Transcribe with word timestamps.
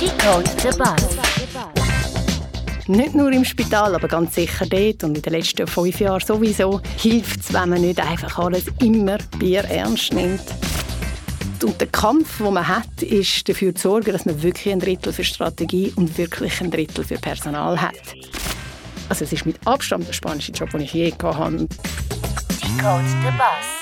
Decode 0.00 0.48
the 0.62 0.78
Bus. 0.78 1.18
Nicht 2.86 3.14
nur 3.14 3.30
im 3.32 3.44
Spital, 3.44 3.94
aber 3.94 4.08
ganz 4.08 4.34
sicher 4.34 4.64
dort 4.64 5.04
und 5.04 5.14
in 5.14 5.22
den 5.22 5.32
letzten 5.34 5.66
fünf 5.66 6.00
Jahren 6.00 6.20
sowieso 6.20 6.80
hilft 6.96 7.40
es, 7.40 7.52
wenn 7.52 7.68
man 7.68 7.82
nicht 7.82 8.00
einfach 8.00 8.38
alles 8.38 8.64
immer 8.80 9.18
Bier 9.38 9.62
ernst 9.64 10.14
nimmt. 10.14 10.40
Und 11.62 11.78
der 11.78 11.88
Kampf, 11.88 12.38
den 12.38 12.54
man 12.54 12.66
hat, 12.66 13.02
ist 13.02 13.46
dafür 13.46 13.74
zu 13.74 13.88
sorgen, 13.88 14.12
dass 14.12 14.24
man 14.24 14.42
wirklich 14.42 14.72
ein 14.72 14.80
Drittel 14.80 15.12
für 15.12 15.22
Strategie 15.22 15.92
und 15.96 16.16
wirklich 16.16 16.58
ein 16.62 16.70
Drittel 16.70 17.04
für 17.04 17.18
Personal 17.18 17.78
hat. 17.78 18.14
Also 19.10 19.24
es 19.24 19.34
ist 19.34 19.44
mit 19.44 19.56
Abstand 19.66 20.08
der 20.08 20.14
spannendste 20.14 20.52
Job, 20.52 20.70
den 20.70 20.80
ich 20.80 20.94
je 20.94 21.12
hatte. 21.12 21.68
Decode 22.62 23.06
the 23.06 23.30
Bus. 23.36 23.79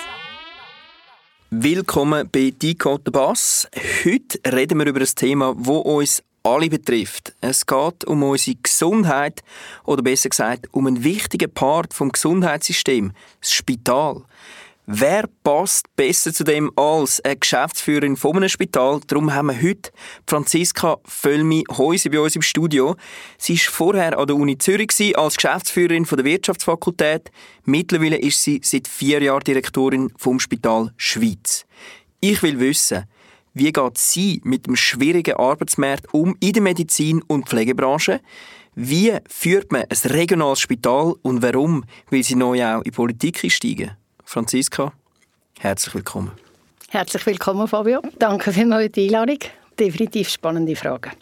Willkommen 1.51 2.29
bei 2.31 2.51
Decode 2.51 3.05
the 3.07 3.11
Bass. 3.11 3.67
Heute 4.05 4.39
reden 4.53 4.79
wir 4.81 4.87
über 4.87 5.01
ein 5.01 5.07
Thema, 5.07 5.55
das 5.59 5.67
uns 5.67 6.23
alle 6.43 6.69
betrifft. 6.69 7.33
Es 7.41 7.65
geht 7.65 8.05
um 8.05 8.23
unsere 8.23 8.59
Gesundheit 8.63 9.43
oder 9.85 10.03
besser 10.03 10.29
gesagt 10.29 10.69
um 10.73 10.87
einen 10.87 11.05
wichtigen 11.05 11.51
Part 11.51 11.95
vom 11.95 12.13
Gesundheitssystem, 12.13 13.13
das 13.41 13.51
Spital. 13.51 14.25
Wer 14.91 15.29
passt 15.45 15.95
besser 15.97 16.33
zu 16.33 16.45
dem 16.45 16.73
als 16.75 17.21
eine 17.21 17.37
Geschäftsführerin 17.37 18.17
von 18.17 18.39
einem 18.39 18.49
Spital? 18.49 19.01
Darum 19.07 19.35
haben 19.35 19.49
wir 19.49 19.63
heute 19.63 19.91
Franziska 20.27 20.97
Völmi-Häuser 21.05 22.09
bei 22.09 22.21
uns 22.21 22.37
im 22.37 22.41
Studio. 22.41 22.97
Sie 23.37 23.59
war 23.59 23.71
vorher 23.71 24.19
an 24.19 24.27
der 24.27 24.37
Uni 24.37 24.57
Zürich 24.57 25.15
als 25.15 25.37
Geschäftsführerin 25.37 26.05
der 26.05 26.25
Wirtschaftsfakultät. 26.25 27.31
Mittlerweile 27.67 28.17
ist 28.17 28.43
sie 28.43 28.63
seit 28.65 28.89
vier 28.89 29.23
Jahren 29.23 29.45
Direktorin 29.45 30.11
vom 30.17 30.41
Spital 30.41 30.91
Schweiz. 30.97 31.67
Ich 32.21 32.43
will 32.43 32.59
wissen, 32.59 33.05
wie 33.53 33.71
geht 33.71 33.99
sie 33.99 34.41
mit 34.43 34.67
dem 34.67 34.75
schwierigen 34.75 35.37
Arbeitsmarkt 35.37 36.15
um 36.15 36.35
in 36.41 36.55
der 36.55 36.63
Medizin- 36.63 37.23
und 37.27 37.47
Pflegebranche? 37.47 38.23
Wie 38.75 39.13
führt 39.29 39.71
man 39.71 39.83
ein 39.83 40.11
regionales 40.11 40.61
Spital 40.61 41.15
und 41.21 41.43
warum 41.43 41.85
will 42.09 42.23
sie 42.23 42.37
neu 42.37 42.65
auch 42.65 42.79
in 42.79 42.85
die 42.85 42.91
Politik 42.93 43.45
einsteigen? 43.45 43.99
Franziska, 44.29 44.93
herzlich 45.59 45.95
willkommen. 45.95 46.33
Herzlich 46.91 47.25
willkommen, 47.25 47.67
Fabio. 47.67 48.03
Danke 48.19 48.53
vielmals 48.53 48.83
für 48.83 48.89
die 48.91 49.07
Einladung. 49.07 49.39
Definitiv 49.81 50.29
spannende 50.29 50.77
Fragen. 50.77 51.13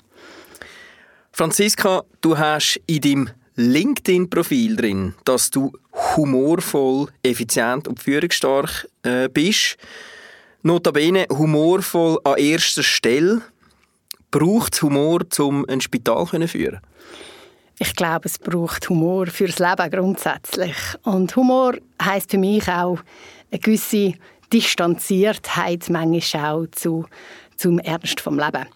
Franziska, 1.30 2.02
du 2.20 2.36
hast 2.36 2.80
in 2.88 3.00
deinem 3.00 3.30
LinkedIn-Profil 3.54 4.74
drin, 4.74 5.14
dass 5.24 5.50
du 5.52 5.72
humorvoll, 6.16 7.06
effizient 7.22 7.86
und 7.86 8.02
führungsstark 8.02 8.88
äh, 9.04 9.28
bist. 9.28 9.76
Notabene 10.62 11.28
humorvoll 11.30 12.18
an 12.24 12.38
erster 12.38 12.82
Stelle. 12.82 13.40
Braucht 14.32 14.74
es 14.74 14.82
Humor, 14.82 15.20
um 15.38 15.64
ein 15.68 15.80
Spital 15.80 16.26
zu 16.26 16.48
führen? 16.48 16.80
Ich 17.78 17.94
glaube, 17.94 18.26
es 18.26 18.38
braucht 18.38 18.88
Humor 18.88 19.26
fürs 19.26 19.58
Leben 19.58 19.90
grundsätzlich. 19.90 20.76
Und 21.02 21.36
Humor 21.36 21.74
heißt 22.02 22.30
für 22.30 22.38
mich 22.38 22.66
auch 22.68 22.98
eine 23.50 23.60
gewisse 23.60 24.14
Distanziertheit, 24.50 25.90
manchmal 25.90 26.54
auch 26.54 26.66
zu, 26.72 27.06
zum 27.56 27.78
Ernst 27.78 28.20
vom 28.20 28.38
Leben. 28.38 28.66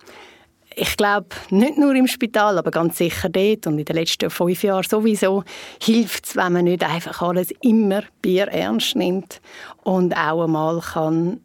Ich 0.76 0.96
glaube, 0.96 1.28
nicht 1.50 1.78
nur 1.78 1.94
im 1.94 2.06
Spital, 2.06 2.58
aber 2.58 2.70
ganz 2.70 2.98
sicher 2.98 3.28
dort 3.28 3.66
und 3.66 3.78
in 3.78 3.84
den 3.84 3.96
letzten 3.96 4.30
fünf 4.30 4.62
Jahren 4.62 4.84
sowieso, 4.84 5.44
hilft 5.82 6.26
es, 6.26 6.36
wenn 6.36 6.52
man 6.52 6.64
nicht 6.64 6.84
einfach 6.84 7.22
alles 7.22 7.52
immer 7.60 8.02
Bier 8.22 8.48
ernst 8.48 8.96
nimmt 8.96 9.40
und 9.82 10.16
auch 10.16 10.44
einmal 10.44 10.80
kann, 10.80 11.40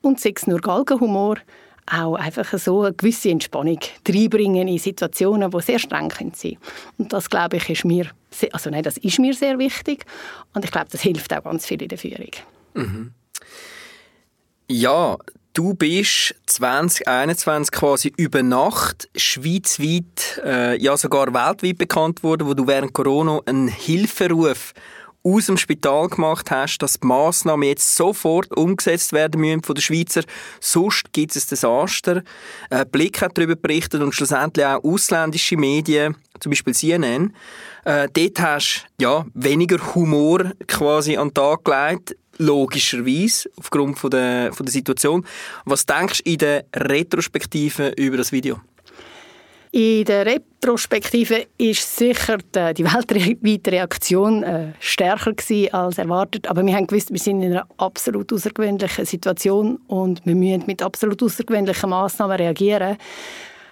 und 0.00 0.20
sei 0.20 0.32
es 0.34 0.46
nur 0.46 0.60
Galgenhumor, 0.60 1.36
auch 1.92 2.14
einfach 2.16 2.58
so 2.58 2.82
eine 2.82 2.94
gewisse 2.94 3.30
Entspannung 3.30 3.78
reinbringen 4.06 4.68
in 4.68 4.78
Situationen, 4.78 5.50
die 5.50 5.60
sehr 5.60 5.78
streng 5.78 6.10
sein 6.10 6.32
können. 6.32 6.58
Und 6.98 7.12
das, 7.12 7.30
glaube 7.30 7.56
ich, 7.56 7.68
ist 7.68 7.84
mir, 7.84 8.06
sehr, 8.30 8.54
also 8.54 8.70
nein, 8.70 8.82
das 8.82 8.96
ist 8.98 9.18
mir 9.18 9.34
sehr 9.34 9.58
wichtig 9.58 10.04
und 10.54 10.64
ich 10.64 10.70
glaube, 10.70 10.88
das 10.90 11.00
hilft 11.00 11.32
auch 11.34 11.44
ganz 11.44 11.66
viel 11.66 11.80
in 11.82 11.88
der 11.88 11.98
Führung. 11.98 12.30
Mhm. 12.74 13.12
Ja, 14.70 15.16
du 15.54 15.74
bist 15.74 16.34
2021 16.46 17.72
quasi 17.72 18.12
über 18.16 18.42
Nacht 18.42 19.08
schweizweit, 19.16 20.40
äh, 20.44 20.80
ja 20.80 20.96
sogar 20.96 21.32
weltweit 21.32 21.78
bekannt 21.78 22.22
worden, 22.22 22.46
wo 22.46 22.54
du 22.54 22.66
während 22.66 22.92
Corona 22.92 23.40
einen 23.46 23.68
Hilferuf 23.68 24.74
aus 25.34 25.46
dem 25.46 25.56
Spital 25.56 26.08
gemacht 26.08 26.50
hast, 26.50 26.78
dass 26.78 27.00
die 27.00 27.06
Massnahmen 27.06 27.68
jetzt 27.68 27.96
sofort 27.96 28.56
umgesetzt 28.56 29.12
werden 29.12 29.40
müssen 29.40 29.62
von 29.62 29.74
den 29.74 29.82
Schweizer. 29.82 30.22
Sonst 30.60 31.12
gibt 31.12 31.34
es 31.34 31.44
ein 31.44 31.48
Desaster. 31.50 32.22
Äh, 32.70 32.86
Blick 32.86 33.20
hat 33.20 33.36
darüber 33.36 33.56
berichtet 33.56 34.02
und 34.02 34.14
schlussendlich 34.14 34.64
auch 34.64 34.82
ausländische 34.82 35.56
Medien, 35.56 36.16
zum 36.40 36.50
Beispiel 36.50 36.74
CNN. 36.74 37.34
Äh, 37.84 38.08
dort 38.12 38.40
hast 38.40 38.86
du 38.98 39.04
ja, 39.04 39.26
weniger 39.34 39.94
Humor 39.94 40.52
quasi 40.66 41.16
an 41.16 41.28
den 41.28 41.34
Tag 41.34 41.64
gelegt 41.64 42.16
logischerweise, 42.38 43.50
aufgrund 43.56 43.98
von 43.98 44.10
der, 44.10 44.52
von 44.52 44.64
der 44.64 44.72
Situation. 44.72 45.26
Was 45.64 45.86
denkst 45.86 46.22
du 46.22 46.30
in 46.30 46.38
der 46.38 46.64
Retrospektive 46.74 47.88
über 47.96 48.16
das 48.16 48.32
Video? 48.32 48.60
In 49.70 50.04
der 50.04 50.24
Retrospektive 50.24 51.46
ist 51.58 51.96
sicher 51.96 52.38
die, 52.38 52.84
weltweite 52.84 53.72
Reaktion 53.72 54.42
äh, 54.42 54.72
stärker 54.80 55.32
als 55.72 55.98
erwartet. 55.98 56.48
Aber 56.48 56.64
wir 56.64 56.74
haben 56.74 56.86
gewusst, 56.86 57.10
wir 57.10 57.18
sind 57.18 57.42
in 57.42 57.52
einer 57.52 57.66
absolut 57.76 58.32
außergewöhnlichen 58.32 59.04
Situation 59.04 59.76
und 59.86 60.24
wir 60.24 60.34
müssen 60.34 60.64
mit 60.66 60.82
absolut 60.82 61.22
außergewöhnlichen 61.22 61.90
Maßnahmen 61.90 62.36
reagieren. 62.36 62.96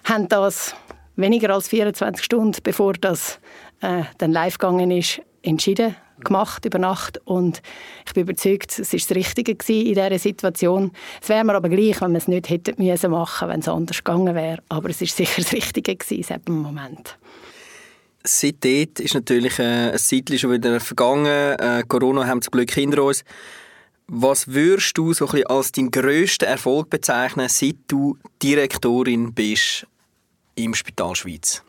Haben 0.05 0.29
das 0.29 0.75
weniger 1.17 1.55
als 1.55 1.69
24 1.69 2.25
Stunden, 2.25 2.59
bevor 2.63 2.93
das 2.93 3.41
äh, 3.81 4.03
dann 4.19 4.33
live 4.33 4.59
gegangen 4.59 4.91
ist, 4.91 5.23
entschieden 5.43 5.97
gemacht 6.25 6.65
über 6.65 6.79
Nacht 6.79 7.21
und 7.25 7.63
ich 8.07 8.13
bin 8.13 8.23
überzeugt, 8.23 8.79
es 8.79 8.93
ist 8.93 9.11
das 9.11 9.17
Richtige 9.17 9.53
in 9.53 9.95
dieser 9.95 10.19
Situation. 10.19 10.93
Es 11.23 11.29
wäre 11.29 11.45
mir 11.45 11.55
aber 11.55 11.69
gleich, 11.69 12.01
wenn 12.01 12.13
wir 12.13 12.19
es 12.19 12.29
nicht 12.29 12.49
hätten 12.49 12.83
müssen 12.83 13.11
machen, 13.11 13.49
wenn 13.49 13.61
es 13.61 13.69
anders 13.69 13.99
gegangen 13.99 14.35
wäre. 14.35 14.63
Aber 14.69 14.91
es 14.91 15.01
ist 15.03 15.17
sicher 15.17 15.43
das 15.43 15.53
Richtige 15.53 15.97
seit 16.23 16.49
dem 16.49 16.63
Moment. 16.63 17.19
Seitdem 18.25 18.89
ist 18.99 19.15
natürlich 19.15 19.59
äh, 19.59 19.93
ein 19.93 19.99
Zeitchen 19.99 20.39
schon 20.39 20.53
wieder 20.53 20.81
vergangen. 20.81 21.59
Äh, 21.59 21.85
Corona 21.87 22.27
haben 22.27 22.43
zum 22.43 22.51
Glück 22.51 22.73
hinter 22.73 23.05
uns. 23.05 23.25
Was 24.09 24.49
würdest 24.49 24.97
du 24.99 25.13
so 25.13 25.27
ein 25.27 25.33
bisschen 25.33 25.47
als 25.47 25.73
deinen 25.73 25.91
grössten 25.91 26.45
Erfolg 26.45 26.91
bezeichnen, 26.91 27.49
seit 27.49 27.77
du 27.89 28.19
Direktorin 28.43 29.33
bist 29.33 29.87
im 30.55 30.75
Spital 30.75 31.15
Schweiz? 31.15 31.63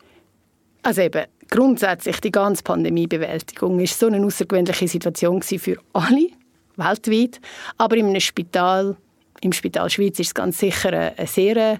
Also 0.82 1.02
eben, 1.02 1.26
grundsätzlich 1.50 2.20
die 2.20 2.32
ganze 2.32 2.62
Pandemiebewältigung 2.62 3.80
ist 3.80 3.98
so 3.98 4.06
eine 4.06 4.24
außergewöhnliche 4.24 4.88
Situation 4.88 5.42
für 5.42 5.76
alle 5.92 6.28
weltweit, 6.76 7.40
aber 7.76 7.96
in 7.96 8.18
Spital, 8.20 8.96
im 9.40 9.52
Spital 9.52 9.90
Schweiz 9.90 10.18
ist 10.18 10.28
es 10.28 10.34
ganz 10.34 10.58
sicher 10.58 11.12
eine, 11.16 11.26
sehr 11.26 11.78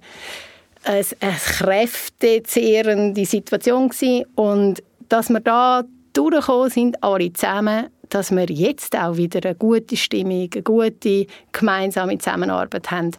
eine, 0.84 1.04
eine 1.20 1.36
kräftezehrende 1.36 3.24
Situation 3.24 3.88
gewesen. 3.88 4.26
und 4.34 4.82
dass 5.08 5.30
wir 5.30 5.40
da 5.40 5.84
durchgekommen 6.12 6.70
sind, 6.70 7.02
alle 7.02 7.32
zusammen, 7.32 7.86
dass 8.08 8.30
wir 8.30 8.46
jetzt 8.46 8.96
auch 8.96 9.16
wieder 9.16 9.40
eine 9.44 9.54
gute 9.54 9.96
Stimmung, 9.96 10.50
eine 10.52 10.62
gute 10.62 11.26
gemeinsame 11.52 12.18
Zusammenarbeit 12.18 12.90
haben, 12.90 13.12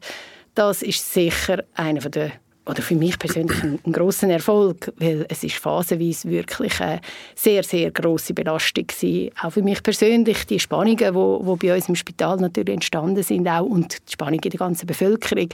das 0.55 0.81
ist 0.81 1.13
sicher 1.13 1.63
einer 1.75 2.01
der 2.09 2.31
oder 2.69 2.83
für 2.83 2.95
mich 2.95 3.17
persönlich 3.17 3.63
ein, 3.63 3.79
ein 3.83 3.91
großer 3.91 4.29
Erfolg, 4.29 4.93
weil 4.97 5.25
es 5.27 5.43
ist 5.43 5.55
phasenweise 5.55 6.29
wirklich 6.29 6.79
eine 6.79 7.01
sehr, 7.33 7.63
sehr 7.63 7.89
große 7.89 8.33
Belastung 8.35 8.85
gewesen. 8.85 9.31
Auch 9.41 9.51
für 9.51 9.63
mich 9.63 9.81
persönlich 9.81 10.45
die 10.45 10.59
Spannungen, 10.59 11.15
wo, 11.15 11.41
wo 11.43 11.55
bei 11.55 11.73
uns 11.73 11.89
im 11.89 11.95
Spital 11.95 12.37
natürlich 12.37 12.75
entstanden 12.75 13.23
sind 13.23 13.47
auch 13.47 13.65
und 13.65 13.97
die 14.07 14.13
Spannung 14.13 14.39
in 14.41 14.51
der 14.51 14.59
ganzen 14.59 14.85
Bevölkerung, 14.85 15.49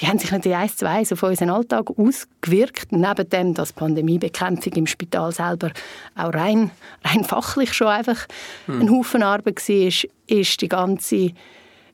die 0.00 0.06
haben 0.06 0.18
sich 0.18 0.30
natürlich 0.30 0.56
eins 0.56 0.76
zu 0.76 0.88
eins 0.88 1.12
auf 1.12 1.22
unseren 1.22 1.50
Alltag 1.50 1.90
ausgewirkt. 1.90 2.92
Neben 2.92 3.28
dem, 3.28 3.54
dass 3.54 3.72
Pandemiebekämpfung 3.72 4.72
im 4.74 4.86
Spital 4.86 5.32
selber 5.32 5.72
auch 6.14 6.32
rein, 6.32 6.70
rein 7.04 7.24
fachlich 7.24 7.72
schon 7.72 7.88
einfach 7.88 8.26
hm. 8.66 8.80
ein 8.80 8.90
Haufen 8.90 9.22
Arbeit 9.24 9.68
war, 9.68 10.08
ist 10.28 10.60
die 10.60 10.68
ganze 10.68 11.32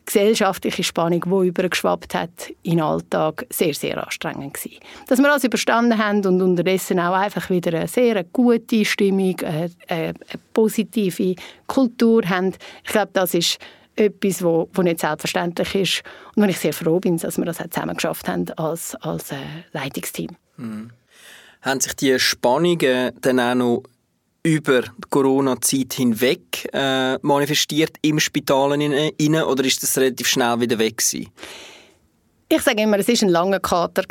gesellschaftliche 0.06 0.84
Spannung, 0.84 1.22
die 1.26 1.48
übergeschwappt 1.48 2.14
hat 2.14 2.52
in 2.62 2.80
Alltag, 2.80 3.44
sehr, 3.50 3.74
sehr 3.74 4.02
anstrengend 4.02 4.54
gewesen. 4.54 4.78
Dass 5.08 5.18
wir 5.18 5.28
das 5.28 5.44
überstanden 5.44 5.98
haben 5.98 6.24
und 6.24 6.40
unterdessen 6.40 7.00
auch 7.00 7.14
einfach 7.14 7.50
wieder 7.50 7.76
eine 7.76 7.88
sehr 7.88 8.22
gute 8.24 8.84
Stimmung, 8.84 9.38
eine, 9.40 9.70
eine 9.88 10.14
positive 10.54 11.34
Kultur 11.66 12.22
haben, 12.28 12.54
ich 12.84 12.92
glaube, 12.92 13.10
das 13.12 13.34
ist 13.34 13.58
etwas, 13.96 14.42
wo, 14.42 14.68
wo 14.72 14.82
nicht 14.82 15.00
selbstverständlich 15.00 15.74
ist 15.74 16.02
und 16.34 16.44
wo 16.44 16.48
ich 16.48 16.58
sehr 16.58 16.72
froh 16.72 17.00
bin, 17.00 17.16
dass 17.16 17.38
wir 17.38 17.44
das 17.44 17.58
zusammen 17.58 17.96
geschafft 17.96 18.28
haben 18.28 18.46
als, 18.56 18.94
als 18.96 19.32
äh, 19.32 19.36
Leitungsteam. 19.72 20.36
Mhm. 20.56 20.90
Haben 21.62 21.80
sich 21.80 21.94
die 21.96 22.18
Spannungen 22.18 23.12
dann 23.20 23.40
auch 23.40 23.54
noch 23.54 23.82
über 24.46 24.82
die 24.82 25.08
Corona-Zeit 25.10 25.94
hinweg 25.94 26.68
äh, 26.72 27.18
manifestiert 27.22 27.96
im 28.02 28.20
Spital 28.20 28.80
innen, 28.80 29.42
oder 29.42 29.64
ist 29.64 29.82
das 29.82 29.98
relativ 29.98 30.28
schnell 30.28 30.60
wieder 30.60 30.78
weg 30.78 30.98
gewesen? 30.98 31.30
Ich 32.48 32.62
sage 32.62 32.82
immer, 32.82 32.98
es 33.00 33.08
war 33.08 33.16
ein 33.22 33.28
langer 33.28 33.58
Kater. 33.58 34.04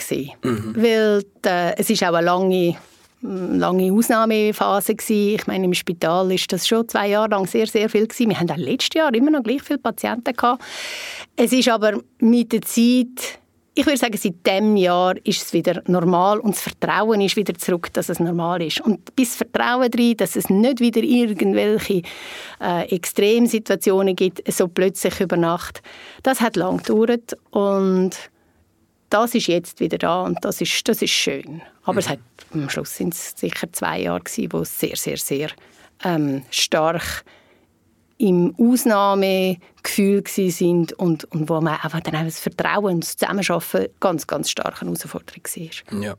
Mhm. 0.44 0.74
Weil 0.76 1.24
äh, 1.46 1.78
es 1.78 1.90
ist 1.90 2.04
auch 2.04 2.14
eine 2.14 2.26
lange 2.26 2.76
lange 3.22 3.92
Ausnahmephase 3.92 4.94
gewesen. 4.94 5.36
Ich 5.36 5.48
meine, 5.48 5.66
im 5.66 5.74
Spital 5.74 6.32
ist 6.32 6.52
das 6.52 6.68
schon 6.68 6.88
zwei 6.88 7.08
Jahre 7.08 7.30
lang 7.30 7.48
sehr, 7.48 7.66
sehr 7.66 7.90
viel 7.90 8.06
gewesen. 8.06 8.30
Wir 8.30 8.40
haben 8.40 8.52
auch 8.52 8.58
letztes 8.58 8.94
Jahr 8.94 9.14
immer 9.14 9.32
noch 9.32 9.42
gleich 9.42 9.64
viele 9.64 9.80
Patienten 9.80 10.34
gehabt. 10.34 10.62
Es 11.36 11.52
ist 11.52 11.70
aber 11.70 12.00
mit 12.20 12.52
der 12.52 12.62
Zeit 12.62 13.40
ich 13.78 13.86
würde 13.86 13.98
sagen, 13.98 14.18
seit 14.18 14.48
diesem 14.48 14.78
Jahr 14.78 15.16
ist 15.26 15.44
es 15.44 15.54
wieder 15.54 15.84
normal 15.88 16.40
und 16.40 16.56
das 16.56 16.62
Vertrauen 16.62 17.20
ist 17.20 17.36
wieder 17.36 17.54
zurück, 17.56 17.92
dass 17.92 18.08
es 18.08 18.22
normal 18.22 18.62
ist. 18.62 18.80
Und 18.80 19.14
bis 19.18 19.36
Vertrauen 19.36 19.92
drin, 19.92 20.16
dass 20.16 20.38
es 20.38 20.50
nicht 20.50 20.80
wieder 20.80 21.02
irgendwelche 21.04 22.02
äh, 22.62 22.90
Extremsituationen 22.96 24.16
gibt, 24.16 24.42
so 24.52 24.70
plötzlich 24.70 25.20
über 25.20 25.36
Nacht, 25.36 25.82
das 26.24 26.40
hat 26.40 26.56
lang 26.56 26.78
gedauert 26.78 27.38
und 27.52 28.12
das 29.10 29.36
ist 29.36 29.48
jetzt 29.48 29.82
wieder 29.82 29.98
da 29.98 30.24
und 30.24 30.44
das 30.44 30.62
ist, 30.62 30.88
das 30.88 31.02
ist 31.02 31.12
schön. 31.12 31.62
Aber 31.84 31.94
mhm. 31.94 32.00
es 32.00 32.10
hat, 32.10 32.20
am 32.54 32.70
Schluss 32.70 32.96
sind 32.96 33.14
es 33.14 33.34
sicher 33.36 33.72
zwei 33.74 34.02
Jahre 34.02 34.22
gewesen, 34.22 34.54
wo 34.54 34.60
es 34.60 34.80
sehr, 34.80 34.96
sehr, 34.96 35.18
sehr 35.18 35.50
ähm, 36.06 36.44
stark 36.50 37.26
im 38.18 38.56
Ausnahmegefühl 38.58 40.24
sind 40.28 40.94
und, 40.94 41.26
und 41.26 41.50
wo 41.50 41.60
man 41.62 41.80
einfach 41.80 42.00
dann 42.00 42.26
das 42.26 42.40
Vertrauen 42.40 42.96
und 42.96 43.04
das 43.04 43.18
Zusammenarbeiten 43.18 43.94
ganz, 44.00 44.28
ganz 44.28 44.50
stark 44.50 44.82
eine 44.82 44.92
Herausforderung 44.92 45.44
war. 45.44 46.02
Ja. 46.02 46.16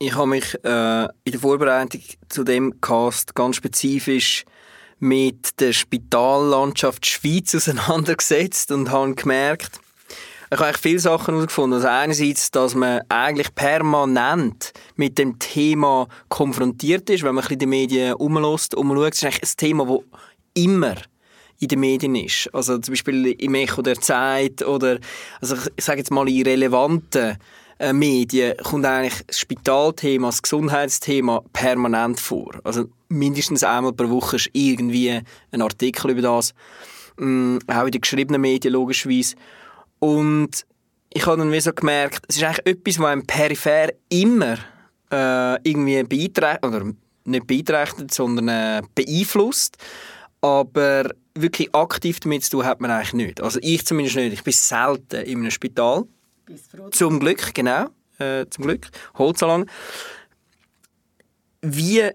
Ich 0.00 0.14
habe 0.14 0.28
mich 0.28 0.54
äh, 0.64 1.04
in 1.24 1.32
der 1.32 1.40
Vorbereitung 1.40 2.02
zu 2.28 2.44
dem 2.44 2.80
Cast 2.80 3.34
ganz 3.34 3.56
spezifisch 3.56 4.44
mit 5.00 5.60
der 5.60 5.72
Spitallandschaft 5.72 7.06
Schweiz 7.06 7.54
auseinandergesetzt 7.54 8.70
und 8.72 8.90
habe 8.90 9.14
gemerkt, 9.14 9.80
ich 10.50 10.58
habe 10.58 10.78
viele 10.78 10.98
Sachen 10.98 11.34
herausgefunden. 11.34 11.74
Also 11.74 11.88
einerseits, 11.88 12.50
dass 12.50 12.74
man 12.74 13.02
eigentlich 13.08 13.54
permanent 13.54 14.72
mit 14.96 15.18
dem 15.18 15.38
Thema 15.38 16.08
konfrontiert 16.28 17.10
ist, 17.10 17.22
wenn 17.22 17.34
man 17.34 17.44
ein 17.44 17.48
bisschen 17.48 17.58
den 17.58 17.68
Medien 17.68 18.14
umlässt, 18.14 18.74
umschaut. 18.74 19.12
Es 19.12 19.18
ist 19.18 19.24
eigentlich 19.24 19.42
ein 19.42 19.56
Thema, 19.56 19.84
das 19.84 19.98
immer 20.54 20.94
in 21.60 21.68
den 21.68 21.80
Medien 21.80 22.14
ist. 22.14 22.48
Also 22.52 22.78
zum 22.78 22.92
Beispiel 22.92 23.26
im 23.32 23.54
Echo 23.54 23.82
der 23.82 24.00
Zeit 24.00 24.62
oder 24.62 24.98
also 25.40 25.56
ich 25.76 25.84
sage 25.84 25.98
jetzt 25.98 26.10
mal 26.10 26.28
in 26.28 26.42
relevanten 26.42 27.36
äh, 27.78 27.92
Medien 27.92 28.56
kommt 28.62 28.86
eigentlich 28.86 29.24
das 29.26 29.38
Spitalthema, 29.38 30.28
das 30.28 30.42
Gesundheitsthema 30.42 31.42
permanent 31.52 32.20
vor. 32.20 32.52
Also 32.64 32.86
mindestens 33.08 33.64
einmal 33.64 33.92
pro 33.92 34.08
Woche 34.08 34.36
ist 34.36 34.50
irgendwie 34.52 35.20
ein 35.52 35.62
Artikel 35.62 36.10
über 36.10 36.22
das, 36.22 36.54
ähm, 37.20 37.58
auch 37.66 37.84
in 37.84 37.92
den 37.92 38.00
geschriebenen 38.00 38.40
Medien 38.40 38.74
logischerweise. 38.74 39.36
Und 40.00 40.64
ich 41.12 41.26
habe 41.26 41.38
dann 41.38 41.52
wie 41.52 41.60
so 41.60 41.72
gemerkt, 41.72 42.24
es 42.28 42.36
ist 42.36 42.44
eigentlich 42.44 42.66
etwas, 42.66 42.98
was 42.98 43.06
einem 43.06 43.26
peripher 43.26 43.88
immer 44.08 44.58
äh, 45.10 45.68
irgendwie 45.68 46.02
beiträgt, 46.02 46.64
oder 46.64 46.92
nicht 47.24 47.46
beiträgt, 47.46 48.12
sondern 48.12 48.48
äh, 48.48 48.82
beeinflusst 48.94 49.78
aber 50.40 51.10
wirklich 51.34 51.74
aktiv 51.74 52.20
damit 52.20 52.44
zu 52.44 52.50
tun 52.50 52.66
hat 52.66 52.80
man 52.80 52.90
eigentlich 52.90 53.14
nicht. 53.14 53.40
Also 53.40 53.58
ich 53.62 53.84
zumindest 53.86 54.16
nicht. 54.16 54.32
Ich 54.32 54.42
bin 54.42 54.52
selten 54.52 55.22
in 55.22 55.38
einem 55.38 55.50
Spital. 55.50 56.04
Zum 56.90 57.20
Glück, 57.20 57.54
genau. 57.54 57.86
Äh, 58.18 58.46
zum 58.50 58.64
Glück. 58.64 58.88
Holzalang. 59.16 59.66
Wie 61.62 62.10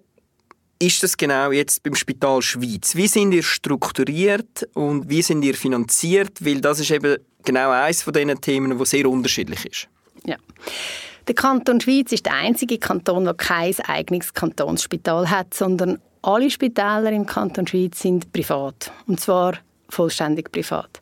ist 0.79 1.03
das 1.03 1.15
genau 1.15 1.51
jetzt 1.51 1.83
beim 1.83 1.95
Spital 1.95 2.41
Schweiz? 2.41 2.95
Wie 2.95 3.07
sind 3.07 3.31
ihr 3.31 3.43
strukturiert 3.43 4.67
und 4.73 5.09
wie 5.09 5.21
sind 5.21 5.43
ihr 5.43 5.55
finanziert? 5.55 6.43
Weil 6.43 6.61
das 6.61 6.79
ist 6.79 6.91
eben 6.91 7.17
genau 7.43 7.71
eines 7.71 8.03
von 8.03 8.13
diesen 8.13 8.39
Themen, 8.41 8.79
wo 8.79 8.85
sehr 8.85 9.07
unterschiedlich 9.07 9.65
ist. 9.65 9.87
Ja. 10.25 10.37
Der 11.27 11.35
Kanton 11.35 11.79
Schweiz 11.79 12.11
ist 12.11 12.25
der 12.25 12.33
einzige 12.33 12.77
Kanton, 12.77 13.23
der 13.25 13.33
kein 13.33 13.73
eigenes 13.85 14.33
Kantonsspital 14.33 15.29
hat, 15.29 15.53
sondern 15.53 16.01
alle 16.23 16.49
Spitäler 16.49 17.11
im 17.11 17.25
Kanton 17.25 17.67
Schweiz 17.67 18.01
sind 18.01 18.31
privat. 18.33 18.91
Und 19.07 19.19
zwar 19.19 19.57
vollständig 19.89 20.51
privat. 20.51 21.01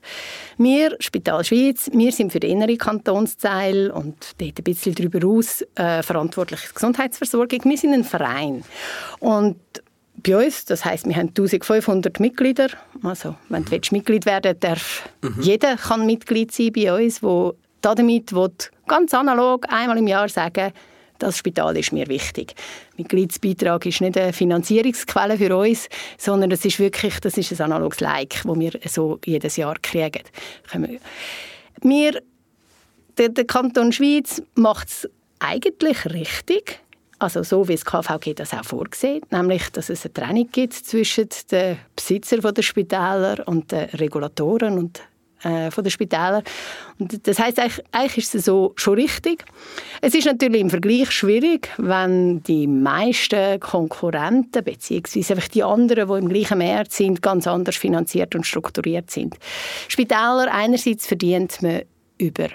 Wir, 0.58 0.96
Spital 1.00 1.44
Schweiz, 1.44 1.90
wir 1.94 2.12
sind 2.12 2.32
für 2.32 2.40
den 2.40 2.52
inneren 2.52 2.78
Kantonsteil 2.78 3.90
und 3.90 4.18
dort 4.38 4.60
ein 4.60 4.64
bisschen 4.64 4.96
darüber 4.96 5.26
aus 5.28 5.64
äh, 5.76 6.04
verantwortlich 6.04 6.60
für 6.60 6.70
die 6.70 6.76
Gesundheitsversorgung. 6.76 7.60
Wir 7.64 7.78
sind 7.78 7.94
ein 7.94 8.04
Verein. 8.04 8.64
Und 9.20 9.58
bei 10.16 10.46
uns, 10.46 10.66
das 10.66 10.84
heißt, 10.84 11.08
wir 11.08 11.16
haben 11.16 11.30
1500 11.30 12.20
Mitglieder. 12.20 12.68
Also, 13.04 13.36
wenn 13.50 13.64
du 13.64 13.80
Mitglied 13.92 14.26
werden 14.26 14.60
darf 14.60 15.10
mhm. 15.22 15.36
jeder 15.42 15.78
kann 15.78 16.06
Mitglied 16.06 16.52
sein 16.52 16.74
bei 16.74 16.94
uns, 16.94 17.24
wo 17.24 17.56
damit 17.82 18.34
ganz 18.88 19.14
analog 19.14 19.66
einmal 19.72 19.98
im 19.98 20.08
Jahr 20.08 20.30
sagen 20.30 20.74
das 21.22 21.38
Spital 21.38 21.78
ist 21.78 21.92
mir 21.92 22.08
wichtig. 22.08 22.56
Mitgliedsbeitrag 22.98 23.86
ist 23.86 24.02
nicht 24.02 24.18
eine 24.18 24.34
Finanzierungsquelle 24.34 25.38
für 25.38 25.56
uns, 25.56 25.88
sondern 26.18 26.50
das 26.50 26.66
ist 26.66 26.80
wirklich 26.80 27.20
das 27.20 27.38
ist 27.38 27.52
ein 27.54 27.72
analoges 27.72 28.00
Like, 28.00 28.42
das 28.44 28.60
wir 28.60 28.72
so 28.88 29.20
jedes 29.26 29.58
Jahr 29.58 29.76
kriegen. 29.82 30.24
Wir, 31.82 32.22
der, 33.18 33.30
der 33.30 33.46
Kanton 33.46 33.92
Schweiz 33.92 34.42
macht 34.56 34.88
es 34.88 35.10
eigentlich 35.40 36.06
richtig. 36.06 36.80
Also 37.20 37.44
so 37.44 37.68
wie 37.68 37.76
das 37.76 37.86
KVG 37.86 38.34
das 38.34 38.52
auch 38.54 38.66
vorgesehen, 38.66 39.22
nämlich 39.30 39.70
dass 39.70 39.90
es 39.92 40.06
eine 40.06 40.14
Trennung 40.14 40.50
gibt 40.52 40.74
zwischen 40.74 41.30
den 41.52 41.78
Besitzern 41.96 42.42
der 42.42 42.62
Spitäler 42.64 43.48
und 43.48 43.72
den 43.72 43.90
Regulatoren 43.90 44.80
und 44.80 45.02
äh, 45.44 45.72
von 45.72 45.84
den 45.84 45.92
Spitälern. 45.92 46.44
Und 47.00 47.28
das 47.28 47.40
heißt 47.40 47.60
eigentlich, 47.60 47.86
eigentlich 47.92 48.26
ist 48.26 48.36
es 48.36 48.46
so 48.46 48.74
schon 48.76 48.96
richtig. 48.96 49.46
Es 50.02 50.14
ist 50.14 50.26
natürlich 50.26 50.62
im 50.62 50.70
Vergleich 50.70 51.12
schwierig, 51.12 51.70
wenn 51.78 52.44
die 52.44 52.68
meisten 52.68 53.60
Konkurrenten 53.60 54.64
beziehungsweise 54.64 55.34
einfach 55.34 55.48
die 55.48 55.64
anderen, 55.64 56.08
die 56.08 56.20
im 56.20 56.30
gleichen 56.30 56.58
Markt 56.58 56.92
sind, 56.92 57.22
ganz 57.22 57.48
anders 57.48 57.76
finanziert 57.76 58.36
und 58.36 58.46
strukturiert 58.46 59.10
sind. 59.10 59.36
Spitäler 59.88 60.48
einerseits 60.52 61.08
verdient 61.08 61.62
man 61.62 61.82
über 62.18 62.48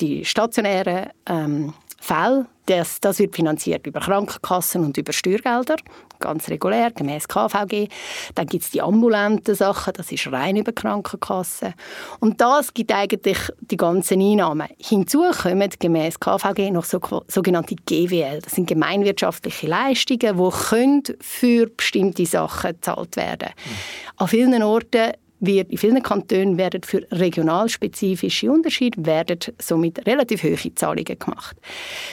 die 0.00 0.24
stationären 0.24 1.10
ähm, 1.26 1.74
Fälle. 2.00 2.46
Das, 2.66 3.00
das 3.00 3.18
wird 3.18 3.34
finanziert 3.34 3.86
über 3.86 3.98
Krankenkassen 3.98 4.84
und 4.84 4.96
über 4.96 5.12
Steuergelder, 5.12 5.76
ganz 6.20 6.48
regulär, 6.48 6.92
gemäß 6.92 7.26
KVG. 7.26 7.88
Dann 8.36 8.46
gibt 8.46 8.62
es 8.62 8.70
die 8.70 8.80
ambulanten 8.80 9.56
Sachen, 9.56 9.92
das 9.94 10.12
ist 10.12 10.30
rein 10.30 10.56
über 10.56 10.70
Krankenkassen. 10.70 11.74
Und 12.20 12.40
das 12.40 12.72
gibt 12.72 12.92
eigentlich 12.92 13.38
die 13.60 13.76
ganzen 13.76 14.20
Einnahmen. 14.22 14.68
Hinzu 14.78 15.24
kommen 15.42 15.68
gemäß 15.78 16.20
KVG 16.20 16.70
noch 16.70 16.84
so, 16.84 17.00
sogenannte 17.26 17.74
GWL. 17.74 18.40
Das 18.40 18.52
sind 18.52 18.68
gemeinwirtschaftliche 18.68 19.66
Leistungen, 19.66 20.36
die 20.36 21.16
für 21.20 21.66
bestimmte 21.66 22.24
Sachen 22.24 22.74
gezahlt 22.74 23.16
werden. 23.16 23.48
Mhm. 23.48 23.70
An 24.16 24.28
vielen 24.28 24.62
Orten 24.62 25.12
wird 25.40 25.70
in 25.70 25.78
vielen 25.78 26.02
Kantonen 26.02 26.58
werden 26.58 26.82
für 26.82 27.06
regionalspezifische 27.10 28.50
Unterschiede 28.50 29.04
werden 29.04 29.38
somit 29.58 30.06
relativ 30.06 30.42
hohe 30.42 30.74
Zahlungen 30.74 31.18
gemacht. 31.18 31.56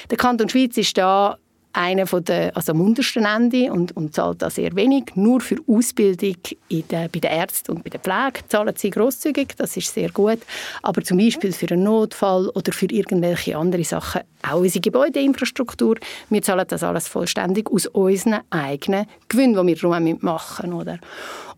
Der 0.10 0.17
Kanton 0.17 0.50
Schweiz 0.50 0.77
ist 0.77 0.98
da 0.98 1.38
einer 1.77 2.07
von 2.07 2.24
der, 2.24 2.55
also 2.57 2.72
am 2.72 2.81
untersten 2.81 3.25
Ende 3.25 3.72
und, 3.72 3.96
und 3.96 4.13
zahlt 4.15 4.41
da 4.41 4.50
sehr 4.50 4.75
wenig. 4.75 5.15
Nur 5.15 5.39
für 5.41 5.57
Ausbildung 5.67 6.36
der, 6.72 7.07
bei 7.07 7.19
den 7.19 7.31
Ärzten 7.31 7.74
und 7.74 7.84
bei 7.84 7.91
der 7.91 8.00
Pflege 8.00 8.48
zahlen 8.48 8.74
sie 8.75 8.89
grosszügig, 8.89 9.55
das 9.57 9.77
ist 9.77 9.93
sehr 9.93 10.10
gut. 10.10 10.39
Aber 10.81 11.03
zum 11.03 11.17
Beispiel 11.17 11.51
für 11.53 11.69
einen 11.72 11.84
Notfall 11.84 12.50
oder 12.50 12.74
für 12.74 12.88
irgendwelche 12.88 13.55
andere 13.55 13.84
Sachen, 13.84 14.22
auch 14.41 14.60
unsere 14.60 14.81
Gebäudeinfrastruktur, 14.81 15.98
wir 16.29 16.41
zahlen 16.41 16.65
das 16.67 16.81
alles 16.81 17.07
vollständig 17.07 17.69
aus 17.69 17.86
unseren 17.88 18.41
eigenen 18.50 19.05
Gewinnen, 19.27 19.53
die 19.53 19.67
wir 19.67 19.75
darum 19.75 20.17
machen 20.22 20.74
oder? 20.74 20.98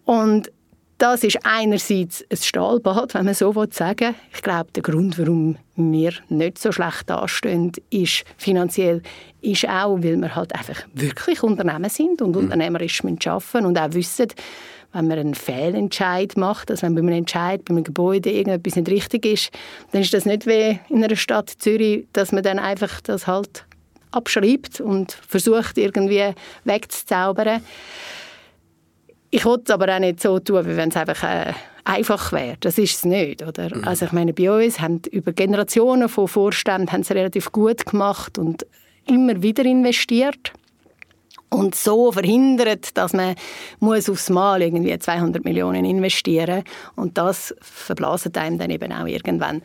Und 0.04 0.52
das 1.00 1.24
ist 1.24 1.40
einerseits 1.44 2.24
ein 2.30 2.38
Stahlbad, 2.38 3.14
wenn 3.14 3.26
man 3.26 3.34
so 3.34 3.52
sagen 3.72 4.00
will. 4.00 4.16
Ich 4.34 4.42
glaube, 4.42 4.72
der 4.74 4.84
Grund, 4.84 5.18
warum 5.18 5.58
wir 5.76 6.12
nicht 6.28 6.60
so 6.60 6.72
schlecht 6.72 7.10
dastehen, 7.10 7.72
ist 7.90 8.26
finanziell, 8.38 9.02
ist 9.42 9.68
auch, 9.68 9.98
weil 10.04 10.18
wir 10.18 10.36
halt 10.36 10.54
einfach 10.54 10.84
wirklich 10.94 11.42
Unternehmen 11.42 11.90
sind 11.90 12.22
und 12.22 12.36
mhm. 12.36 12.44
unternehmerisch 12.44 13.02
arbeiten 13.04 13.66
und 13.66 13.80
auch 13.80 13.94
wissen, 13.94 14.28
wenn 14.92 15.08
man 15.08 15.20
einen 15.20 15.36
Fehlentscheid 15.36 16.36
macht, 16.36 16.70
also 16.70 16.84
wenn 16.84 16.96
bei 16.96 17.02
einem 17.02 17.14
Entscheid, 17.14 17.64
bei 17.64 17.74
einem 17.74 17.84
Gebäude 17.84 18.32
irgendetwas 18.32 18.76
nicht 18.76 18.90
richtig 18.90 19.26
ist, 19.26 19.52
dann 19.92 20.02
ist 20.02 20.14
das 20.14 20.26
nicht 20.26 20.48
wie 20.48 20.80
in 20.90 21.04
einer 21.04 21.16
Stadt 21.16 21.50
Zürich, 21.50 22.08
dass 22.12 22.32
man 22.32 22.44
dann 22.44 22.60
einfach 22.60 23.00
das 23.02 23.26
halt 23.26 23.66
abschreibt 24.12 24.82
und 24.82 25.14
versucht 25.14 25.78
irgendwie 25.78 26.34
wegzuzaubern. 26.66 27.62
Ich 29.32 29.46
wollte 29.46 29.64
es 29.68 29.72
aber 29.72 29.94
auch 29.94 30.00
nicht 30.00 30.22
so 30.22 30.40
tun, 30.40 30.66
wie 30.66 30.76
wenn 30.76 30.90
es 30.90 30.98
einfach 30.98 31.24
äh, 31.24 31.54
einfach 31.84 32.32
wäre. 32.32 32.58
Das 32.60 32.78
ist 32.78 32.96
es 32.96 33.06
nicht. 33.06 33.44
Oder? 33.44 33.76
Mhm. 33.76 33.84
Also 33.84 34.06
ich 34.06 34.12
meine, 34.12 34.34
bei 34.34 34.52
uns 34.52 34.80
haben 34.80 35.02
über 35.12 35.34
Generationen 35.34 36.10
von 36.10 36.28
Vorständen 36.28 36.92
haben 36.92 37.02
es 37.02 37.12
relativ 37.12 37.52
gut 37.52 37.86
gemacht 37.86 38.38
und 38.38 38.66
immer 39.06 39.42
wieder 39.42 39.66
investiert 39.66 40.54
und 41.50 41.76
so 41.76 42.12
verhindert, 42.12 42.96
dass 42.98 43.14
man 43.14 43.36
muss 43.80 44.10
aufs 44.10 44.30
Mal 44.30 44.62
irgendwie 44.62 44.98
200 44.98 45.44
Millionen 45.44 45.84
investieren 45.84 46.64
und 46.96 47.18
das 47.18 47.56
verblasen 47.62 48.36
einem 48.36 48.60
dann 48.60 48.70
eben 48.70 48.92
auch 48.92 49.08
irgendwann. 49.08 49.62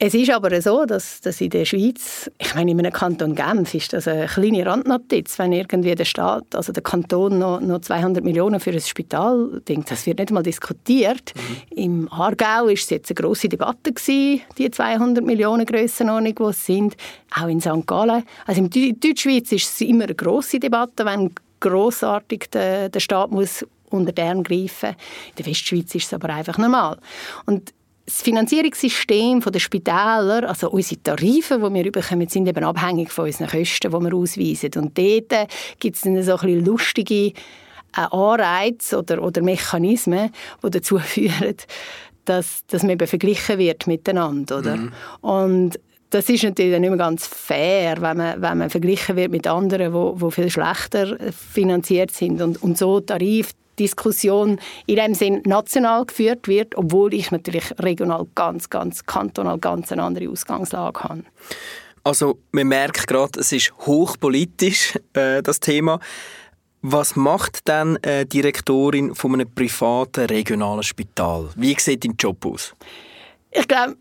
Es 0.00 0.14
ist 0.14 0.30
aber 0.30 0.62
so, 0.62 0.84
dass, 0.84 1.20
dass 1.22 1.40
in 1.40 1.50
der 1.50 1.64
Schweiz, 1.64 2.30
ich 2.38 2.54
meine, 2.54 2.70
in 2.70 2.78
einem 2.78 2.92
Kanton 2.92 3.34
Genf 3.34 3.74
ist 3.74 3.92
das 3.92 4.06
eine 4.06 4.26
kleine 4.26 4.64
Randnotiz, 4.64 5.36
wenn 5.40 5.52
irgendwie 5.52 5.92
der 5.92 6.04
Staat, 6.04 6.54
also 6.54 6.72
der 6.72 6.84
Kanton 6.84 7.40
noch, 7.40 7.60
noch 7.60 7.80
200 7.80 8.22
Millionen 8.22 8.60
für 8.60 8.70
ein 8.70 8.80
Spital 8.80 9.60
denkt, 9.66 9.90
das 9.90 10.06
wird 10.06 10.20
nicht 10.20 10.30
mal 10.30 10.44
diskutiert. 10.44 11.32
Mhm. 11.34 11.76
Im 11.76 12.12
Aargau 12.12 12.66
ist 12.68 12.84
es 12.84 12.90
jetzt 12.90 13.10
eine 13.10 13.16
grosse 13.16 13.48
Debatte 13.48 13.92
gewesen, 13.92 14.42
die 14.56 14.70
200 14.70 15.24
Millionen 15.24 15.66
Grössenordnung, 15.66 16.34
die 16.36 16.42
es 16.44 16.64
sind, 16.64 16.96
auch 17.34 17.48
in 17.48 17.60
St. 17.60 17.84
Gallen. 17.84 18.22
Also 18.46 18.60
in 18.60 19.00
Deutschschweiz 19.00 19.50
ist 19.50 19.72
es 19.72 19.80
immer 19.80 20.04
eine 20.04 20.14
grosse 20.14 20.60
Debatte, 20.60 21.04
wenn 21.06 21.32
grossartig 21.58 22.50
der, 22.52 22.88
der 22.88 23.00
Staat 23.00 23.32
muss 23.32 23.66
unter 23.90 24.12
den 24.12 24.44
greifen. 24.44 24.90
In 24.90 25.36
der 25.38 25.46
Westschweiz 25.46 25.92
ist 25.96 26.06
es 26.06 26.14
aber 26.14 26.28
einfach 26.28 26.56
normal. 26.56 26.98
Und 27.46 27.72
das 28.08 28.22
Finanzierungssystem 28.22 29.40
der 29.40 29.58
Spitäler, 29.58 30.48
also 30.48 30.70
unsere 30.70 31.02
Tarife, 31.02 31.58
die 31.58 31.74
wir 31.74 31.92
bekommen, 31.92 32.26
sind 32.26 32.48
eben 32.48 32.64
abhängig 32.64 33.10
von 33.12 33.26
unseren 33.26 33.48
Kosten, 33.48 33.90
die 33.90 34.00
wir 34.00 34.14
ausweisen. 34.14 34.70
Und 34.76 34.96
dort 34.96 35.48
gibt 35.78 35.96
es 35.96 36.02
dann 36.02 36.22
so 36.22 36.32
ein 36.32 36.38
bisschen 36.38 36.64
lustige 36.64 37.14
äh, 37.24 37.32
Anreize 38.10 38.98
oder, 38.98 39.22
oder 39.22 39.42
Mechanismen, 39.42 40.30
die 40.64 40.70
dazu 40.70 40.98
führen, 41.04 41.56
dass, 42.24 42.64
dass 42.68 42.82
man 42.82 42.92
eben 42.92 43.06
verglichen 43.06 43.58
wird 43.58 43.86
miteinander. 43.86 44.58
Oder? 44.60 44.76
Mhm. 44.76 44.92
Und 45.20 45.80
das 46.08 46.30
ist 46.30 46.44
natürlich 46.44 46.80
nicht 46.80 46.88
mehr 46.88 46.98
ganz 46.98 47.26
fair, 47.26 48.00
wenn 48.00 48.16
man, 48.16 48.40
wenn 48.40 48.56
man 48.56 48.70
verglichen 48.70 49.16
wird 49.16 49.30
mit 49.30 49.46
anderen, 49.46 50.16
die 50.18 50.30
viel 50.30 50.50
schlechter 50.50 51.18
finanziert 51.30 52.10
sind. 52.12 52.40
Und, 52.40 52.62
und 52.62 52.78
so 52.78 53.00
Tarif 53.00 53.50
Diskussion 53.78 54.60
in 54.86 54.96
dem 54.96 55.14
Sinn 55.14 55.42
national 55.44 56.04
geführt 56.06 56.48
wird, 56.48 56.76
obwohl 56.76 57.14
ich 57.14 57.30
natürlich 57.30 57.72
regional 57.78 58.26
ganz, 58.34 58.70
ganz 58.70 59.04
kantonal 59.04 59.58
ganz 59.58 59.92
eine 59.92 60.02
andere 60.02 60.28
Ausgangslage 60.28 61.00
habe. 61.00 61.24
Also 62.04 62.38
man 62.52 62.68
merkt 62.68 63.06
gerade, 63.06 63.40
es 63.40 63.52
ist 63.52 63.72
hochpolitisch, 63.86 64.98
äh, 65.12 65.42
das 65.42 65.60
Thema. 65.60 66.00
Was 66.80 67.16
macht 67.16 67.68
dann 67.68 67.96
äh, 67.96 68.24
Direktorin 68.24 69.14
von 69.14 69.34
einem 69.34 69.52
privaten 69.52 70.26
regionalen 70.26 70.82
Spital? 70.82 71.50
Wie 71.56 71.76
sieht 71.78 72.04
dein 72.04 72.14
Job 72.16 72.46
aus? 72.46 72.74
Ich 73.50 73.66
glaube, 73.66 73.96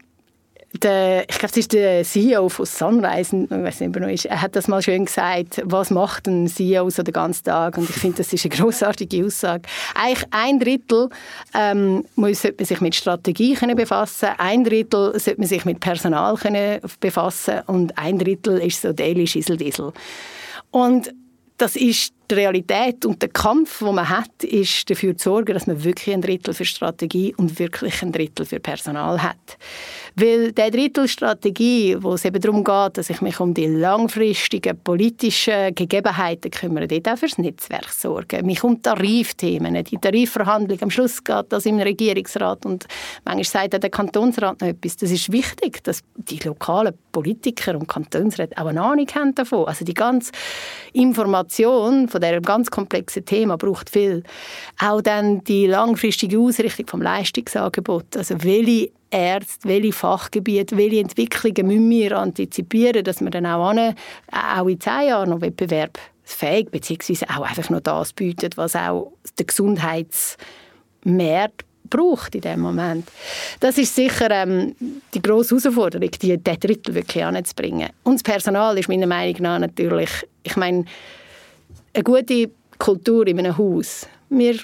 der, 0.84 1.30
ich 1.30 1.38
glaube, 1.38 1.52
es 1.52 1.58
ist 1.58 1.74
der 1.74 2.04
CEO 2.04 2.50
von 2.50 2.66
Sunrise, 2.66 3.36
ich 3.36 3.50
weiß 3.50 3.82
nicht, 3.82 3.96
ist, 3.96 4.26
er 4.26 4.42
hat 4.42 4.56
das 4.56 4.68
mal 4.68 4.82
schön 4.82 5.06
gesagt, 5.06 5.62
was 5.66 5.90
macht 5.90 6.28
ein 6.28 6.48
CEO 6.48 6.90
so 6.90 7.04
den 7.04 7.14
ganzen 7.14 7.46
Tag? 7.46 7.78
Und 7.78 7.90
ich 7.90 7.96
finde, 7.96 8.18
das 8.18 8.34
ist 8.34 8.46
eine 8.46 8.56
großartige 8.56 9.26
Aussage. 9.26 9.64
Eigentlich 9.96 10.28
ein 10.32 10.60
Drittel 10.60 11.10
ähm, 11.54 12.06
muss, 12.16 12.42
sollte 12.42 12.58
man 12.60 12.66
sich 12.66 12.82
mit 12.82 12.96
Strategie 12.96 13.54
können 13.56 13.76
befassen, 13.76 14.30
ein 14.38 14.64
Drittel 14.64 15.20
sollte 15.20 15.40
man 15.40 15.48
sich 15.48 15.66
mit 15.66 15.80
Personal 15.80 16.36
können 16.36 16.80
befassen 17.00 17.62
und 17.68 17.98
ein 17.98 18.20
Drittel 18.20 18.58
ist 18.60 18.82
so 18.82 18.94
Daily 18.94 19.28
Schieseldiesel. 19.28 19.94
Und 20.72 21.14
das 21.58 21.76
ist 21.76 22.14
die 22.30 22.36
Realität 22.36 23.06
und 23.06 23.22
der 23.22 23.30
Kampf, 23.30 23.80
den 23.80 23.96
man 23.96 24.10
hat, 24.10 24.44
ist 24.44 24.90
dafür 24.90 25.18
zu 25.18 25.30
sorgen, 25.30 25.54
dass 25.54 25.68
man 25.68 25.84
wirklich 25.84 26.14
ein 26.14 26.22
Drittel 26.22 26.54
für 26.54 26.66
Strategie 26.66 27.34
und 27.36 27.60
wirklich 27.60 28.02
ein 28.02 28.12
Drittel 28.12 28.46
für 28.46 28.60
Personal 28.60 29.22
hat. 29.22 29.58
Weil 30.16 30.52
der 30.52 30.72
Drittel 30.72 31.08
Strategie, 31.08 31.96
wo 32.00 32.14
es 32.14 32.26
eben 32.26 32.42
darum 32.42 32.64
geht, 32.64 32.98
dass 32.98 33.10
ich 33.10 33.22
mich 33.22 33.40
um 33.40 33.54
die 33.54 33.68
langfristigen 33.68 34.78
politischen 34.80 35.74
Gegebenheiten 35.76 36.52
kümmere, 36.52 36.88
dort 36.88 37.08
auch 37.08 37.18
fürs 37.18 37.38
Netzwerk 37.38 37.90
sorgen, 37.90 38.46
mich 38.46 38.64
um 38.64 38.82
Tarifthemen, 38.82 39.84
die 39.84 39.98
Tarifverhandlungen, 39.98 40.84
am 40.84 40.92
Schluss 40.92 41.24
geht 41.24 41.46
das 41.50 41.66
im 41.66 41.80
Regierungsrat 41.80 42.66
und 42.66 42.86
manchmal 43.26 43.44
sagt 43.44 43.76
auch 43.76 43.80
der 43.80 43.90
Kantonsrat 43.90 44.62
noch 44.62 44.68
etwas. 44.68 44.98
Das 44.98 45.12
ist 45.12 45.32
wichtig, 45.32 45.84
dass 45.84 46.02
die 46.16 46.40
lokalen 46.40 46.94
Politiker 47.12 47.76
und 47.76 47.88
Kantonsräte 47.88 48.58
auch 48.58 48.68
eine 48.68 48.82
Ahnung 48.82 49.08
haben 49.14 49.36
davon. 49.36 49.66
Also 49.66 49.86
die 49.86 49.94
ganze 49.94 50.32
Information 50.94 52.08
von 52.20 52.30
diesem 52.30 52.44
ganz 52.44 52.72
komplexen 52.72 53.26
Thema 53.26 53.58
braucht 53.58 53.90
viel. 53.90 54.24
Auch 54.80 55.02
dann 55.02 55.44
die 55.44 55.68
langfristige 55.68 56.40
Ausrichtung 56.40 56.88
vom 56.88 57.02
Leistungsangebot. 57.02 58.18
Also 58.18 58.36
welche 58.44 58.92
Ärzte, 59.10 59.70
welche 59.70 59.94
Fachgebiete, 59.94 60.78
welche 60.78 61.00
Entwicklungen 61.00 61.68
müssen 61.68 61.90
wir 61.90 62.18
antizipieren, 62.18 63.04
dass 63.04 63.22
wir 63.22 63.30
dann 63.30 63.46
auch, 63.46 63.70
an, 63.70 63.96
auch 64.32 64.68
in 64.68 64.80
zehn 64.80 65.08
Jahren 65.08 65.30
noch 65.30 65.42
wettbewerbsfähig 65.42 66.70
beziehungsweise 66.70 67.26
auch 67.30 67.44
einfach 67.44 67.70
noch 67.70 67.82
das 67.82 68.14
bieten, 68.14 68.50
was 68.56 68.76
auch 68.76 69.14
der 69.38 69.46
Gesundheitsmarkt 69.46 71.66
braucht 71.90 72.36
in 72.36 72.42
dem 72.42 72.60
Moment. 72.60 73.10
Das 73.60 73.78
ist 73.78 73.96
sicher 73.96 74.30
ähm, 74.32 74.76
die 75.14 75.22
grosse 75.22 75.56
Herausforderung, 75.56 76.10
die, 76.22 76.44
Drittel 76.44 76.96
wirklich 76.96 77.24
anzubringen. 77.24 77.90
Und 78.04 78.16
das 78.16 78.24
Personal 78.24 78.78
ist 78.78 78.90
meiner 78.90 79.08
Meinung 79.08 79.42
nach 79.42 79.60
natürlich, 79.60 80.10
ich 80.44 80.58
meine, 80.58 80.84
eine 81.98 82.04
gute 82.04 82.52
Kultur 82.78 83.26
in 83.26 83.40
einem 83.40 83.58
Haus. 83.58 84.08
Wir, 84.30 84.56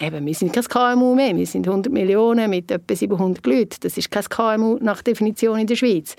eben, 0.00 0.24
wir 0.24 0.34
sind 0.34 0.52
kein 0.52 0.64
KMU 0.64 1.14
mehr, 1.14 1.36
wir 1.36 1.46
sind 1.46 1.68
100 1.68 1.92
Millionen 1.92 2.48
mit 2.48 2.70
etwa 2.70 2.94
700 2.94 3.44
Leuten. 3.46 3.76
Das 3.80 3.98
ist 3.98 4.10
kein 4.10 4.24
KMU 4.24 4.78
nach 4.80 5.02
Definition 5.02 5.58
in 5.58 5.66
der 5.66 5.76
Schweiz. 5.76 6.16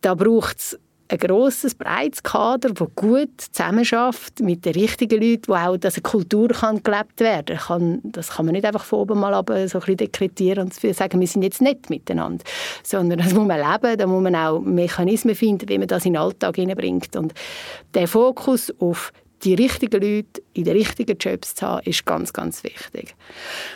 Da 0.00 0.14
braucht 0.14 0.58
es 0.58 0.78
ein 1.10 1.18
grosses, 1.18 1.74
breites 1.74 2.22
Kader, 2.22 2.74
das 2.74 2.88
gut 2.94 3.40
zusammenarbeitet 3.40 4.40
mit 4.40 4.64
den 4.66 4.74
richtigen 4.74 5.20
Leuten, 5.20 5.48
wo 5.48 5.54
auch 5.54 5.78
eine 5.82 6.02
Kultur 6.02 6.48
kann 6.48 6.82
gelebt 6.82 7.18
werden 7.20 7.56
kann. 7.56 8.00
Das 8.04 8.28
kann 8.28 8.44
man 8.44 8.52
nicht 8.52 8.66
einfach 8.66 8.84
von 8.84 9.00
oben 9.00 9.18
mal 9.18 9.32
ab 9.32 9.48
so 9.48 9.54
ein 9.54 9.66
bisschen 9.66 9.96
dekretieren 9.96 10.64
und 10.64 10.74
sagen, 10.74 11.18
wir 11.18 11.26
sind 11.26 11.42
jetzt 11.42 11.62
nicht 11.62 11.88
miteinander, 11.88 12.44
sondern 12.84 13.18
das 13.20 13.32
muss 13.32 13.48
man 13.48 13.58
leben, 13.58 13.98
da 13.98 14.06
muss 14.06 14.22
man 14.22 14.36
auch 14.36 14.60
Mechanismen 14.60 15.34
finden, 15.34 15.68
wie 15.68 15.78
man 15.78 15.88
das 15.88 16.04
in 16.04 16.12
den 16.12 16.22
Alltag 16.22 16.56
hineinbringt. 16.56 17.16
Und 17.16 17.32
der 17.94 18.06
Fokus 18.06 18.72
auf 18.78 19.12
die 19.44 19.54
richtigen 19.54 20.00
Leute 20.00 20.42
in 20.54 20.64
den 20.64 20.76
richtigen 20.76 21.16
Jobs 21.18 21.54
zu 21.54 21.66
haben, 21.66 21.86
ist 21.86 22.04
ganz, 22.04 22.32
ganz 22.32 22.64
wichtig. 22.64 23.14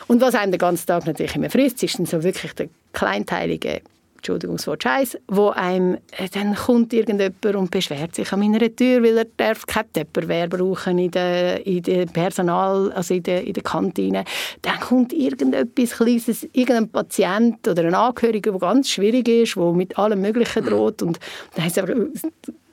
Und 0.09 0.21
was 0.21 0.35
einem 0.35 0.53
den 0.53 0.59
ganzen 0.59 0.87
Tag 0.87 1.07
natürlich 1.07 1.37
immer 1.37 1.51
frisst, 1.51 1.83
ist 1.83 1.99
dann 1.99 2.07
so 2.07 2.23
wirklich 2.23 2.53
der 2.55 2.69
kleinteilige 2.93 3.83
Entschuldigung, 4.23 4.57
das 4.57 4.69
Wort 4.69 4.85
Scheiß, 4.85 5.19
wo 5.27 5.49
einem, 5.49 5.97
äh, 6.17 6.29
dann 6.33 6.55
kommt 6.55 6.93
irgendjemand 6.93 7.45
und 7.45 7.73
beschwert 7.73 8.15
sich 8.15 8.33
an 8.33 8.39
meiner 8.39 8.61
Tür, 8.75 9.03
weil 9.03 9.19
er 9.19 9.27
darf 9.37 9.67
kein 9.67 9.93
Tupperware 9.93 10.47
brauchen 10.47 10.97
in 10.99 11.11
der, 11.11 11.67
in 11.67 11.83
der 11.83 12.07
Personal, 12.07 12.93
also 12.93 13.15
in 13.15 13.25
der, 13.25 13.45
in 13.45 13.53
der 13.53 13.65
Kantine. 13.65 14.25
Dann 14.63 14.79
kommt 14.79 15.13
irgendetwas 15.13 15.97
Kleines, 15.97 16.45
irgendein 16.53 16.89
Patient 16.89 17.67
oder 17.67 17.83
ein 17.83 17.95
Angehöriger, 17.95 18.53
der 18.53 18.61
ganz 18.61 18.91
schwierig 18.91 19.27
ist, 19.27 19.57
der 19.57 19.73
mit 19.73 19.99
allem 19.99 20.21
Möglichen 20.21 20.67
droht 20.67 21.03
und 21.03 21.19
dann 21.57 21.65
heißt 21.65 21.81
einfach, 21.81 21.95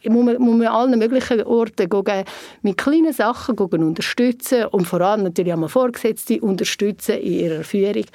muss 0.06 0.26
man, 0.26 0.38
muss 0.38 0.58
man 0.58 0.68
an 0.68 0.74
allen 0.74 1.00
möglichen 1.00 1.44
Orten 1.44 1.90
gehen, 1.90 2.24
mit 2.62 2.78
kleinen 2.78 3.14
Sachen 3.14 3.56
gehen, 3.56 3.84
unterstützen 3.84 4.66
und 4.66 4.86
vor 4.86 5.02
allem 5.02 5.24
natürlich 5.24 5.54
auch 5.54 5.58
mal 5.58 5.68
Vorgesetzte 5.68 6.40
unterstützen 6.42 7.18
in 7.18 7.34
ihrer 7.34 7.64
Führung. 7.64 8.06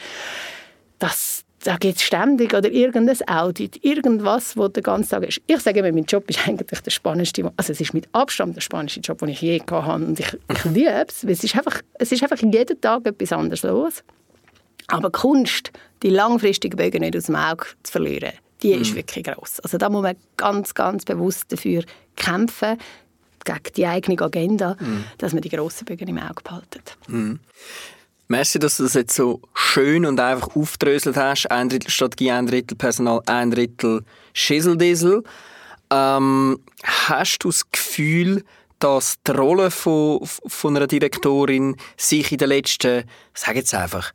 Das, 0.99 1.45
da 1.63 1.77
gibt 1.77 1.97
es 1.97 2.03
ständig 2.03 2.55
oder 2.55 2.71
irgendein 2.71 3.29
Audit, 3.29 3.85
irgendwas, 3.85 4.57
wo 4.57 4.69
der 4.69 4.83
ganze 4.83 5.11
Tag 5.11 5.29
ist. 5.29 5.41
Ich 5.47 5.61
sage 5.61 5.81
immer, 5.81 5.93
mein 5.93 6.05
Job 6.05 6.29
ist 6.29 6.47
eigentlich 6.47 6.81
der 6.81 6.91
spannendste, 6.91 7.51
also 7.57 7.73
es 7.73 7.81
ist 7.81 7.95
mit 7.95 8.09
Abstand 8.13 8.57
der 8.57 8.61
spannendste 8.61 9.01
Job, 9.01 9.19
den 9.19 9.31
ich 9.31 9.41
je 9.41 9.59
gehabt 9.59 9.87
habe 9.87 10.05
und 10.05 10.21
ich, 10.21 10.37
ich 10.51 10.65
liebe 10.73 10.91
es, 10.91 11.25
weil 11.25 11.33
es 11.33 11.45
ist, 11.45 11.57
einfach, 11.57 11.81
es 11.95 12.13
ist 12.13 12.23
einfach 12.23 12.41
jeden 12.41 12.81
Tag 12.81 13.07
etwas 13.07 13.33
anderes 13.33 13.63
los. 13.63 14.05
Aber 14.89 15.11
Kunst, 15.11 15.73
die 16.03 16.11
langfristigen 16.11 16.77
Bögen 16.77 17.01
nicht 17.01 17.17
aus 17.17 17.25
dem 17.25 17.37
Auge 17.37 17.67
zu 17.83 17.93
verlieren, 17.93 18.33
die 18.65 18.75
mhm. 18.75 18.83
ist 18.83 18.95
wirklich 18.97 19.25
groß. 19.25 19.61
Also 19.61 19.79
da 19.79 19.89
muss 19.89 20.03
man 20.03 20.17
ganz, 20.37 20.75
ganz 20.75 21.05
bewusst 21.05 21.53
dafür 21.53 21.85
kämpfen, 22.17 22.79
gegen 23.45 23.75
die 23.77 23.87
eigene 23.87 24.21
Agenda, 24.21 24.77
mhm. 24.81 25.05
dass 25.19 25.35
man 25.35 25.43
die 25.43 25.51
grossen 25.51 25.85
Bögen 25.85 26.09
im 26.09 26.19
Auge 26.19 26.43
behaltet. 26.43 26.97
Mhm. 27.07 27.39
Merci, 28.27 28.59
dass 28.59 28.79
du 28.79 28.85
das 28.85 28.95
jetzt 28.95 29.15
so 29.15 29.43
schön 29.53 30.07
und 30.07 30.19
einfach 30.19 30.57
aufdröselt 30.57 31.17
hast. 31.17 31.47
Ein 31.51 31.69
Drittel 31.69 31.91
Strategie, 31.91 32.31
ein 32.31 32.47
Drittel 32.47 32.75
Personal, 32.77 33.21
ein 33.27 33.51
Drittel 33.51 34.03
Schieseldiesel. 34.33 35.23
Ähm, 35.91 36.59
hast 36.83 37.41
du 37.41 37.49
das 37.49 37.71
Gefühl, 37.71 38.43
dass 38.79 39.17
die 39.27 39.31
Rolle 39.31 39.71
von, 39.71 40.21
von 40.25 40.75
einer 40.75 40.87
Direktorin 40.87 41.77
sich 41.99 42.33
in 42.33 42.39
den 42.39 42.49
letzten, 42.49 43.05
sage 43.35 43.59
jetzt 43.59 43.75
einfach, 43.75 44.13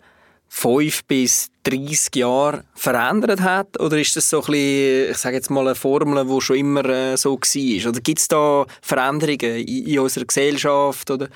fünf 0.49 1.05
bis 1.05 1.49
30 1.63 2.15
Jahren 2.15 2.63
verändert 2.75 3.41
hat? 3.41 3.79
Oder 3.79 3.99
ist 3.99 4.15
das 4.15 4.29
so 4.29 4.41
ein 4.41 4.51
bisschen, 4.51 5.11
ich 5.11 5.17
sage 5.17 5.35
jetzt 5.35 5.49
mal, 5.49 5.65
eine 5.65 5.75
Formel, 5.75 6.25
die 6.25 6.41
schon 6.41 6.57
immer 6.57 6.85
äh, 6.85 7.15
so 7.15 7.37
war? 7.39 7.89
Oder 7.89 8.01
gibt 8.01 8.19
es 8.19 8.27
da 8.27 8.65
Veränderungen 8.81 9.39
in, 9.39 9.85
in 9.85 9.99
unserer 9.99 10.25
Gesellschaft 10.25 11.09
oder 11.11 11.29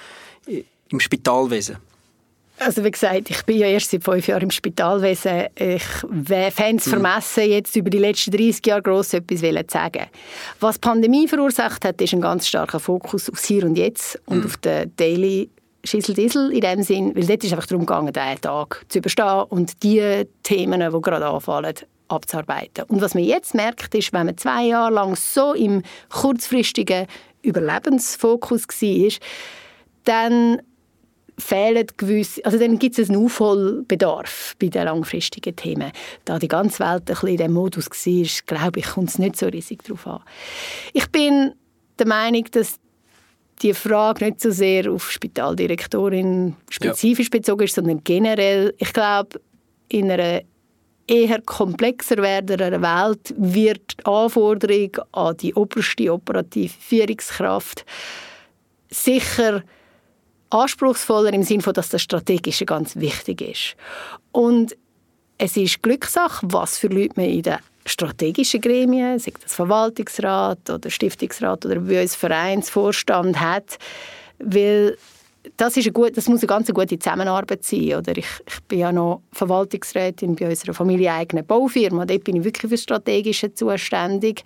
im 0.89 0.99
Spitalwesen? 0.99 1.77
Also 2.59 2.83
wie 2.83 2.91
gesagt, 2.91 3.29
ich 3.29 3.43
bin 3.43 3.57
ja 3.57 3.67
erst 3.67 3.91
seit 3.91 4.03
fünf 4.03 4.27
Jahren 4.27 4.43
im 4.43 4.51
Spitalwesen. 4.51 5.47
Ich 5.55 5.83
fände 5.83 6.77
es 6.77 6.85
mhm. 6.85 6.91
vermessen, 6.91 7.49
jetzt 7.49 7.75
über 7.75 7.89
die 7.89 7.97
letzten 7.97 8.31
30 8.31 8.65
Jahre 8.65 8.81
gross 8.81 9.13
etwas 9.13 9.39
zu 9.39 9.63
sagen. 9.67 10.05
Was 10.59 10.75
die 10.75 10.81
Pandemie 10.81 11.27
verursacht 11.27 11.83
hat, 11.83 11.99
ist 11.99 12.13
ein 12.13 12.21
ganz 12.21 12.47
starker 12.47 12.79
Fokus 12.79 13.29
aufs 13.29 13.45
Hier 13.45 13.65
und 13.65 13.75
Jetzt 13.75 14.19
und 14.25 14.39
mhm. 14.39 14.45
auf 14.45 14.57
den 14.57 14.95
Daily 14.95 15.49
Schissel-Diesel 15.83 16.51
in 16.51 16.61
dem 16.61 16.83
Sinn, 16.83 17.15
weil 17.15 17.25
dort 17.25 17.43
ist 17.43 17.51
einfach 17.51 17.67
darum 17.67 17.85
gegangen, 17.85 18.13
diesen 18.13 18.41
Tag 18.41 18.85
zu 18.87 18.99
überstehen 18.99 19.43
und 19.49 19.83
die 19.83 20.23
Themen, 20.43 20.79
die 20.79 21.01
gerade 21.01 21.25
anfallen, 21.25 21.75
abzuarbeiten. 22.07 22.85
Und 22.87 23.01
was 23.01 23.15
man 23.15 23.23
jetzt 23.23 23.53
merkt, 23.53 23.93
ist, 23.95 24.13
wenn 24.13 24.27
man 24.27 24.37
zwei 24.37 24.65
Jahre 24.65 24.93
lang 24.93 25.15
so 25.15 25.53
im 25.53 25.83
kurzfristigen 26.09 27.07
Überlebensfokus 27.41 28.63
war, 28.63 29.11
dann 30.05 30.61
fehlen 31.37 31.87
gewisse, 31.97 32.45
also 32.45 32.59
dann 32.59 32.77
gibt 32.77 32.97
es 32.99 33.09
einen 33.09 33.25
Aufholbedarf 33.25 34.55
bei 34.59 34.67
den 34.67 34.85
langfristigen 34.85 35.55
Themen. 35.55 35.91
Da 36.25 36.39
die 36.39 36.47
ganze 36.47 36.79
Welt 36.79 37.01
ein 37.01 37.05
bisschen 37.05 37.29
in 37.29 37.37
diesem 37.37 37.53
Modus 37.53 37.87
war, 37.89 38.57
glaube 38.57 38.79
ich, 38.79 38.85
kommt 38.85 39.09
es 39.09 39.19
nicht 39.19 39.35
so 39.35 39.47
riesig 39.47 39.83
darauf 39.83 40.05
an. 40.07 40.21
Ich 40.93 41.07
bin 41.09 41.53
der 41.97 42.07
Meinung, 42.07 42.45
dass 42.51 42.79
die 43.63 43.73
Frage 43.73 44.25
nicht 44.25 44.41
so 44.41 44.51
sehr 44.51 44.91
auf 44.91 45.09
Spitaldirektorin 45.09 46.55
spezifisch 46.69 47.27
ja. 47.27 47.39
bezogen 47.39 47.63
ist, 47.63 47.75
sondern 47.75 48.03
generell. 48.03 48.73
Ich 48.77 48.93
glaube, 48.93 49.39
in 49.87 50.11
einer 50.11 50.41
eher 51.07 51.41
komplexer 51.41 52.17
werdenden 52.17 52.81
Welt 52.81 53.33
wird 53.37 53.99
die 53.99 54.05
Anforderung 54.05 54.91
an 55.11 55.37
die 55.37 55.53
oberste 55.53 56.11
operative 56.11 56.73
Führungskraft 56.79 57.85
sicher 58.89 59.63
anspruchsvoller 60.49 61.33
im 61.33 61.43
Sinne 61.43 61.63
dass 61.73 61.89
das 61.89 62.01
Strategische 62.01 62.65
ganz 62.65 62.95
wichtig 62.95 63.41
ist. 63.41 63.75
Und 64.31 64.77
es 65.37 65.57
ist 65.57 65.81
Glückssache, 65.81 66.45
was 66.49 66.77
für 66.77 66.87
Leute 66.87 67.13
man 67.15 67.25
in 67.25 67.41
den 67.41 67.57
strategischen 67.85 68.61
Gremien, 68.61 69.19
sei 69.19 69.33
das 69.41 69.55
Verwaltungsrat 69.55 70.69
oder 70.69 70.89
Stiftungsrat 70.89 71.65
oder 71.65 71.87
wie 71.87 71.99
uns 71.99 72.15
Vereinsvorstand 72.15 73.39
hat, 73.39 73.77
weil 74.39 74.97
das, 75.57 75.75
ist 75.77 75.93
eine 75.95 76.11
das 76.11 76.27
muss 76.27 76.41
eine 76.41 76.47
ganz 76.47 76.73
gute 76.73 76.97
Zusammenarbeit 76.97 77.63
sein. 77.63 77.95
Oder 77.95 78.17
ich, 78.17 78.27
ich 78.47 78.63
bin 78.67 78.79
ja 78.79 78.91
noch 78.91 79.21
Verwaltungsrätin 79.33 80.35
bei 80.35 80.49
unserer 80.49 80.73
familieneigenen 80.73 81.45
Baufirma. 81.45 82.05
Dort 82.05 82.23
bin 82.23 82.37
ich 82.37 82.43
wirklich 82.43 82.69
für 82.69 82.77
Strategische 82.77 83.53
zuständig. 83.53 84.43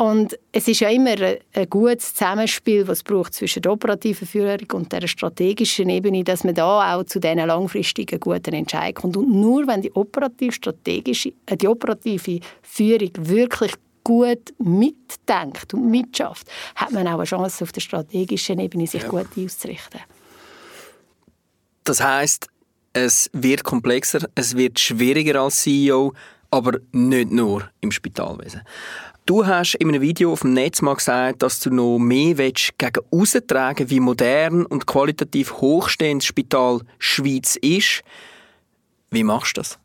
Und 0.00 0.38
es 0.50 0.66
ist 0.66 0.80
ja 0.80 0.88
immer 0.88 1.14
ein 1.20 1.68
gutes 1.68 2.14
Zusammenspiel, 2.14 2.88
was 2.88 2.98
es 2.98 3.02
braucht 3.02 3.34
zwischen 3.34 3.60
der 3.60 3.72
operativen 3.72 4.26
Führung 4.26 4.66
und 4.72 4.90
der 4.90 5.06
strategischen 5.06 5.90
Ebene, 5.90 6.24
dass 6.24 6.42
man 6.42 6.54
da 6.54 6.96
auch 6.96 7.04
zu 7.04 7.20
diesen 7.20 7.36
langfristigen 7.36 8.18
guten 8.18 8.54
Entscheidungen 8.54 8.94
kommt. 8.94 9.16
Und 9.18 9.30
nur 9.30 9.66
wenn 9.66 9.82
die 9.82 9.92
operativ 9.92 10.54
strategische, 10.54 11.34
äh, 11.44 11.54
die 11.54 11.68
operative 11.68 12.40
Führung 12.62 13.10
wirklich 13.18 13.74
gut 14.02 14.54
mitdenkt 14.56 15.74
und 15.74 15.90
mitschafft, 15.90 16.48
hat 16.76 16.92
man 16.92 17.06
auch 17.06 17.16
eine 17.16 17.24
Chance, 17.24 17.62
auf 17.62 17.72
der 17.72 17.82
strategischen 17.82 18.58
Ebene 18.58 18.86
sich 18.86 19.02
ja. 19.02 19.08
gut 19.10 19.26
auszurichten. 19.36 20.00
Das 21.84 22.00
heißt, 22.00 22.46
es 22.94 23.28
wird 23.34 23.64
komplexer, 23.64 24.26
es 24.34 24.56
wird 24.56 24.80
schwieriger 24.80 25.42
als 25.42 25.60
CEO, 25.60 26.14
aber 26.50 26.78
nicht 26.92 27.30
nur 27.30 27.68
im 27.82 27.92
Spitalwesen. 27.92 28.62
Du 29.26 29.46
hast 29.46 29.74
in 29.74 29.88
einem 29.88 30.00
Video 30.00 30.32
auf 30.32 30.40
dem 30.40 30.54
Netz 30.54 30.82
mal 30.82 30.94
gesagt, 30.94 31.42
dass 31.42 31.60
du 31.60 31.70
noch 31.70 31.98
mehr 31.98 32.38
willst, 32.38 32.76
gegen 32.78 33.00
austragen 33.12 33.88
wie 33.90 34.00
modern 34.00 34.66
und 34.66 34.86
qualitativ 34.86 35.52
hochstehendes 35.54 36.26
Spital 36.26 36.80
Schweiz 36.98 37.56
ist. 37.56 38.02
Wie 39.10 39.22
machst 39.22 39.56
du 39.56 39.60
das? 39.60 39.78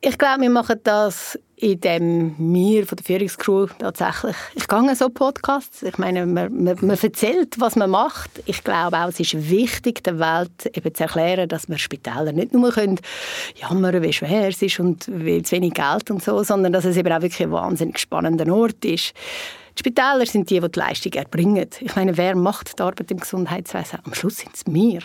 Ich 0.00 0.18
glaube, 0.18 0.42
wir 0.42 0.50
machen 0.50 0.78
das, 0.84 1.38
indem 1.56 2.34
wir 2.38 2.86
von 2.86 2.96
der 2.96 3.04
Führungscrew 3.04 3.66
tatsächlich, 3.78 4.36
ich 4.54 4.68
gehe 4.68 4.94
so 4.94 5.08
Podcasts, 5.08 5.82
ich 5.82 5.96
meine, 5.96 6.26
man, 6.26 6.64
man, 6.64 6.76
man, 6.80 6.98
erzählt, 6.98 7.58
was 7.58 7.76
man 7.76 7.90
macht. 7.90 8.30
Ich 8.44 8.62
glaube 8.62 8.98
auch, 8.98 9.08
es 9.08 9.20
ist 9.20 9.50
wichtig, 9.50 10.04
der 10.04 10.18
Welt 10.18 10.76
eben 10.76 10.94
zu 10.94 11.04
erklären, 11.04 11.48
dass 11.48 11.68
wir 11.68 11.78
Spitäler 11.78 12.32
nicht 12.32 12.52
nur 12.52 12.70
können 12.72 13.00
jammern, 13.54 14.02
wie 14.02 14.12
schwer 14.12 14.48
es 14.48 14.60
ist 14.60 14.80
und 14.80 15.08
wie 15.08 15.42
zu 15.42 15.56
wenig 15.56 15.72
Geld 15.72 16.10
und 16.10 16.22
so, 16.22 16.42
sondern 16.42 16.74
dass 16.74 16.84
es 16.84 16.96
eben 16.98 17.10
auch 17.10 17.22
wirklich 17.22 17.42
ein 17.42 17.52
wahnsinnig 17.52 17.98
spannender 17.98 18.52
Ort 18.52 18.84
ist. 18.84 19.14
Die 19.76 19.80
Spitäler 19.80 20.26
sind 20.26 20.50
die, 20.50 20.60
die 20.60 20.70
die 20.70 20.78
Leistung 20.78 21.12
erbringen. 21.12 21.68
Ich 21.80 21.96
meine, 21.96 22.16
wer 22.16 22.34
macht 22.36 22.78
die 22.78 22.82
Arbeit 22.82 23.10
im 23.10 23.20
Gesundheitswesen? 23.20 24.00
Am 24.04 24.14
Schluss 24.14 24.38
sind 24.38 24.54
es 24.54 24.64
wir. 24.66 25.00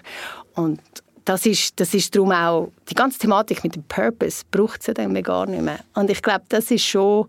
Und 0.55 0.81
das 1.25 1.45
ist, 1.45 1.79
das 1.79 1.93
ist 1.93 2.15
darum 2.15 2.31
auch, 2.31 2.71
die 2.89 2.95
ganze 2.95 3.19
Thematik 3.19 3.63
mit 3.63 3.75
dem 3.75 3.83
Purpose 3.83 4.43
braucht 4.49 4.87
es 4.87 4.93
dann 4.93 5.13
gar 5.23 5.45
nicht 5.45 5.61
mehr. 5.61 5.79
Und 5.93 6.09
ich 6.09 6.21
glaube, 6.21 6.43
das 6.49 6.71
ist 6.71 6.85
schon 6.85 7.27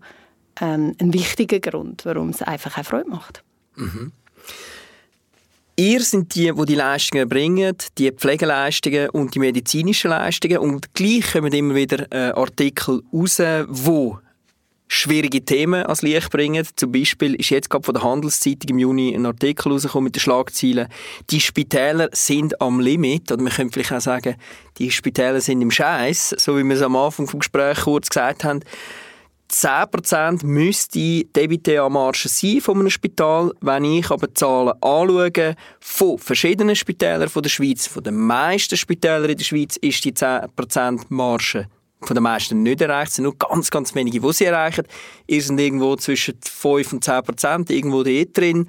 ähm, 0.61 0.95
ein 0.99 1.13
wichtiger 1.13 1.59
Grund, 1.59 2.05
warum 2.05 2.29
es 2.29 2.41
einfach 2.41 2.77
auch 2.77 2.85
Freude 2.85 3.09
macht. 3.09 3.43
Mhm. 3.75 4.11
Ihr 5.75 6.01
sind 6.01 6.35
die, 6.35 6.51
die 6.53 6.65
die 6.65 6.75
Leistungen 6.75 7.27
bringen, 7.27 7.75
die 7.97 8.11
Pflegeleistungen 8.11 9.09
und 9.09 9.33
die 9.33 9.39
medizinischen 9.39 10.11
Leistungen. 10.11 10.59
Und 10.59 10.93
gleich 10.93 11.31
kommen 11.31 11.51
immer 11.51 11.73
wieder 11.73 12.05
äh, 12.11 12.31
Artikel 12.31 13.01
raus, 13.11 13.39
wo 13.67 14.19
schwierige 14.93 15.43
Themen 15.43 15.83
ans 15.83 16.03
Licht 16.03 16.29
bringen. 16.29 16.65
Zum 16.75 16.91
Beispiel 16.91 17.33
ist 17.35 17.49
jetzt 17.49 17.69
gerade 17.69 17.83
von 17.83 17.95
der 17.95 18.03
Handelszeitung 18.03 18.69
im 18.69 18.79
Juni 18.79 19.15
ein 19.15 19.25
Artikel 19.25 19.71
rausgekommen 19.71 20.05
mit 20.05 20.15
den 20.15 20.19
Schlagzeilen 20.19 20.87
«Die 21.29 21.41
Spitäler 21.41 22.09
sind 22.11 22.61
am 22.61 22.79
Limit». 22.79 23.31
Oder 23.31 23.41
man 23.41 23.51
könnte 23.51 23.73
vielleicht 23.73 23.91
auch 23.91 24.01
sagen, 24.01 24.35
«Die 24.77 24.91
Spitäler 24.91 25.41
sind 25.41 25.61
im 25.61 25.71
Scheiß», 25.71 26.35
so 26.37 26.57
wie 26.57 26.63
wir 26.63 26.75
es 26.75 26.81
am 26.81 26.95
Anfang 26.95 27.25
des 27.25 27.39
Gesprächs 27.39 27.81
kurz 27.81 28.09
gesagt 28.09 28.43
haben. 28.43 28.59
10% 29.51 30.45
müsste 30.45 30.99
die 30.99 31.27
EBITDA-Marge 31.35 32.27
sein 32.27 32.61
von 32.61 32.79
einem 32.79 32.89
Spital. 32.89 33.51
Wenn 33.61 33.85
ich 33.85 34.09
aber 34.09 34.27
die 34.27 34.33
Zahlen 34.33 34.73
anschaue 34.81 35.55
von 35.79 36.17
verschiedenen 36.17 36.75
Spitälern 36.75 37.29
der 37.33 37.49
Schweiz, 37.49 37.87
von 37.87 38.03
den 38.03 38.15
meisten 38.15 38.77
Spitälern 38.77 39.29
in 39.29 39.37
der 39.37 39.43
Schweiz, 39.43 39.77
ist 39.77 40.05
die 40.05 40.13
10% 40.13 41.05
Marge 41.09 41.67
von 42.05 42.15
den 42.15 42.23
meisten 42.23 42.63
nicht 42.63 42.81
erreicht. 42.81 43.09
Es 43.09 43.15
sind 43.15 43.23
nur 43.23 43.37
ganz, 43.37 43.69
ganz 43.71 43.95
wenige, 43.95 44.19
die 44.19 44.33
sie 44.33 44.45
erreichen. 44.45 44.85
Ihr 45.27 45.41
sind 45.41 45.59
irgendwo 45.59 45.95
zwischen 45.95 46.35
5 46.43 46.93
und 46.93 47.03
10 47.03 47.23
Prozent, 47.23 47.69
irgendwo 47.69 48.03
dort 48.03 48.37
drin. 48.37 48.67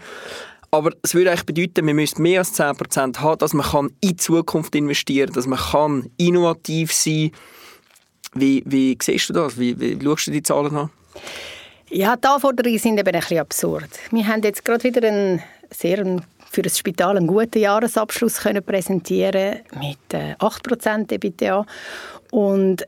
Aber 0.70 0.90
es 1.02 1.14
würde 1.14 1.30
eigentlich 1.30 1.46
bedeuten, 1.46 1.86
wir 1.86 1.94
müssen 1.94 2.22
mehr 2.22 2.40
als 2.40 2.52
10 2.54 2.76
Prozent 2.76 3.20
haben, 3.20 3.38
dass 3.38 3.52
man 3.52 3.66
kann 3.66 3.90
in 4.00 4.10
die 4.10 4.16
Zukunft 4.16 4.74
investieren 4.74 5.32
kann, 5.32 5.34
dass 5.34 5.46
man 5.46 6.10
innovativ 6.16 6.92
sein 6.92 7.30
kann. 7.30 8.40
Wie, 8.40 8.62
wie 8.66 8.98
siehst 9.00 9.28
du 9.28 9.32
das? 9.34 9.58
Wie, 9.58 9.78
wie 9.78 10.04
schaust 10.04 10.26
du 10.26 10.30
die 10.32 10.42
Zahlen 10.42 10.76
an? 10.76 10.90
Ja, 11.90 12.16
die 12.16 12.26
Anforderungen 12.26 12.78
sind 12.78 12.98
eben 12.98 13.14
ein 13.14 13.20
bisschen 13.20 13.38
absurd. 13.38 13.88
Wir 14.10 14.26
haben 14.26 14.42
jetzt 14.42 14.64
gerade 14.64 14.82
wieder 14.82 15.06
einen 15.06 15.42
sehr 15.70 16.04
für 16.54 16.62
das 16.62 16.78
Spital 16.78 17.16
einen 17.16 17.26
guten 17.26 17.58
Jahresabschluss 17.58 18.38
können 18.38 18.62
präsentieren 18.62 19.60
mit 19.80 19.98
8% 20.12 21.10
äh, 21.10 21.14
EBITDA. 21.14 21.66
Und 22.30 22.86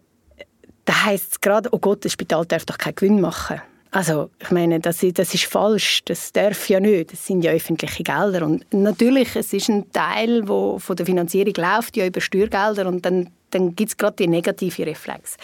da 0.86 1.04
heißt 1.04 1.32
es 1.32 1.40
gerade, 1.40 1.68
oh 1.72 1.78
Gott, 1.78 2.04
das 2.04 2.12
Spital 2.12 2.46
darf 2.46 2.64
doch 2.64 2.78
keinen 2.78 2.94
Gewinn 2.94 3.20
machen. 3.20 3.60
Also, 3.90 4.30
ich 4.40 4.50
meine, 4.50 4.80
das, 4.80 5.04
das 5.14 5.34
ist 5.34 5.44
falsch. 5.44 6.02
Das 6.04 6.32
darf 6.32 6.68
ja 6.68 6.80
nicht. 6.80 7.12
Das 7.12 7.26
sind 7.26 7.42
ja 7.42 7.52
öffentliche 7.52 8.02
Gelder. 8.02 8.44
Und 8.44 8.64
natürlich, 8.72 9.34
es 9.36 9.52
ist 9.52 9.68
ein 9.68 9.90
Teil, 9.92 10.46
wo 10.46 10.78
von 10.78 10.96
der 10.96 11.06
Finanzierung 11.06 11.54
läuft, 11.56 11.96
ja 11.96 12.06
über 12.06 12.20
Steuergelder. 12.20 12.86
Und 12.86 13.04
dann, 13.04 13.30
dann 13.50 13.74
gibt 13.74 13.90
es 13.90 13.96
gerade 13.96 14.16
die 14.16 14.28
negative 14.28 14.86
Reflex. 14.86 15.36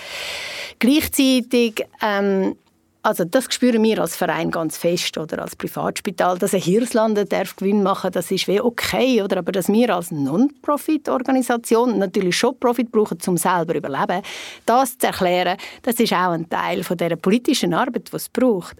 Gleichzeitig 0.79 1.87
ähm, 2.03 2.57
also 3.03 3.25
das 3.25 3.53
spüren 3.53 3.83
wir 3.83 4.01
als 4.01 4.15
Verein 4.15 4.51
ganz 4.51 4.77
fest 4.77 5.19
oder 5.19 5.43
als 5.43 5.57
Privatspital, 5.57 6.39
dass 6.39 6.55
ein 6.55 6.61
Hirslanden 6.61 7.29
darf 7.29 7.57
Gewinn 7.57 7.83
machen, 7.83 8.13
das 8.13 8.31
ist 8.31 8.47
wie 8.47 8.61
okay, 8.61 9.23
oder 9.23 9.39
aber 9.39 9.51
dass 9.51 9.69
wir 9.69 9.95
als 9.95 10.13
Non-Profit-Organisation 10.13 11.99
natürlich 11.99 12.37
schon 12.37 12.59
Profit 12.59 12.93
brauchen, 12.93 13.19
um 13.27 13.37
selber 13.37 13.75
überleben, 13.75 14.23
das 14.67 14.97
zu 14.99 15.09
erklären, 15.09 15.57
das 15.83 15.97
ist 15.97 16.13
auch 16.13 16.31
ein 16.31 16.49
Teil 16.49 16.85
von 16.85 16.97
der 16.97 17.17
politischen 17.17 17.75
Arbeit, 17.75 18.11
die 18.13 18.17
es 18.17 18.29
braucht. 18.29 18.77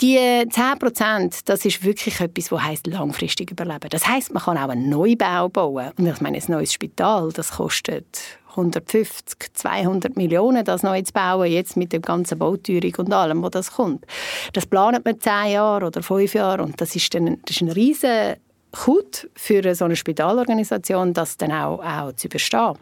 Die 0.00 0.16
10 0.16 0.78
Prozent, 0.80 1.48
das 1.48 1.64
ist 1.64 1.84
wirklich 1.84 2.18
etwas, 2.18 2.50
was 2.50 2.62
heißt 2.62 2.86
langfristig 2.88 3.52
überleben. 3.52 3.88
Das 3.90 4.06
heißt, 4.06 4.34
man 4.34 4.42
kann 4.42 4.58
auch 4.58 4.68
einen 4.68 4.88
Neubau 4.88 5.48
bauen. 5.48 5.92
Und 5.96 6.06
ich 6.06 6.20
meine, 6.20 6.38
ein 6.38 6.44
neues 6.48 6.72
Spital, 6.72 7.30
das 7.32 7.52
kostet 7.52 8.18
150, 8.52 9.54
200 9.54 10.16
Millionen, 10.16 10.64
das 10.64 10.82
neu 10.82 11.02
zu 11.02 11.12
bauen, 11.12 11.50
jetzt 11.50 11.76
mit 11.76 11.92
der 11.92 12.00
ganzen 12.00 12.38
Bauteuerung 12.38 12.94
und 12.98 13.12
allem, 13.12 13.42
wo 13.42 13.48
das 13.48 13.72
kommt. 13.72 14.06
Das 14.52 14.66
planet 14.66 15.04
man 15.04 15.20
zehn 15.20 15.52
Jahre 15.52 15.86
oder 15.86 16.02
fünf 16.02 16.34
Jahre 16.34 16.62
und 16.62 16.80
das 16.80 16.94
ist, 16.94 17.12
dann, 17.14 17.40
das 17.44 17.56
ist 17.56 17.62
ein 17.62 17.70
riesen 17.70 18.36
gut 18.72 19.28
für 19.34 19.74
so 19.74 19.84
eine 19.84 19.96
Spitalorganisation, 19.96 21.12
das 21.12 21.36
dann 21.36 21.52
auch, 21.52 21.84
auch 21.84 22.12
zu 22.14 22.26
überstehen, 22.26 22.74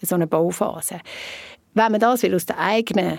so 0.00 0.14
eine 0.14 0.26
Bauphase. 0.26 1.00
Wenn 1.74 1.92
man 1.92 2.00
das 2.00 2.22
will 2.22 2.34
aus 2.34 2.46
der 2.46 2.58
eigenen 2.58 3.18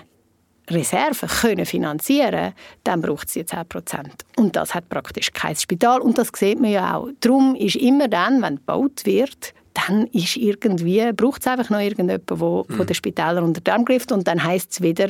Reserven 0.70 1.28
können 1.28 1.66
finanzieren 1.66 2.54
dann 2.84 3.02
braucht 3.02 3.28
es 3.28 3.34
10 3.34 3.46
Prozent. 3.68 4.26
Und 4.38 4.56
das 4.56 4.74
hat 4.74 4.88
praktisch 4.88 5.32
kein 5.34 5.56
Spital. 5.56 6.00
Und 6.00 6.18
das 6.18 6.30
sieht 6.34 6.60
man 6.60 6.72
ja 6.72 6.96
auch. 6.96 7.10
Darum 7.20 7.56
ist 7.56 7.76
immer 7.76 8.08
dann, 8.08 8.42
wenn 8.42 8.56
gebaut 8.56 9.06
wird, 9.06 9.54
dann 9.88 10.08
ist 10.08 10.38
irgendwie, 10.38 11.12
braucht 11.14 11.42
es 11.42 11.48
einfach 11.48 11.70
noch 11.70 11.80
irgendjemanden, 11.80 12.26
der 12.28 12.38
mhm. 12.38 12.66
von 12.66 12.86
den 12.86 12.94
Spitälern 12.94 13.44
unter 13.44 13.62
den 13.62 13.74
Arm 13.74 13.86
greift 13.86 14.12
und 14.12 14.28
dann 14.28 14.44
heisst 14.44 14.72
es 14.72 14.82
wieder, 14.82 15.10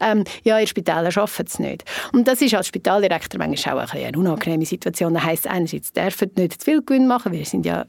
ähm, 0.00 0.24
ja, 0.44 0.58
ihr 0.58 0.66
Spitäler 0.66 1.10
schaffen 1.10 1.46
es 1.46 1.58
nicht. 1.58 1.84
Und 2.12 2.28
das 2.28 2.40
ist 2.40 2.54
als 2.54 2.68
Spitaldirektor 2.68 3.38
manchmal 3.38 3.84
auch 3.84 3.92
eine, 3.92 4.06
eine 4.06 4.18
unangenehme 4.18 4.66
Situation. 4.66 5.14
Da 5.14 5.22
heisst 5.22 5.46
es 5.46 5.50
einerseits, 5.50 5.92
dürfen 5.92 6.30
nicht 6.36 6.60
zu 6.60 6.64
viel 6.64 6.82
Gewinn 6.82 7.06
machen, 7.06 7.32
wir 7.32 7.44
sind 7.44 7.66
ja, 7.66 7.86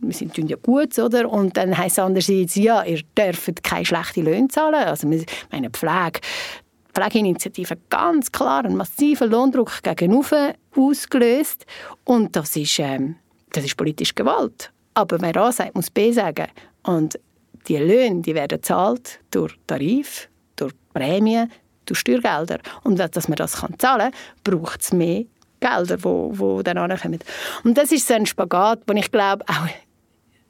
wir 0.00 0.12
sind 0.12 0.36
ja 0.38 0.56
gut, 0.56 0.98
oder? 0.98 1.30
Und 1.30 1.56
dann 1.56 1.76
heisst 1.76 1.98
es 1.98 2.04
andererseits, 2.04 2.54
ja, 2.56 2.82
ihr 2.84 3.00
dürft 3.16 3.62
keine 3.62 3.84
schlechten 3.84 4.24
Löhne 4.24 4.48
zahlen. 4.48 4.74
Also 4.74 5.08
meine 5.50 5.70
Pflege, 5.70 6.20
Pflegeinitiative 6.92 7.78
ganz 7.88 8.32
klar 8.32 8.64
einen 8.64 8.76
massiven 8.76 9.30
Lohndruck 9.30 9.82
gegen 9.82 10.24
ausgelöst 10.76 11.66
und 12.04 12.36
das 12.36 12.56
ist, 12.56 12.78
ähm, 12.78 13.16
das 13.52 13.64
ist 13.64 13.76
politische 13.76 14.14
Gewalt. 14.14 14.72
Aber 14.94 15.20
wer 15.20 15.36
A 15.36 15.52
sagt, 15.52 15.74
muss 15.74 15.90
B 15.90 16.12
sagen. 16.12 16.48
Und 16.82 17.18
die 17.68 17.76
Löhne 17.76 18.22
die 18.22 18.34
werden 18.34 18.58
gezahlt 18.58 19.20
durch 19.30 19.54
Tarif, 19.66 20.28
durch 20.56 20.72
Prämien, 20.92 21.50
durch 21.86 22.00
Steuergelder. 22.00 22.58
Und 22.82 22.98
dass 22.98 23.28
man 23.28 23.36
das 23.36 23.60
kann 23.60 23.78
zahlen 23.78 24.12
kann, 24.12 24.58
braucht 24.58 24.82
es 24.82 24.92
mehr 24.92 25.24
Gelder, 25.60 25.98
die 25.98 26.04
wo, 26.04 26.32
wo 26.32 26.62
dann 26.62 26.78
ankommen. 26.78 27.20
Und 27.64 27.76
das 27.76 27.92
ist 27.92 28.08
so 28.08 28.14
ein 28.14 28.26
Spagat, 28.26 28.80
wo 28.86 28.94
ich 28.94 29.10
glaube, 29.10 29.44
auch 29.46 29.68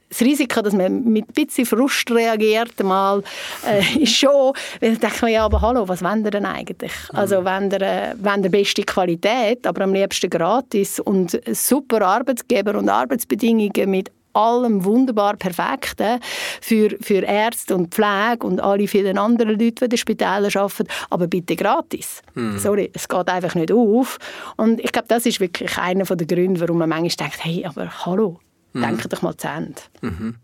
das 0.09 0.23
Risiko, 0.23 0.61
dass 0.61 0.73
man 0.73 1.05
mit 1.05 1.29
ein 1.29 1.33
bisschen 1.33 1.65
Frust 1.65 2.11
reagiert, 2.11 2.83
mal, 2.83 3.23
äh, 3.67 4.03
ist 4.03 4.17
schon, 4.17 4.53
weil 4.81 4.93
dann 4.93 5.01
denkt 5.01 5.23
man, 5.23 5.31
ja, 5.31 5.45
aber 5.45 5.61
hallo, 5.61 5.87
was 5.87 6.03
wollen 6.03 6.25
ihr 6.25 6.33
denn 6.33 6.47
eigentlich? 6.47 6.93
Also, 7.13 7.45
wenn 7.45 7.71
ihr, 7.71 7.81
äh, 7.81 8.15
wenn 8.17 8.43
ihr 8.43 8.51
beste 8.51 8.83
Qualität, 8.83 9.67
aber 9.67 9.85
am 9.85 9.95
liebsten 9.95 10.29
gratis 10.29 10.99
und 10.99 11.41
super 11.53 12.03
Arbeitsgeber 12.03 12.77
und 12.77 12.89
Arbeitsbedingungen 12.89 13.89
mit 13.89 14.11
allem 14.33 14.85
wunderbar 14.85 15.37
Perfekten 15.37 16.21
für, 16.61 16.97
für 17.01 17.23
Ärzte 17.23 17.75
und 17.75 17.95
Pflege 17.95 18.47
und 18.47 18.61
alle 18.61 18.87
vielen 18.89 19.19
anderen 19.19 19.51
Leute, 19.51 19.73
die 19.73 19.85
in 19.85 19.91
den 19.91 19.99
Spitälern 19.99 20.53
arbeiten, 20.55 20.89
aber 21.11 21.27
bitte 21.27 21.57
gratis. 21.57 22.23
Mm. 22.35 22.59
Sorry, 22.59 22.91
es 22.95 23.09
geht 23.09 23.29
einfach 23.29 23.55
nicht 23.55 23.73
auf. 23.73 24.19
Und 24.57 24.81
ich 24.81 24.93
glaube, 24.93 25.09
das 25.09 25.27
ist 25.27 25.41
wirklich 25.41 25.77
einer 25.79 26.05
der 26.05 26.27
Gründe, 26.27 26.61
warum 26.61 26.79
man 26.79 26.89
manchmal 26.89 27.29
denkt, 27.29 27.45
hey, 27.45 27.65
aber 27.65 28.07
hallo, 28.07 28.41
mm. 28.73 28.81
denke 28.81 29.09
doch 29.09 29.23
mal 29.23 29.37
zu 29.37 29.49
Ende. 29.49 29.81
Mhm. 30.01 30.37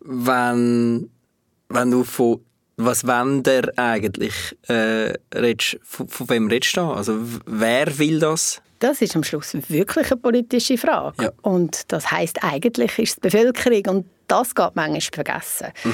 Wenn, 0.00 1.10
wenn 1.68 1.90
du 1.90 2.04
von 2.04 2.40
was 2.78 3.06
wollen 3.06 3.42
der 3.42 3.72
eigentlich? 3.76 4.56
Äh, 4.68 5.14
redest, 5.34 5.78
von, 5.82 6.08
von 6.08 6.30
wem 6.30 6.48
redest 6.48 6.76
du 6.76 6.80
da? 6.80 6.92
Also 6.92 7.18
wer 7.44 7.98
will 7.98 8.20
das? 8.20 8.62
Das 8.78 9.02
ist 9.02 9.16
am 9.16 9.24
Schluss 9.24 9.54
wirklich 9.68 10.10
eine 10.10 10.20
politische 10.20 10.78
Frage. 10.78 11.24
Ja. 11.24 11.32
Und 11.42 11.90
das 11.92 12.10
heißt 12.10 12.44
eigentlich 12.44 12.98
ist 12.98 13.10
es 13.10 13.14
die 13.16 13.20
Bevölkerung 13.22 13.96
und 13.96 14.06
das 14.28 14.54
geht 14.54 14.74
manchmal 14.74 15.00
vergessen. 15.00 15.68
Mhm. 15.84 15.92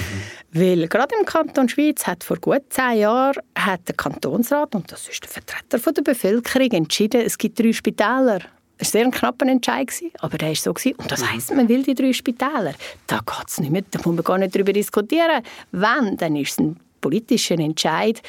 Weil 0.52 0.88
gerade 0.88 1.14
im 1.18 1.24
Kanton 1.24 1.68
Schweiz 1.68 2.06
hat 2.06 2.24
vor 2.24 2.36
gut 2.38 2.62
zehn 2.70 2.98
Jahren 2.98 3.40
hat 3.56 3.86
der 3.86 3.94
Kantonsrat, 3.94 4.74
und 4.74 4.90
das 4.90 5.08
ist 5.08 5.22
der 5.22 5.30
Vertreter 5.30 5.78
von 5.78 5.94
der 5.94 6.02
Bevölkerung, 6.02 6.70
entschieden, 6.72 7.22
es 7.22 7.38
gibt 7.38 7.58
drei 7.58 7.72
Spitäler. 7.72 8.40
Es 8.76 8.88
war 8.88 9.00
sehr 9.00 9.04
ein 9.04 9.12
knapper 9.12 9.46
Entscheid, 9.46 9.88
aber 10.18 10.36
der 10.36 10.48
war 10.48 10.56
so. 10.56 10.70
Und 10.70 11.10
das 11.10 11.30
heisst, 11.30 11.54
man 11.54 11.68
will 11.68 11.84
die 11.84 11.94
drei 11.94 12.12
Spitäler. 12.12 12.74
Da 13.06 13.20
geht's 13.24 13.60
nicht 13.60 13.70
mehr, 13.70 13.82
da 13.88 13.98
muss 13.98 14.16
man 14.16 14.24
gar 14.24 14.36
nicht 14.36 14.54
darüber 14.54 14.72
diskutieren. 14.72 15.42
Wenn, 15.70 16.16
dann 16.16 16.34
ist 16.34 16.52
es 16.52 16.58
ein 16.58 16.80
politischer 17.00 17.58
Entscheid, 17.58 18.20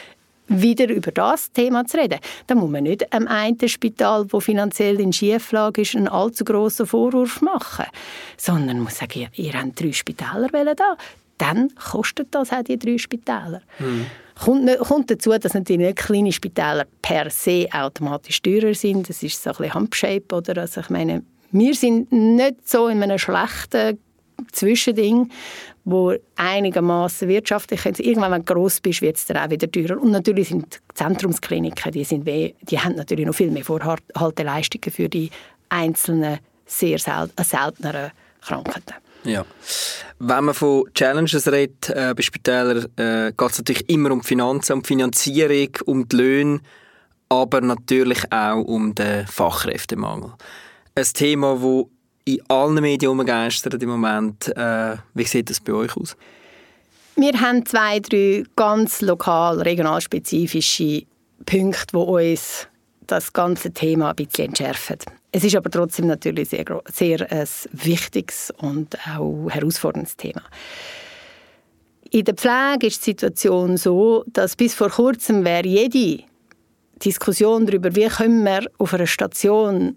wieder 0.47 0.89
über 0.89 1.11
das 1.11 1.51
Thema 1.51 1.85
zu 1.85 1.97
reden. 1.97 2.19
Da 2.47 2.55
muss 2.55 2.69
man 2.69 2.83
nicht 2.83 3.11
am 3.13 3.27
einen 3.27 3.67
Spital, 3.67 4.25
wo 4.29 4.39
finanziell 4.39 4.99
in 4.99 5.13
Schieflage 5.13 5.81
ist, 5.81 5.95
einen 5.95 6.07
allzu 6.07 6.43
grossen 6.43 6.85
Vorwurf 6.85 7.41
machen, 7.41 7.85
sondern 8.37 8.79
muss 8.79 8.97
sagen, 8.97 9.27
ihr 9.33 9.53
habt 9.53 9.79
drei 9.79 9.91
Spitäler 9.91 10.75
da. 10.75 10.97
Dann 11.37 11.73
kostet 11.75 12.33
das 12.33 12.51
auch 12.51 12.63
die 12.63 12.79
drei 12.79 12.97
Spitäler. 12.97 13.61
Mhm. 13.79 14.05
Kommt, 14.41 14.79
kommt, 14.79 15.11
dazu, 15.11 15.31
dass 15.37 15.53
natürlich 15.53 15.81
nicht 15.81 15.97
kleine 15.97 16.31
Spitäler 16.31 16.85
per 17.01 17.29
se 17.29 17.67
automatisch 17.71 18.41
teurer 18.41 18.73
sind. 18.73 19.09
Das 19.09 19.23
ist 19.23 19.41
so 19.41 19.51
ein 19.51 19.55
bisschen 19.57 19.73
Handshape, 19.73 20.35
oder? 20.35 20.61
Also 20.61 20.81
ich 20.81 20.89
meine, 20.89 21.23
wir 21.51 21.73
sind 21.73 22.11
nicht 22.11 22.67
so 22.67 22.87
in 22.87 23.01
einem 23.01 23.17
schlechten 23.17 23.97
Zwischending, 24.51 25.29
wo 25.83 26.15
einigermaßen 26.35 27.27
wirtschaftlich 27.27 27.85
ist. 27.85 27.99
Irgendwann, 27.99 28.31
wenn 28.31 28.45
du 28.45 28.53
gross 28.53 28.79
bist, 28.79 29.01
wird 29.01 29.17
es 29.17 29.25
dann 29.25 29.37
auch 29.37 29.49
wieder 29.49 29.69
teurer. 29.69 30.01
Und 30.01 30.11
natürlich 30.11 30.49
sind 30.49 30.65
die 30.75 30.95
Zentrumskliniken, 30.95 31.91
die, 31.91 32.03
sind 32.03 32.25
weh, 32.25 32.53
die 32.61 32.79
haben 32.79 32.95
natürlich 32.95 33.25
noch 33.25 33.35
viel 33.35 33.51
mehr 33.51 33.63
Vorhalteleistungen 33.63 34.91
für 34.91 35.09
die 35.09 35.29
einzelnen, 35.69 36.39
sehr 36.65 36.97
sel 36.97 37.29
äh, 37.35 37.43
selteneren 37.43 38.11
Krankheiten. 38.41 38.95
Ja. 39.23 39.45
Wenn 40.19 40.45
man 40.45 40.55
von 40.55 40.85
Challenges 40.93 41.51
redet 41.51 41.89
äh, 41.89 42.13
bei 42.15 42.21
Spitälern, 42.21 42.85
äh, 42.95 43.31
geht 43.35 43.51
es 43.51 43.57
natürlich 43.57 43.89
immer 43.89 44.11
um 44.11 44.23
Finanzen, 44.23 44.73
um 44.73 44.83
Finanzierung, 44.83 45.69
um 45.85 46.07
die 46.07 46.15
Löhne, 46.15 46.59
aber 47.29 47.61
natürlich 47.61 48.31
auch 48.31 48.61
um 48.61 48.95
den 48.95 49.25
Fachkräftemangel. 49.27 50.33
Ein 50.95 51.05
Thema, 51.13 51.55
das 51.55 51.85
in 52.25 52.41
allen 52.49 52.81
Medien 52.81 53.11
umgeistert 53.11 53.81
im 53.81 53.89
Moment. 53.89 54.55
Äh, 54.57 54.97
wie 55.13 55.23
sieht 55.23 55.49
das 55.49 55.59
bei 55.59 55.73
euch 55.73 55.95
aus? 55.95 56.17
Wir 57.15 57.39
haben 57.39 57.65
zwei, 57.65 57.99
drei 57.99 58.43
ganz 58.55 59.01
lokal, 59.01 59.61
regionalspezifische 59.61 61.03
Punkte, 61.45 61.85
die 61.93 61.97
uns 61.97 62.67
das 63.07 63.31
ganze 63.31 63.71
Thema 63.71 64.09
ein 64.09 64.15
bisschen 64.15 64.47
entschärfen. 64.47 64.97
Es 65.31 65.43
ist 65.43 65.55
aber 65.55 65.69
trotzdem 65.69 66.07
natürlich 66.07 66.49
sehr, 66.49 66.65
sehr 66.91 67.31
ein 67.31 67.47
wichtiges 67.71 68.51
und 68.57 68.97
auch 69.17 69.47
herausforderndes 69.49 70.17
Thema. 70.17 70.41
In 72.09 72.25
der 72.25 72.35
Pflege 72.35 72.87
ist 72.87 73.05
die 73.05 73.11
Situation 73.11 73.77
so, 73.77 74.23
dass 74.27 74.55
bis 74.55 74.73
vor 74.73 74.89
kurzem 74.89 75.43
wäre 75.45 75.67
jede 75.67 76.23
Diskussion 77.03 77.65
darüber, 77.65 77.95
wie 77.95 78.07
können 78.07 78.43
wir 78.43 78.65
auf 78.77 78.93
einer 78.93 79.07
Station 79.07 79.95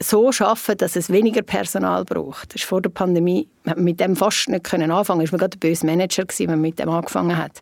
so 0.00 0.32
schaffen, 0.32 0.76
dass 0.76 0.96
es 0.96 1.10
weniger 1.10 1.42
Personal 1.42 2.04
braucht. 2.04 2.54
Das 2.54 2.62
ist 2.62 2.68
vor 2.68 2.80
der 2.80 2.90
Pandemie 2.90 3.48
mit 3.76 4.00
dem 4.00 4.16
fast 4.16 4.48
nicht 4.48 4.64
können 4.64 4.90
anfangen. 4.90 5.22
Es 5.22 5.32
war 5.32 5.38
gerade 5.38 5.56
ein 5.56 5.60
böser 5.60 5.86
Manager, 5.86 6.24
wenn 6.38 6.50
man 6.50 6.60
mit 6.60 6.78
dem 6.78 6.88
angefangen 6.88 7.36
hat, 7.36 7.60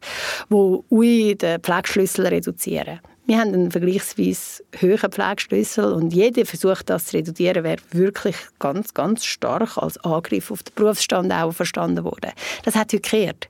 wo 0.49 0.85
ui 0.91 1.35
den 1.35 1.61
Pflegeschlüssel 1.61 2.27
reduzieren. 2.27 3.01
Wir 3.27 3.39
haben 3.39 3.55
einen 3.55 3.71
vergleichsweise 3.71 4.63
hohen 4.83 5.11
Pflegeschlüssel 5.11 5.93
und 5.95 6.13
jeder 6.13 6.45
versucht, 6.45 6.91
das 6.91 7.07
zu 7.07 7.17
reduzieren, 7.17 7.65
wäre 7.65 7.81
wirklich 7.91 8.37
ganz, 8.59 8.93
ganz 8.93 9.25
stark 9.25 9.79
als 9.79 9.97
Angriff 10.05 10.51
auf 10.51 10.63
den 10.63 10.75
Berufsstand 10.75 11.33
auch 11.33 11.53
verstanden 11.53 12.05
worden. 12.05 12.33
Das 12.65 12.75
hat 12.75 12.93
heute 12.93 13.01
gekehrt. 13.01 13.49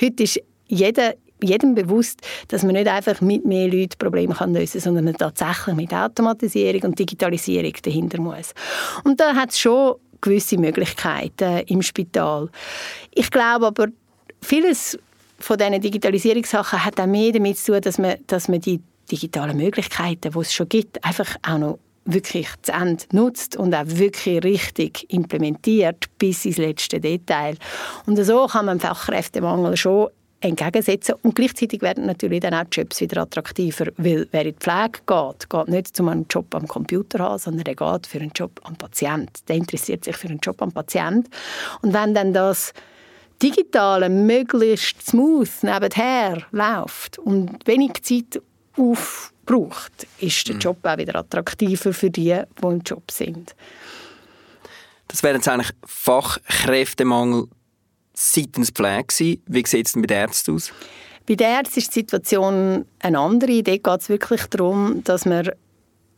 Heute 0.00 0.22
ist 0.22 0.40
jeder 0.68 1.14
jedem 1.42 1.74
bewusst, 1.74 2.20
dass 2.48 2.62
man 2.62 2.74
nicht 2.74 2.88
einfach 2.88 3.20
mit 3.20 3.44
mehr 3.44 3.68
Leuten 3.68 3.98
Probleme 3.98 4.34
kann 4.34 4.54
lösen 4.54 4.80
kann, 4.80 4.94
sondern 4.94 5.16
tatsächlich 5.16 5.76
mit 5.76 5.92
Automatisierung 5.92 6.82
und 6.82 6.98
Digitalisierung 6.98 7.72
dahinter 7.82 8.20
muss. 8.20 8.54
Und 9.04 9.20
da 9.20 9.34
hat 9.34 9.50
es 9.50 9.58
schon 9.58 9.96
gewisse 10.20 10.58
Möglichkeiten 10.58 11.60
im 11.66 11.82
Spital. 11.82 12.48
Ich 13.14 13.30
glaube 13.30 13.66
aber, 13.66 13.88
vieles 14.40 14.98
von 15.38 15.58
diesen 15.58 15.80
Digitalisierungssachen 15.80 16.84
hat 16.84 17.00
auch 17.00 17.06
mehr 17.06 17.32
damit 17.32 17.58
zu 17.58 17.72
tun, 17.72 17.80
dass 17.82 17.98
man, 17.98 18.16
dass 18.26 18.48
man 18.48 18.60
die 18.60 18.80
digitalen 19.10 19.56
Möglichkeiten, 19.56 20.32
die 20.32 20.38
es 20.38 20.52
schon 20.52 20.68
gibt, 20.68 21.04
einfach 21.04 21.36
auch 21.46 21.58
noch 21.58 21.78
wirklich 22.06 22.48
zu 22.62 22.72
Ende 22.72 23.04
nutzt 23.12 23.56
und 23.56 23.74
auch 23.74 23.84
wirklich 23.86 24.42
richtig 24.44 25.06
implementiert 25.12 26.06
bis 26.18 26.44
ins 26.44 26.56
letzte 26.56 27.00
Detail. 27.00 27.56
Und 28.06 28.16
so 28.24 28.46
kann 28.46 28.66
man 28.66 28.80
Fachkräftemangel 28.80 29.76
schon 29.76 30.08
entgegensetzen. 30.40 31.14
Und 31.22 31.34
gleichzeitig 31.34 31.82
werden 31.82 32.06
natürlich 32.06 32.40
dann 32.40 32.54
auch 32.54 32.64
die 32.64 32.80
Jobs 32.80 33.00
wieder 33.00 33.22
attraktiver, 33.22 33.86
weil 33.96 34.28
wer 34.30 34.44
in 34.44 34.52
die 34.52 34.58
Pflege 34.58 35.00
geht, 35.06 35.50
geht 35.50 35.68
nicht 35.68 36.00
um 36.00 36.08
einen 36.08 36.26
Job 36.28 36.54
am 36.54 36.68
Computer 36.68 37.20
haben, 37.20 37.38
sondern 37.38 37.66
er 37.66 37.74
geht 37.74 38.06
für 38.06 38.18
einen 38.18 38.32
Job 38.34 38.60
am 38.64 38.76
Patient. 38.76 39.30
Der 39.48 39.56
interessiert 39.56 40.04
sich 40.04 40.16
für 40.16 40.28
einen 40.28 40.40
Job 40.40 40.60
am 40.60 40.72
Patient. 40.72 41.28
Und 41.82 41.92
wenn 41.92 42.14
dann 42.14 42.32
das 42.32 42.72
Digitale 43.42 44.08
möglichst 44.08 45.06
smooth 45.06 45.50
nebenher 45.62 46.42
läuft 46.52 47.18
und 47.18 47.66
wenig 47.66 48.02
Zeit 48.02 48.40
aufbraucht, 48.76 50.06
ist 50.20 50.48
der 50.48 50.54
mhm. 50.56 50.60
Job 50.60 50.78
auch 50.82 50.98
wieder 50.98 51.16
attraktiver 51.16 51.92
für 51.92 52.10
die, 52.10 52.40
die 52.62 52.66
im 52.66 52.80
Job 52.80 53.10
sind. 53.10 53.54
Das 55.08 55.22
wäre 55.22 55.36
jetzt 55.36 55.48
eigentlich 55.48 55.70
Fachkräftemangel 55.84 57.48
seitens 58.16 58.70
Pflege 58.70 59.38
Wie 59.46 59.66
sieht 59.66 59.86
es 59.86 59.92
denn 59.92 60.02
bei 60.02 60.06
den 60.06 60.18
Ärzten 60.18 60.54
aus? 60.54 60.72
Bei 61.28 61.34
den 61.34 61.46
Ärzten 61.46 61.78
ist 61.80 61.94
die 61.94 62.00
Situation 62.00 62.84
eine 63.00 63.18
andere. 63.18 63.62
Dort 63.62 63.84
geht 63.84 64.00
es 64.00 64.08
wirklich 64.08 64.46
darum, 64.46 65.02
dass 65.04 65.24
wir 65.24 65.54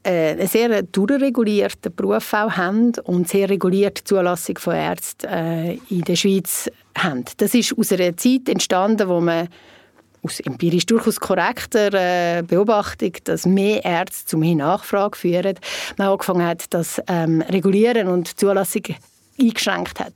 äh, 0.04 0.32
einen 0.32 0.46
sehr 0.46 0.82
durchregulierten 0.82 1.94
Beruf 1.94 2.32
auch 2.32 2.52
haben 2.52 2.92
und 3.04 3.28
sehr 3.28 3.48
regulierte 3.50 4.04
Zulassung 4.04 4.58
von 4.58 4.74
Ärzten 4.74 5.26
äh, 5.26 5.74
in 5.90 6.02
der 6.02 6.16
Schweiz 6.16 6.70
haben. 6.96 7.24
Das 7.38 7.54
ist 7.54 7.76
aus 7.76 7.92
einer 7.92 8.16
Zeit 8.16 8.48
entstanden, 8.48 9.08
wo 9.08 9.20
man 9.20 9.48
aus 10.22 10.40
empirisch 10.40 10.86
durchaus 10.86 11.18
korrekter 11.18 11.92
äh, 11.94 12.42
Beobachtung, 12.42 13.12
dass 13.24 13.46
mehr 13.46 13.84
Ärzte 13.84 14.26
zu 14.26 14.36
mehr 14.36 14.56
Nachfrage 14.56 15.16
führen, 15.16 15.58
man 15.96 16.08
angefangen 16.08 16.46
hat, 16.46 16.66
das 16.70 17.00
ähm, 17.08 17.40
Regulieren 17.42 18.08
und 18.08 18.38
Zulassung 18.38 18.82
eingeschränkt 19.40 20.00
hat. 20.00 20.14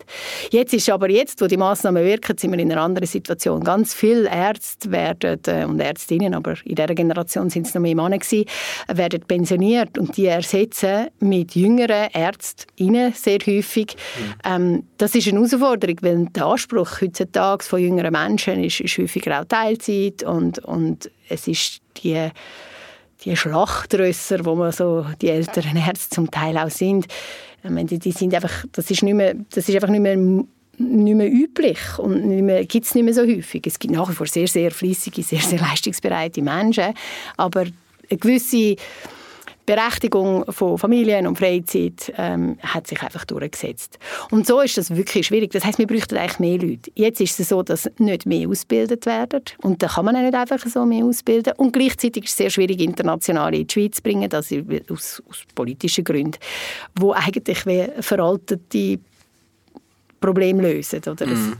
Jetzt 0.50 0.74
ist 0.74 0.88
aber 0.90 1.10
jetzt, 1.10 1.40
wo 1.40 1.46
die 1.46 1.56
Massnahmen 1.56 2.04
wirken, 2.04 2.36
sind 2.36 2.52
wir 2.52 2.58
in 2.58 2.72
einer 2.72 2.82
anderen 2.82 3.06
Situation. 3.06 3.62
Ganz 3.62 3.94
viele 3.94 4.28
Ärzte 4.28 4.90
werden 4.90 5.40
äh, 5.46 5.64
und 5.64 5.80
Ärztinnen, 5.80 6.34
aber 6.34 6.54
in 6.64 6.74
dieser 6.74 6.94
Generation 6.94 7.50
sind 7.50 7.66
es 7.66 7.74
noch 7.74 7.82
mehr 7.82 7.94
Männer 7.94 8.18
gewesen, 8.18 8.46
werden 8.88 9.20
pensioniert 9.22 9.98
und 9.98 10.16
die 10.16 10.26
ersetzen 10.26 11.08
mit 11.20 11.54
jüngeren 11.54 12.10
Ärztinnen 12.12 13.12
sehr 13.12 13.38
häufig. 13.46 13.96
Mhm. 13.96 14.34
Ähm, 14.44 14.86
das 14.98 15.14
ist 15.14 15.28
eine 15.28 15.38
Herausforderung, 15.38 15.96
weil 16.02 16.26
der 16.26 16.46
Anspruch 16.46 17.00
heutzutage 17.00 17.64
von 17.64 17.80
jüngeren 17.80 18.12
Menschen 18.12 18.62
ist, 18.62 18.80
ist 18.80 18.98
häufiger 18.98 19.40
auch 19.40 19.44
Teilzeit 19.44 20.22
und, 20.22 20.58
und 20.60 21.10
es 21.28 21.48
ist 21.48 21.80
die 22.02 22.30
die 23.24 23.36
Schlachtrösser, 23.36 24.44
wo 24.44 24.54
man 24.54 24.72
so 24.72 25.06
die 25.20 25.28
älteren 25.28 25.76
Ärzte 25.76 26.10
zum 26.14 26.30
Teil 26.30 26.58
auch 26.58 26.70
sind, 26.70 27.06
die, 27.64 27.98
die 27.98 28.12
sind 28.12 28.34
einfach, 28.34 28.64
das 28.72 28.90
ist 28.90 29.02
nicht 29.02 29.14
mehr, 29.14 29.34
das 29.50 29.68
ist 29.68 29.74
einfach 29.74 29.88
nicht 29.88 30.00
mehr 30.00 30.16
nicht 30.78 31.14
mehr 31.14 31.30
üblich 31.30 31.78
und 31.98 32.48
gibt 32.66 32.86
es 32.86 32.94
nicht 32.94 33.04
mehr 33.04 33.14
so 33.14 33.22
häufig. 33.22 33.62
Es 33.66 33.78
gibt 33.78 33.94
nach 33.94 34.08
wie 34.08 34.14
vor 34.14 34.26
sehr, 34.26 34.48
sehr 34.48 34.70
fließige, 34.70 35.22
sehr, 35.22 35.40
sehr 35.40 35.60
leistungsbereite 35.60 36.42
Menschen, 36.42 36.94
aber 37.36 37.66
eine 38.10 38.18
gewisse 38.18 38.76
Berechtigung 39.66 40.44
von 40.50 40.76
Familien 40.78 41.26
und 41.26 41.38
Freizeit 41.38 42.12
ähm, 42.16 42.58
hat 42.62 42.86
sich 42.86 43.02
einfach 43.02 43.24
durchgesetzt. 43.24 43.98
Und 44.30 44.46
so 44.46 44.60
ist 44.60 44.76
das 44.76 44.94
wirklich 44.94 45.26
schwierig. 45.26 45.52
Das 45.52 45.64
heißt, 45.64 45.78
wir 45.78 45.86
bräuchten 45.86 46.16
eigentlich 46.16 46.38
mehr 46.38 46.58
Leute. 46.58 46.90
Jetzt 46.94 47.20
ist 47.20 47.38
es 47.38 47.48
so, 47.48 47.62
dass 47.62 47.88
nicht 47.98 48.26
mehr 48.26 48.48
ausgebildet 48.48 49.06
werden 49.06 49.42
und 49.58 49.82
da 49.82 49.88
kann 49.88 50.04
man 50.04 50.16
auch 50.16 50.20
nicht 50.20 50.34
einfach 50.34 50.58
so 50.66 50.84
mehr 50.84 51.04
ausbilden. 51.04 51.54
Und 51.56 51.72
gleichzeitig 51.72 52.24
ist 52.24 52.30
es 52.30 52.36
sehr 52.36 52.50
schwierig, 52.50 52.80
internationale 52.80 53.58
in 53.58 53.66
die 53.66 53.72
Schweiz 53.72 53.96
zu 53.96 54.02
bringen, 54.02 54.28
das 54.28 54.52
aus, 54.90 55.22
aus 55.28 55.42
politischen 55.54 56.04
Gründen, 56.04 56.38
wo 56.98 57.12
eigentlich 57.12 57.58
veraltete 58.00 58.98
Problem 60.22 60.60
lösen. 60.60 61.02
Oder? 61.06 61.26
Mhm. 61.26 61.56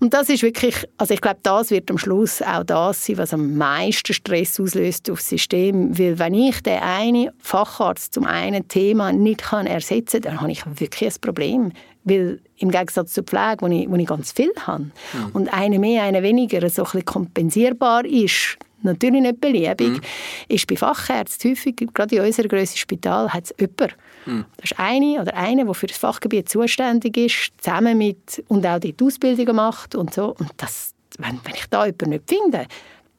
Und 0.00 0.12
das 0.12 0.28
ist 0.28 0.42
wirklich, 0.42 0.86
also 0.98 1.14
ich 1.14 1.22
glaube, 1.22 1.38
das 1.42 1.70
wird 1.70 1.90
am 1.90 1.96
Schluss 1.96 2.42
auch 2.42 2.64
das 2.64 3.06
sein, 3.06 3.16
was 3.16 3.32
am 3.32 3.56
meisten 3.56 4.12
Stress 4.12 4.60
auslöst 4.60 5.08
aufs 5.10 5.30
System, 5.30 5.98
weil 5.98 6.18
wenn 6.18 6.34
ich 6.34 6.62
den 6.62 6.80
einen 6.80 7.30
Facharzt 7.38 8.12
zum 8.12 8.26
einen 8.26 8.68
Thema 8.68 9.12
nicht 9.12 9.42
kann 9.42 9.66
ersetzen 9.66 10.20
kann, 10.20 10.32
dann 10.32 10.40
habe 10.42 10.52
ich 10.52 10.62
wirklich 10.66 11.14
ein 11.14 11.20
Problem. 11.22 11.72
Weil 12.04 12.40
im 12.58 12.70
Gegensatz 12.70 13.12
zur 13.12 13.24
Pflege, 13.24 13.58
wo 13.60 13.66
ich, 13.66 13.88
wo 13.90 13.94
ich 13.96 14.06
ganz 14.06 14.32
viel 14.32 14.52
habe, 14.66 14.84
mhm. 14.84 14.90
und 15.32 15.52
eine 15.52 15.78
mehr, 15.78 16.02
eine 16.02 16.22
weniger 16.22 16.68
so 16.68 16.82
ein 16.82 16.84
bisschen 16.84 17.04
kompensierbar 17.04 18.04
ist, 18.04 18.58
natürlich 18.82 19.20
nicht 19.20 19.40
beliebig, 19.40 19.90
mhm. 19.90 20.00
ist 20.48 20.66
bei 20.66 20.76
Fachärzten 20.76 21.50
häufig, 21.50 21.76
gerade 21.92 22.16
in 22.16 22.22
unserem 22.22 22.48
grössten 22.48 22.78
Spital, 22.78 23.32
hat 23.32 23.44
es 23.44 23.54
jemanden, 23.58 23.94
Mhm. 24.26 24.44
Das 24.56 24.72
ist 24.72 24.78
eine 24.78 25.20
oder 25.20 25.36
eine, 25.36 25.64
der 25.64 25.74
für 25.74 25.86
das 25.86 25.98
Fachgebiet 25.98 26.48
zuständig 26.48 27.16
ist, 27.16 27.52
zusammen 27.58 27.98
mit 27.98 28.42
und 28.48 28.66
auch 28.66 28.78
die 28.78 28.94
Ausbildung 29.02 29.56
macht 29.56 29.94
und 29.94 30.14
so. 30.14 30.34
Und 30.38 30.50
das, 30.56 30.94
wenn, 31.18 31.40
wenn 31.44 31.54
ich 31.54 31.66
da 31.70 31.86
jemanden 31.86 32.10
nicht 32.10 32.24
finde, 32.28 32.66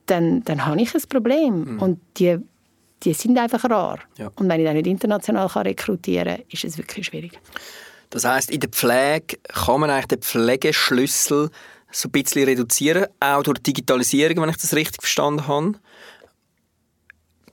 dann, 0.05 0.43
dann 0.43 0.65
habe 0.65 0.81
ich 0.81 0.93
ein 0.93 1.01
Problem. 1.09 1.75
Mhm. 1.75 1.79
Und 1.81 1.99
die, 2.17 2.37
die 3.03 3.13
sind 3.13 3.37
einfach 3.37 3.63
rar. 3.69 3.99
Ja. 4.17 4.31
Und 4.35 4.49
wenn 4.49 4.59
ich 4.59 4.65
dann 4.65 4.75
nicht 4.75 4.87
international 4.87 5.47
kann 5.49 5.63
rekrutieren 5.63 6.37
kann, 6.37 6.45
ist 6.49 6.63
es 6.63 6.77
wirklich 6.77 7.07
schwierig. 7.07 7.39
Das 8.09 8.25
heißt, 8.25 8.51
in 8.51 8.59
der 8.59 8.69
Pflege 8.69 9.37
kann 9.47 9.79
man 9.79 9.89
eigentlich 9.89 10.07
den 10.07 10.21
Pflegeschlüssel 10.21 11.49
so 11.91 12.07
ein 12.07 12.11
bisschen 12.11 12.43
reduzieren, 12.45 13.05
auch 13.19 13.43
durch 13.43 13.59
Digitalisierung, 13.59 14.41
wenn 14.41 14.49
ich 14.49 14.57
das 14.57 14.73
richtig 14.75 15.01
verstanden 15.01 15.47
habe. 15.47 15.73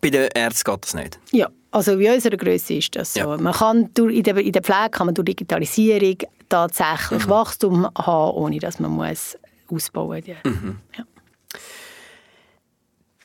Bei 0.00 0.10
den 0.10 0.28
Ärzten 0.34 0.70
geht 0.70 0.84
das 0.84 0.94
nicht. 0.94 1.18
Ja, 1.32 1.48
also 1.70 1.92
in 1.92 2.12
unserer 2.12 2.36
Größe 2.36 2.74
ist 2.74 2.96
das 2.96 3.14
so. 3.14 3.20
Ja. 3.20 3.36
Man 3.36 3.52
kann 3.52 3.90
durch, 3.94 4.16
in, 4.16 4.22
der, 4.22 4.36
in 4.38 4.52
der 4.52 4.62
Pflege 4.62 4.90
kann 4.90 5.06
man 5.06 5.14
durch 5.14 5.26
Digitalisierung 5.26 6.16
tatsächlich 6.48 7.26
mhm. 7.26 7.30
Wachstum 7.30 7.88
haben, 7.96 8.36
ohne 8.36 8.58
dass 8.58 8.78
man 8.78 8.92
muss 8.92 9.36
ausbauen 9.70 10.22
muss. 10.26 10.52
Mhm. 10.52 10.78
Ja. 10.96 11.04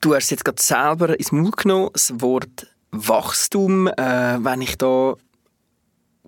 Du 0.01 0.13
hast 0.13 0.31
jetzt 0.31 0.43
gerade 0.43 0.61
selber 0.61 1.17
ins 1.17 1.31
Maul 1.31 1.51
genommen, 1.51 1.89
das 1.93 2.11
Wort 2.19 2.67
Wachstum. 2.91 3.87
Äh, 3.87 4.37
wenn 4.43 4.61
ich 4.61 4.77
da 4.77 5.15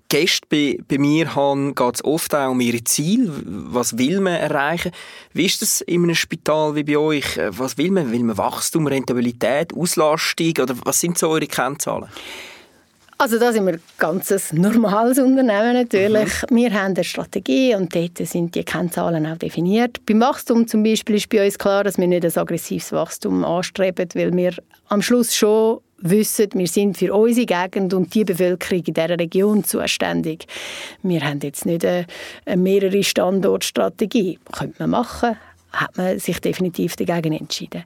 Gäste 0.08 0.46
bei, 0.48 0.78
bei 0.88 0.98
mir 0.98 1.34
habe, 1.34 1.72
geht 1.74 1.94
es 1.94 2.04
oft 2.04 2.34
auch 2.34 2.50
um 2.50 2.60
ihre 2.60 2.82
Ziele. 2.84 3.30
Was 3.44 3.98
will 3.98 4.20
man 4.20 4.34
erreichen? 4.34 4.92
Wie 5.32 5.46
ist 5.46 5.62
das 5.62 5.80
in 5.80 6.04
einem 6.04 6.14
Spital 6.14 6.74
wie 6.74 6.84
bei 6.84 6.96
euch? 6.96 7.38
Was 7.50 7.76
will 7.78 7.90
man? 7.90 8.12
Will 8.12 8.22
man 8.22 8.38
Wachstum, 8.38 8.86
Rentabilität, 8.86 9.74
Auslastung? 9.74 10.52
Oder 10.60 10.74
was 10.84 11.00
sind 11.00 11.18
so 11.18 11.28
eure 11.28 11.46
Kennzahlen? 11.46 12.08
Also 13.18 13.38
da 13.38 13.50
sind 13.50 13.64
wir 13.64 13.74
ein 13.74 13.82
ganz 13.96 14.52
normales 14.52 15.18
Unternehmen 15.18 15.72
natürlich. 15.72 16.42
Mhm. 16.50 16.56
Wir 16.56 16.74
haben 16.74 16.94
eine 16.94 17.04
Strategie 17.04 17.74
und 17.74 17.94
dort 17.94 18.18
sind 18.18 18.54
die 18.54 18.62
Kennzahlen 18.62 19.26
auch 19.26 19.38
definiert. 19.38 20.04
Beim 20.04 20.20
Wachstum 20.20 20.68
zum 20.68 20.82
Beispiel 20.82 21.16
ist 21.16 21.30
bei 21.30 21.44
uns 21.44 21.58
klar, 21.58 21.82
dass 21.82 21.96
wir 21.96 22.06
nicht 22.06 22.26
ein 22.26 22.36
aggressives 22.36 22.92
Wachstum 22.92 23.42
anstreben, 23.42 24.08
weil 24.14 24.36
wir 24.36 24.52
am 24.88 25.00
Schluss 25.00 25.34
schon 25.34 25.80
wissen, 25.98 26.48
wir 26.54 26.66
sind 26.66 26.96
für 26.96 27.14
unsere 27.14 27.46
Gegend 27.46 27.94
und 27.94 28.14
die 28.14 28.24
Bevölkerung 28.24 28.84
in 28.84 28.94
dieser 28.94 29.18
Region 29.18 29.64
zuständig. 29.64 30.46
Wir 31.02 31.24
haben 31.24 31.40
jetzt 31.40 31.66
nicht 31.66 31.84
eine, 31.84 32.06
eine 32.44 32.60
mehrere 32.60 33.02
Standortstrategie. 33.02 34.38
Könnte 34.52 34.76
man 34.78 34.90
machen, 34.90 35.36
hat 35.76 35.96
man 35.96 36.18
sich 36.18 36.40
definitiv 36.40 36.96
dagegen 36.96 37.32
entschieden. 37.32 37.84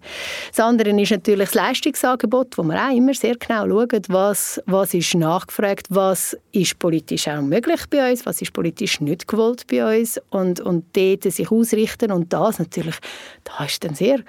Das 0.51 0.61
andere 0.61 0.91
ist 1.01 1.11
natürlich 1.11 1.51
das 1.51 1.55
Leistungsangebot, 1.55 2.57
wo 2.57 2.63
man 2.63 2.79
auch 2.79 2.95
immer 2.95 3.15
sehr 3.15 3.37
genau 3.37 3.69
schaut, 3.69 4.09
was, 4.09 4.61
was 4.67 4.95
ist 4.95 5.15
nachgefragt, 5.15 5.87
was 5.91 6.37
ist 6.53 6.79
politisch 6.79 7.29
auch 7.29 7.43
möglich 7.43 7.81
bei 7.91 8.11
uns, 8.11 8.25
was 8.27 8.41
ist 8.41 8.53
politisch 8.53 9.01
nicht 9.01 9.27
gewollt 9.27 9.67
bei 9.67 10.01
uns 10.01 10.21
und, 10.31 10.61
und 10.61 10.85
dort 10.97 11.25
sich 11.25 11.51
ausrichten 11.51 12.13
und 12.13 12.33
das 12.33 12.59
natürlich, 12.59 12.97
da 13.45 13.65
ist 13.65 13.83
dann 13.85 13.95
sehr, 13.95 14.21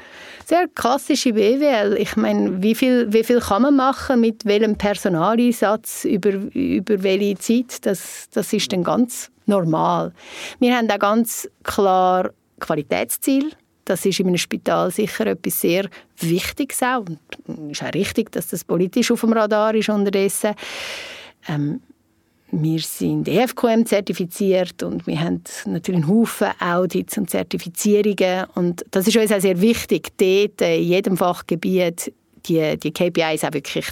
sehr 0.45 0.67
klassische 0.75 1.33
BWL. 1.33 1.97
Ich 1.99 2.15
meine, 2.15 2.61
wie 2.61 2.75
viel, 2.75 3.11
wie 3.13 3.23
viel 3.23 3.39
kann 3.39 3.61
man 3.61 3.75
machen, 3.75 4.21
mit 4.21 4.45
welchem 4.45 4.75
Personaleinsatz, 4.75 6.05
über, 6.05 6.31
über 6.53 7.03
welche 7.03 7.37
Zeit, 7.37 7.85
das, 7.85 8.27
das 8.31 8.51
ist 8.53 8.71
dann 8.71 8.83
ganz 8.83 9.29
normal. 9.45 10.13
Wir 10.59 10.75
haben 10.75 10.89
auch 10.89 10.99
ganz 10.99 11.49
klar 11.63 12.31
Qualitätsziel. 12.61 13.51
Das 13.85 14.05
ist 14.05 14.19
in 14.19 14.27
einem 14.27 14.37
Spital 14.37 14.91
sicher 14.91 15.27
etwas 15.27 15.59
sehr 15.59 15.89
Wichtiges 16.19 16.81
auch. 16.81 16.99
Und 16.99 17.19
es 17.47 17.79
ist 17.79 17.83
auch 17.83 17.93
richtig, 17.93 18.31
dass 18.31 18.47
das 18.47 18.63
politisch 18.63 19.11
auf 19.11 19.21
dem 19.21 19.33
Radar 19.33 19.75
ist 19.75 19.89
unterdessen. 19.89 20.53
Ähm, 21.47 21.81
wir 22.51 22.79
sind 22.79 23.27
EFQM 23.29 23.85
zertifiziert 23.85 24.83
und 24.83 25.07
wir 25.07 25.19
haben 25.19 25.41
natürlich 25.65 26.01
einen 26.03 26.09
Haufen 26.09 26.49
Audits 26.59 27.17
und 27.17 27.29
Zertifizierungen. 27.29 28.45
Und 28.55 28.85
das 28.91 29.07
ist 29.07 29.15
uns 29.15 29.31
auch 29.31 29.39
sehr 29.39 29.61
wichtig, 29.61 30.09
dort 30.17 30.61
in 30.61 30.83
jedem 30.83 31.17
Fachgebiet 31.17 32.13
die, 32.45 32.77
die 32.77 32.91
KPIs 32.91 33.43
auch 33.45 33.53
wirklich 33.53 33.89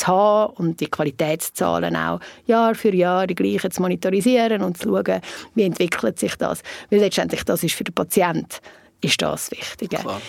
zu 0.00 0.06
haben 0.08 0.54
und 0.54 0.80
die 0.80 0.86
Qualitätszahlen 0.86 1.96
auch 1.96 2.20
Jahr 2.46 2.74
für 2.74 2.94
Jahr 2.94 3.26
die 3.26 3.34
gleichen 3.34 3.70
zu 3.70 3.82
monitorisieren 3.82 4.62
und 4.62 4.78
zu 4.78 4.88
schauen, 4.88 5.20
wie 5.54 5.62
entwickelt 5.62 6.18
sich 6.18 6.34
das. 6.36 6.62
Weil 6.90 7.00
letztendlich 7.00 7.44
das 7.44 7.62
ist 7.62 7.74
für 7.74 7.84
den 7.84 7.94
Patienten 7.94 8.56
ist 9.02 9.22
das 9.22 9.50
Wichtige. 9.50 9.96
Klar. 9.96 10.20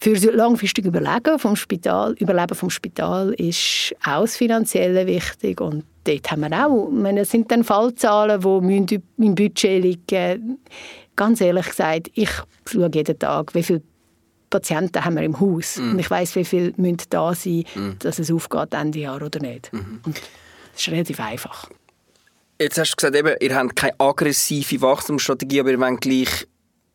Für 0.00 0.12
das 0.12 0.24
langfristige 0.24 0.88
Überleben 0.88 1.38
vom 1.38 1.56
Spital, 1.56 2.12
Überleben 2.12 2.54
vom 2.54 2.70
Spital 2.70 3.32
ist 3.34 3.94
auch 4.04 4.22
das 4.22 4.36
Finanzielle 4.36 5.06
wichtig 5.06 5.60
und 5.60 5.84
dort 6.04 6.30
haben 6.30 6.42
wir 6.42 6.66
auch, 6.66 6.90
meine, 6.90 7.20
es 7.20 7.30
sind 7.30 7.50
dann 7.50 7.64
Fallzahlen, 7.64 8.40
die 8.86 9.00
im 9.18 9.34
Budget 9.34 9.82
liegen. 9.82 10.58
Ganz 11.16 11.40
ehrlich 11.40 11.66
gesagt, 11.66 12.10
ich 12.14 12.30
schaue 12.64 12.90
jeden 12.94 13.18
Tag, 13.18 13.54
wie 13.54 13.62
viele 13.62 13.82
Patienten 14.50 15.04
haben 15.04 15.14
wir 15.14 15.22
im 15.22 15.40
Haus. 15.40 15.76
Mm. 15.76 15.92
Und 15.92 15.98
ich 16.00 16.10
weiß, 16.10 16.34
wie 16.36 16.44
viele 16.44 16.72
müssen 16.76 16.98
da 17.08 17.34
sein, 17.34 17.64
mm. 17.74 17.90
dass 18.00 18.18
es 18.18 18.30
aufgeht 18.30 18.74
Ende 18.74 18.98
Jahr 18.98 19.22
oder 19.22 19.40
nicht. 19.40 19.72
Mm. 19.72 20.00
Und 20.04 20.20
das 20.72 20.82
ist 20.82 20.88
relativ 20.88 21.20
einfach. 21.20 21.70
Jetzt 22.60 22.78
hast 22.78 22.92
du 22.92 22.96
gesagt, 22.96 23.16
eben, 23.16 23.34
ihr 23.40 23.54
habt 23.54 23.76
keine 23.76 23.98
aggressive 23.98 24.82
Wachstumsstrategie, 24.82 25.60
aber 25.60 25.70
ihr 25.70 25.80
wollt 25.80 26.00
gleich 26.02 26.46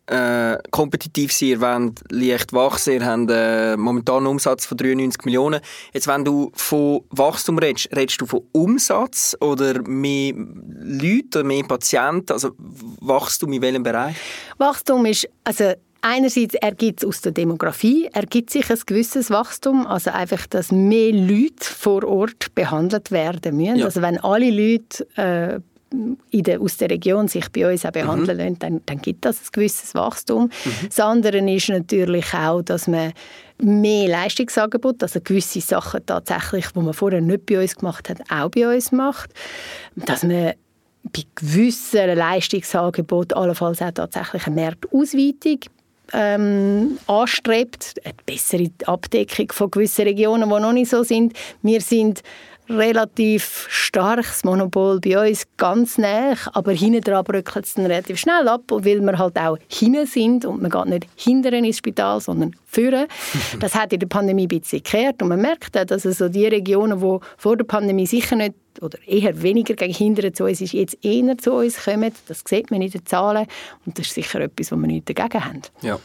äh, 0.07 0.57
kompetitiv 0.69 1.33
sein, 1.33 1.49
ihr 1.49 1.61
wollt 1.61 2.01
leicht 2.11 2.53
wachsen, 2.53 2.93
ihr 2.93 3.05
habt 3.05 3.31
äh, 3.31 3.75
momentan 3.75 4.17
einen 4.17 4.27
Umsatz 4.27 4.65
von 4.65 4.77
93 4.77 5.25
Millionen. 5.25 5.61
Jetzt, 5.93 6.07
wenn 6.07 6.23
du 6.23 6.51
von 6.53 7.01
Wachstum 7.09 7.57
redest, 7.57 7.89
redest 7.95 8.21
du 8.21 8.27
von 8.27 8.43
Umsatz 8.51 9.35
oder 9.39 9.81
mehr 9.87 10.33
Leute 10.35 11.39
oder 11.39 11.43
mehr 11.43 11.63
Patienten? 11.63 12.33
Also 12.33 12.51
Wachstum 13.01 13.51
in 13.53 13.61
welchem 13.63 13.81
Bereich? 13.83 14.15
Wachstum 14.57 15.05
ist, 15.07 15.27
also 15.43 15.73
Einerseits 16.07 16.53
ergibt 16.53 17.01
es 17.01 17.09
aus 17.09 17.21
der 17.21 17.31
Demografie 17.31 18.07
ergibt 18.13 18.51
sich 18.51 18.69
ein 18.69 18.77
gewisses 18.85 19.31
Wachstum, 19.31 19.87
also 19.87 20.11
einfach, 20.11 20.45
dass 20.45 20.71
mehr 20.71 21.11
Leute 21.11 21.65
vor 21.65 22.03
Ort 22.03 22.53
behandelt 22.53 23.09
werden 23.09 23.57
müssen. 23.57 23.77
Ja. 23.77 23.85
Also 23.85 24.03
wenn 24.03 24.19
alle 24.19 24.51
Leute 24.51 25.07
äh, 25.17 25.59
der, 26.31 26.61
aus 26.61 26.77
der 26.77 26.91
Region 26.91 27.27
sich 27.27 27.49
bei 27.49 27.71
uns 27.71 27.87
auch 27.87 27.91
behandeln 27.91 28.37
mhm. 28.37 28.43
lassen, 28.43 28.59
dann, 28.59 28.81
dann 28.85 29.01
gibt 29.01 29.25
das 29.25 29.39
ein 29.39 29.47
gewisses 29.51 29.95
Wachstum. 29.95 30.43
Mhm. 30.43 30.87
Das 30.89 30.99
andere 30.99 31.37
ist 31.39 31.69
natürlich 31.69 32.31
auch, 32.35 32.61
dass 32.61 32.87
man 32.87 33.11
mehr 33.57 34.07
Leistungsangebot, 34.07 35.01
also 35.01 35.19
gewisse 35.23 35.61
Sachen 35.61 36.05
tatsächlich, 36.05 36.67
die 36.67 36.81
man 36.81 36.93
vorher 36.93 37.21
nicht 37.21 37.47
bei 37.47 37.59
uns 37.59 37.75
gemacht 37.75 38.11
hat, 38.11 38.19
auch 38.29 38.49
bei 38.49 38.71
uns 38.71 38.91
macht. 38.91 39.31
Dass 39.95 40.21
man 40.21 40.53
bei 41.01 41.23
gewissen 41.33 42.15
Leistungsangeboten 42.15 43.35
allenfalls 43.35 43.81
auch 43.81 43.91
tatsächlich 43.91 44.45
eine 44.45 44.61
Marktausweitung 44.61 45.61
ähm, 46.13 46.97
anstrebt, 47.07 47.95
eine 48.03 48.13
bessere 48.25 48.69
Abdeckung 48.85 49.51
von 49.51 49.71
gewissen 49.71 50.03
Regionen, 50.03 50.49
die 50.49 50.59
noch 50.59 50.73
nicht 50.73 50.89
so 50.89 51.03
sind. 51.03 51.33
Wir 51.61 51.81
sind 51.81 52.21
relativ 52.69 53.67
starkes 53.69 54.43
Monopol 54.43 54.99
bei 54.99 55.29
uns 55.29 55.45
ganz 55.57 55.97
nah, 55.97 56.33
aber 56.53 56.71
hinten 56.71 57.01
dran 57.01 57.23
bröckelt 57.23 57.65
es 57.65 57.75
dann 57.75 57.85
relativ 57.85 58.19
schnell 58.19 58.47
ab, 58.47 58.63
weil 58.69 59.01
wir 59.01 59.17
halt 59.17 59.37
auch 59.37 59.57
hinten 59.67 60.05
sind 60.07 60.45
und 60.45 60.61
man 60.61 60.71
geht 60.71 60.85
nicht 60.85 61.07
hinten 61.15 61.53
ins 61.53 61.77
Spital, 61.77 62.19
sondern 62.21 62.55
führen. 62.65 63.07
Das 63.59 63.75
hat 63.75 63.93
in 63.93 63.99
der 63.99 64.07
Pandemie 64.07 64.45
ein 64.45 64.47
bisschen 64.47 64.81
gekehrt 64.83 65.21
und 65.21 65.29
man 65.29 65.41
merkt 65.41 65.77
auch, 65.77 65.85
dass 65.85 66.05
also 66.05 66.27
die 66.29 66.45
Regionen, 66.45 66.99
die 66.99 67.19
vor 67.37 67.57
der 67.57 67.65
Pandemie 67.65 68.07
sicher 68.07 68.35
nicht 68.35 68.55
oder 68.81 68.97
eher 69.07 69.41
weniger 69.41 69.73
gegen 69.73 69.93
Hindern 69.93 70.33
zu 70.33 70.45
uns 70.45 70.61
ist, 70.61 70.73
jetzt 70.73 70.97
eher 71.03 71.37
zu 71.37 71.53
uns 71.53 71.83
kommen. 71.83 72.11
Das 72.27 72.43
sieht 72.47 72.71
man 72.71 72.81
in 72.81 72.91
den 72.91 73.05
Zahlen 73.05 73.47
und 73.85 73.97
das 73.97 74.07
ist 74.07 74.15
sicher 74.15 74.41
etwas, 74.41 74.71
wo 74.71 74.75
wir 74.75 74.87
nichts 74.87 75.13
dagegen 75.13 75.43
haben. 75.43 75.61
Ja. 75.81 75.99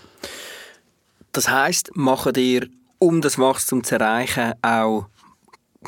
Das 1.33 1.49
heisst, 1.49 1.97
machen 1.97 2.35
ihr, 2.37 2.67
um 2.99 3.21
das 3.21 3.39
Wachstum 3.39 3.85
zu 3.85 3.95
erreichen, 3.97 4.53
auch 4.63 5.07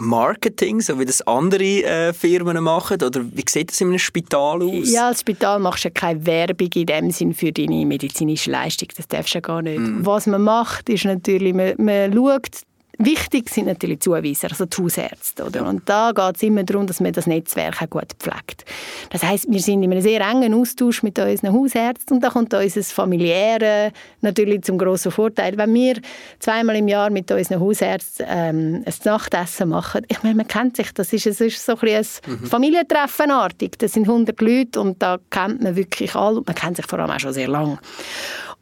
Marketing, 0.00 0.80
so 0.80 0.98
wie 0.98 1.04
das 1.04 1.20
andere 1.22 1.64
äh, 1.64 2.12
Firmen 2.14 2.62
machen? 2.64 3.02
Oder 3.02 3.24
wie 3.30 3.44
sieht 3.46 3.70
das 3.70 3.80
in 3.80 3.88
einem 3.88 3.98
Spital 3.98 4.62
aus? 4.62 4.90
Ja, 4.90 5.08
als 5.08 5.20
Spital 5.20 5.58
machst 5.58 5.84
du 5.84 5.88
ja 5.88 5.92
keine 5.92 6.24
Werbung 6.24 6.70
in 6.74 6.86
dem 6.86 7.10
Sinn 7.10 7.34
für 7.34 7.52
deine 7.52 7.84
medizinische 7.84 8.50
Leistung. 8.50 8.88
Das 8.96 9.06
darfst 9.06 9.34
du 9.34 9.38
ja 9.38 9.40
gar 9.40 9.60
nicht. 9.60 9.78
Mm. 9.78 10.06
Was 10.06 10.26
man 10.26 10.42
macht, 10.42 10.88
ist 10.88 11.04
natürlich, 11.04 11.52
man, 11.52 11.74
man 11.76 12.12
schaut 12.14 12.62
Wichtig 12.98 13.48
sind 13.48 13.66
natürlich 13.66 14.00
die 14.00 14.04
Zuweiser, 14.04 14.48
also 14.50 14.66
die 14.66 14.82
Hausärzte. 14.82 15.44
Oder? 15.44 15.66
Und 15.66 15.88
da 15.88 16.12
geht 16.12 16.36
es 16.36 16.42
immer 16.42 16.62
darum, 16.62 16.86
dass 16.86 17.00
man 17.00 17.12
das 17.12 17.26
Netzwerk 17.26 17.82
auch 17.82 17.90
gut 17.90 18.12
pflegt. 18.18 18.64
Das 19.10 19.22
heißt, 19.22 19.46
wir 19.48 19.60
sind 19.60 19.82
in 19.82 19.90
einem 19.90 20.02
sehr 20.02 20.20
engen 20.20 20.52
Austausch 20.52 21.02
mit 21.02 21.18
unseren 21.18 21.52
Hausärzten 21.52 22.16
und 22.16 22.20
da 22.22 22.28
kommt 22.28 22.52
unser 22.52 22.82
Familiäre 22.82 23.92
natürlich 24.20 24.62
zum 24.62 24.76
grossen 24.76 25.10
Vorteil. 25.10 25.56
Wenn 25.56 25.72
wir 25.72 26.00
zweimal 26.38 26.76
im 26.76 26.88
Jahr 26.88 27.08
mit 27.10 27.30
unseren 27.30 27.60
Hausärzten 27.60 28.26
ähm, 28.28 28.82
ein 28.84 28.94
Nachtessen 29.04 29.70
machen, 29.70 30.04
ich 30.08 30.22
meine, 30.22 30.34
man 30.34 30.46
kennt 30.46 30.76
sich, 30.76 30.92
das 30.92 31.12
ist, 31.12 31.24
das 31.26 31.40
ist 31.40 31.64
so 31.64 31.76
ein, 31.80 31.88
ein 31.88 32.04
mhm. 32.26 32.46
Familientreffenartig. 32.46 33.72
Das 33.78 33.94
sind 33.94 34.06
100 34.06 34.38
Leute 34.40 34.80
und 34.80 35.02
da 35.02 35.18
kennt 35.30 35.62
man 35.62 35.76
wirklich 35.76 36.14
alle. 36.14 36.42
Man 36.44 36.54
kennt 36.54 36.76
sich 36.76 36.86
vor 36.86 36.98
allem 36.98 37.10
auch 37.10 37.20
schon 37.20 37.32
sehr 37.32 37.48
lange. 37.48 37.78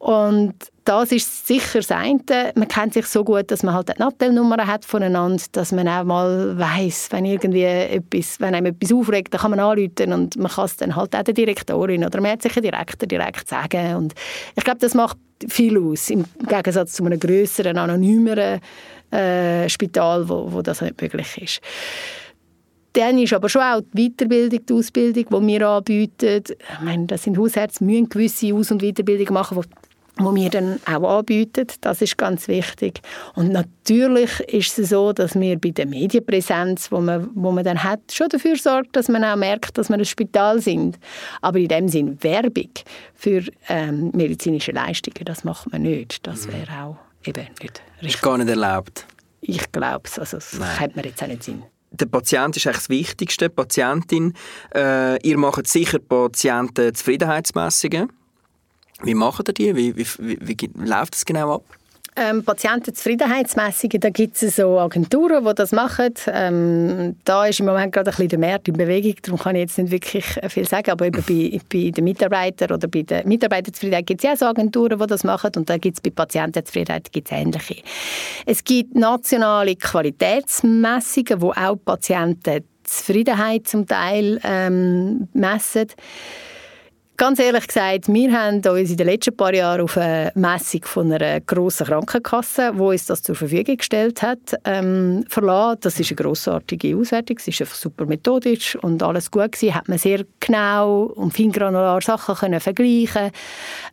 Und 0.01 0.55
das 0.83 1.11
ist 1.11 1.45
sicher 1.47 1.77
das 1.77 1.91
eine. 1.91 2.23
Man 2.55 2.67
kennt 2.67 2.95
sich 2.95 3.05
so 3.05 3.23
gut, 3.23 3.51
dass 3.51 3.61
man 3.61 3.75
halt 3.75 3.91
eine 3.91 4.07
Abteilnummer 4.07 4.65
hat 4.65 4.83
voneinander, 4.83 5.43
dass 5.51 5.71
man 5.71 5.87
auch 5.87 6.03
mal 6.03 6.57
weiß, 6.57 7.09
wenn 7.11 7.25
irgendwie 7.25 7.65
etwas, 7.65 8.39
wenn 8.39 8.55
einem 8.55 8.73
etwas 8.73 8.91
aufregt, 8.91 9.31
dann 9.31 9.41
kann 9.41 9.51
man 9.51 9.59
anrufen 9.59 10.11
und 10.11 10.37
man 10.37 10.51
kann 10.51 10.65
es 10.65 10.77
dann 10.77 10.95
halt 10.95 11.15
auch 11.15 11.21
der 11.21 11.35
Direktorin 11.35 12.03
oder 12.03 12.19
man 12.19 12.31
hat 12.31 12.41
sich 12.41 12.51
Direktor 12.51 13.07
direkt 13.07 13.47
sagen. 13.47 13.95
Und 13.95 14.15
ich 14.55 14.63
glaube, 14.63 14.79
das 14.79 14.95
macht 14.95 15.17
viel 15.47 15.77
aus, 15.77 16.09
im 16.09 16.25
Gegensatz 16.47 16.93
zu 16.93 17.05
einem 17.05 17.19
größeren, 17.19 17.77
anonymeren 17.77 18.59
äh, 19.11 19.69
Spital, 19.69 20.27
wo, 20.27 20.51
wo 20.51 20.63
das 20.63 20.81
nicht 20.81 20.99
möglich 20.99 21.37
ist. 21.39 21.61
Dann 22.93 23.19
ist 23.19 23.33
aber 23.33 23.49
schon 23.49 23.61
auch 23.61 23.81
die 23.93 24.09
Weiterbildung, 24.09 24.65
die 24.65 24.73
Ausbildung, 24.73 25.25
die 25.29 25.47
wir 25.47 25.67
anbieten. 25.67 26.43
Ich 26.49 26.81
meine, 26.83 27.05
das 27.05 27.23
sind 27.23 27.37
Hausärzte, 27.37 27.83
müssen 27.83 28.09
gewisse 28.09 28.53
Aus- 28.53 28.71
und 28.71 28.81
Weiterbildung 28.81 29.33
machen, 29.33 29.61
wo 30.23 30.35
wir 30.35 30.49
dann 30.49 30.79
auch 30.85 31.17
anbieten. 31.17 31.67
Das 31.81 32.01
ist 32.01 32.17
ganz 32.17 32.47
wichtig. 32.47 33.01
Und 33.35 33.51
natürlich 33.51 34.39
ist 34.41 34.77
es 34.79 34.89
so, 34.89 35.13
dass 35.13 35.39
wir 35.39 35.59
bei 35.59 35.69
der 35.69 35.85
Medienpräsenz, 35.85 36.91
wo 36.91 36.99
man, 36.99 37.29
wo 37.35 37.51
man 37.51 37.63
dann 37.63 37.83
hat, 37.83 37.99
schon 38.11 38.29
dafür 38.29 38.55
sorgt, 38.55 38.95
dass 38.95 39.07
man 39.07 39.23
auch 39.23 39.35
merkt, 39.35 39.77
dass 39.77 39.89
wir 39.89 39.97
ein 39.97 40.05
Spital 40.05 40.61
sind. 40.61 40.97
Aber 41.41 41.59
in 41.59 41.67
dem 41.67 41.87
Sinn 41.87 42.21
Werbung 42.23 42.69
für 43.13 43.43
ähm, 43.69 44.11
medizinische 44.13 44.71
Leistungen, 44.71 45.25
das 45.25 45.43
macht 45.43 45.71
man 45.71 45.83
nicht. 45.83 46.25
Das 46.25 46.47
mhm. 46.47 46.53
wäre 46.53 46.83
auch 46.83 46.97
eben 47.25 47.41
nicht 47.41 47.63
richtig. 47.63 47.83
Ist 48.01 48.21
gar 48.21 48.37
nicht 48.37 48.49
erlaubt? 48.49 49.05
Ich 49.41 49.71
glaube 49.71 50.03
es. 50.05 50.19
Also, 50.19 50.37
das 50.37 50.59
könnte 50.77 50.95
man 50.95 51.05
jetzt 51.05 51.23
auch 51.23 51.27
nicht 51.27 51.43
sein 51.43 51.63
der 51.91 52.05
Patient 52.05 52.55
ist 52.55 52.65
eigentlich 52.65 52.77
das 52.77 52.87
Wichtigste, 52.89 53.49
die 53.49 53.55
Patientin. 53.55 54.33
Äh, 54.73 55.21
ihr 55.27 55.37
macht 55.37 55.67
sicher 55.67 55.99
Patientenzufriedenheitsmessungen. 55.99 58.09
Wie 59.03 59.15
machen 59.15 59.45
die? 59.57 59.75
Wie, 59.75 59.95
wie, 59.95 60.05
wie, 60.19 60.39
wie 60.41 60.69
läuft 60.75 61.15
das 61.15 61.25
genau 61.25 61.55
ab? 61.55 61.63
Ähm, 62.17 62.43
Patientenzufriedenheitsmessungen, 62.43 64.01
da 64.01 64.09
gibt 64.09 64.41
es 64.43 64.57
so 64.57 64.77
Agenturen, 64.77 65.45
die 65.45 65.55
das 65.55 65.71
machen. 65.71 66.13
Ähm, 66.27 67.15
da 67.23 67.45
ist 67.45 67.61
im 67.61 67.67
Moment 67.67 67.93
gerade 67.93 68.09
ein 68.09 68.11
bisschen 68.11 68.27
der 68.27 68.39
Markt 68.39 68.67
in 68.67 68.75
Bewegung, 68.75 69.15
darum 69.21 69.39
kann 69.39 69.55
ich 69.55 69.61
jetzt 69.61 69.77
nicht 69.77 69.91
wirklich 69.91 70.25
viel 70.49 70.67
sagen, 70.67 70.91
aber 70.91 71.09
bei, 71.09 71.61
bei 71.71 71.89
den 71.89 72.03
Mitarbeitern 72.03 72.73
oder 72.73 72.89
bei 72.89 73.03
der 73.03 73.25
Mitarbeiterzufriedenheit 73.25 74.07
gibt 74.07 74.25
es 74.25 74.29
ja 74.29 74.35
so 74.35 74.45
Agenturen, 74.45 74.99
die 74.99 75.07
das 75.07 75.23
machen 75.23 75.51
und 75.55 75.69
da 75.69 75.77
gibt 75.77 75.97
es 75.97 76.01
bei 76.01 76.09
Patientenzufriedenheit 76.09 77.09
gibt's 77.13 77.31
ähnliche. 77.31 77.77
Es 78.45 78.61
gibt 78.61 78.93
nationale 78.93 79.77
Qualitätsmessungen, 79.77 81.41
wo 81.41 81.51
auch 81.51 81.77
Patientenzufriedenheit 81.85 83.69
zum 83.69 83.87
Teil 83.87 84.41
ähm, 84.43 85.29
messen. 85.31 85.87
Ganz 87.21 87.37
ehrlich 87.37 87.67
gesagt, 87.67 88.07
wir 88.07 88.33
haben 88.33 88.65
uns 88.65 88.89
in 88.89 88.97
den 88.97 89.05
letzten 89.05 89.37
paar 89.37 89.53
Jahren 89.53 89.81
auf 89.81 89.95
eine 89.95 90.31
Messung 90.33 90.81
von 90.85 91.11
einer 91.13 91.39
grossen 91.39 91.85
Krankenkasse, 91.85 92.71
die 92.73 92.79
uns 92.79 93.05
das 93.05 93.21
zur 93.21 93.35
Verfügung 93.35 93.77
gestellt 93.77 94.23
hat, 94.23 94.39
ähm, 94.65 95.23
verlassen. 95.29 95.81
Das 95.81 95.99
ist 95.99 96.09
eine 96.09 96.15
grossartige 96.15 96.97
Auswertung, 96.97 97.37
es 97.37 97.47
ist 97.47 97.61
einfach 97.61 97.75
super 97.75 98.07
methodisch 98.07 98.75
und 98.77 99.03
alles 99.03 99.29
gut 99.29 99.51
gewesen. 99.51 99.75
Hat 99.75 99.87
man 99.87 99.99
sehr 99.99 100.25
genau 100.39 101.11
und 101.13 101.31
feingranular 101.31 102.01
Sachen 102.01 102.33
können 102.33 102.59
vergleichen. 102.59 103.29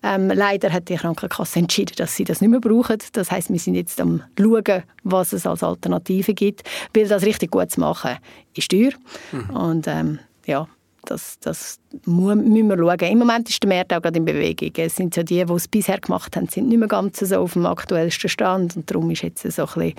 Ähm, 0.03 0.31
leider 0.31 0.73
hat 0.73 0.89
die 0.89 0.97
Krankenkasse 0.97 1.59
entschieden, 1.59 1.97
dass 1.99 2.17
sie 2.17 2.25
das 2.25 2.41
nicht 2.41 2.49
mehr 2.49 2.61
brauchen. 2.61 2.97
Das 3.13 3.31
heißt, 3.31 3.51
wir 3.51 3.59
sind 3.59 3.75
jetzt 3.75 4.01
am 4.01 4.23
schauen, 4.41 4.85
was 5.03 5.35
es 5.35 5.45
als 5.45 5.63
Alternative 5.63 6.33
gibt, 6.33 6.63
weil 6.95 7.07
das 7.07 7.25
richtig 7.25 7.51
gut 7.51 7.71
zu 7.73 7.81
machen 7.81 8.17
ist 8.57 8.71
teuer. 8.71 8.93
Mhm. 9.33 9.51
Und 9.55 9.87
ähm, 9.87 10.19
ja, 10.47 10.67
das, 11.11 11.39
das 11.41 11.79
müssen 12.05 12.69
wir 12.69 12.77
schauen. 12.77 13.13
Im 13.13 13.19
Moment 13.19 13.49
ist 13.49 13.63
der 13.63 13.69
Markt 13.69 13.93
auch 13.93 14.03
gerade 14.03 14.19
in 14.19 14.25
Bewegung. 14.25 14.73
Es 14.77 14.97
sind 14.97 15.17
ja 15.17 15.23
die, 15.23 15.45
die 15.45 15.53
es 15.53 15.69
bisher 15.69 15.99
gemacht 15.99 16.37
haben, 16.37 16.49
sind 16.49 16.69
nicht 16.69 16.79
mehr 16.79 16.89
ganz 16.89 17.19
so 17.19 17.37
auf 17.37 17.55
dem 17.55 17.67
aktuellsten 17.67 18.29
Stand. 18.29 18.77
Und 18.77 18.91
darum 18.91 19.11
ist 19.11 19.23
jetzt 19.23 19.43
so 19.43 19.63
ein 19.63 19.67
bisschen, 19.67 19.95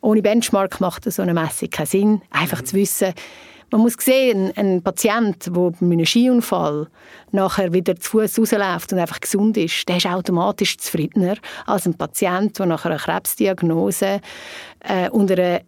ohne 0.00 0.22
Benchmark 0.22 0.80
macht 0.80 1.10
so 1.10 1.22
eine 1.22 1.34
Messung 1.34 1.70
keinen 1.70 1.86
Sinn. 1.86 2.22
Einfach 2.30 2.60
mhm. 2.60 2.66
zu 2.66 2.76
wissen, 2.76 3.14
man 3.70 3.80
muss 3.80 3.94
sehen, 3.98 4.52
ein 4.54 4.80
Patient, 4.82 5.46
der 5.46 5.52
bei 5.52 5.72
einem 5.80 6.06
Skiunfall 6.06 6.86
nachher 7.32 7.72
wieder 7.72 7.96
zu 7.96 8.10
Fuß 8.10 8.38
rausläuft 8.38 8.92
und 8.92 9.00
einfach 9.00 9.20
gesund 9.20 9.56
ist, 9.56 9.88
der 9.88 9.96
ist 9.96 10.06
automatisch 10.06 10.78
zufriedener 10.78 11.36
als 11.66 11.86
ein 11.86 11.94
Patient, 11.94 12.56
der 12.56 12.66
nach 12.66 12.84
einer 12.84 12.98
Krebsdiagnose 12.98 14.20
äh, 14.80 15.10
unter 15.10 15.34
einer 15.34 15.60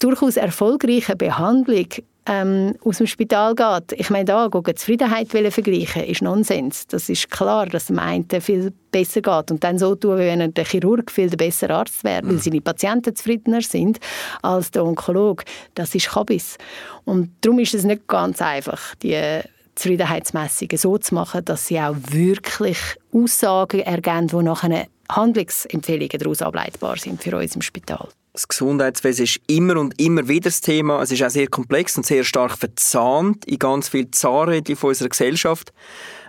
durchaus 0.00 0.36
erfolgreichen 0.36 1.16
Behandlung 1.16 1.86
ähm, 2.26 2.74
aus 2.84 2.98
dem 2.98 3.06
Spital 3.06 3.54
geht. 3.54 3.98
Ich 3.98 4.10
meine, 4.10 4.24
da 4.24 4.48
die 4.48 4.74
Zufriedenheit 4.74 5.28
vergleichen, 5.28 6.04
ist 6.04 6.22
Nonsens. 6.22 6.86
Das 6.86 7.08
ist 7.08 7.30
klar, 7.30 7.66
dass 7.66 7.86
dem 7.86 7.98
einen 7.98 8.26
viel 8.40 8.72
besser 8.90 9.20
geht 9.20 9.50
und 9.50 9.62
dann 9.62 9.78
so 9.78 9.94
tun, 9.94 10.18
wie 10.18 10.26
wenn 10.26 10.54
der 10.54 10.64
Chirurg 10.64 11.10
viel 11.10 11.28
der 11.28 11.36
bessere 11.36 11.74
Arzt 11.74 12.04
wäre, 12.04 12.24
weil 12.24 12.34
mhm. 12.34 12.38
seine 12.38 12.60
Patienten 12.60 13.14
zufriedener 13.14 13.60
sind 13.60 13.98
als 14.42 14.70
der 14.70 14.84
Onkolog. 14.84 15.44
Das 15.74 15.94
ist 15.94 16.08
Kabis. 16.08 16.56
Und 17.04 17.30
darum 17.42 17.58
ist 17.58 17.74
es 17.74 17.84
nicht 17.84 18.06
ganz 18.06 18.40
einfach, 18.40 18.94
die 18.96 19.40
Zufriedenheitsmessungen 19.74 20.78
so 20.78 20.96
zu 20.98 21.14
machen, 21.14 21.44
dass 21.44 21.66
sie 21.66 21.80
auch 21.80 21.96
wirklich 22.10 22.78
Aussagen 23.12 23.80
ergeben, 23.80 24.28
die 24.28 24.36
nachher 24.36 24.86
Handlungsempfehlungen 25.10 26.18
daraus 26.18 26.40
ableitbar 26.40 26.96
sind 26.96 27.22
für 27.22 27.36
uns 27.36 27.54
im 27.54 27.62
Spital. 27.62 28.08
Das 28.34 28.48
Gesundheitswesen 28.48 29.26
ist 29.26 29.40
immer 29.46 29.76
und 29.78 30.00
immer 30.00 30.26
wieder 30.26 30.50
das 30.50 30.60
Thema. 30.60 31.00
Es 31.00 31.12
ist 31.12 31.22
auch 31.22 31.30
sehr 31.30 31.46
komplex 31.46 31.96
und 31.96 32.04
sehr 32.04 32.24
stark 32.24 32.58
verzahnt 32.58 33.44
in 33.44 33.60
ganz 33.60 33.88
vielen 33.88 34.12
Zahnrädchen 34.12 34.76
unserer 34.76 35.08
Gesellschaft. 35.08 35.72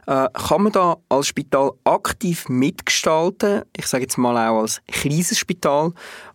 Äh, 0.05 0.27
kann 0.31 0.61
man 0.61 0.71
da 0.71 0.97
als 1.09 1.25
Spital 1.25 1.71
aktiv 1.83 2.47
mitgestalten? 2.47 3.63
Ich 3.75 3.87
sage 3.87 4.03
jetzt 4.03 4.19
mal 4.19 4.37
auch 4.37 4.61
als 4.61 4.83
Krisenspital. 4.87 5.93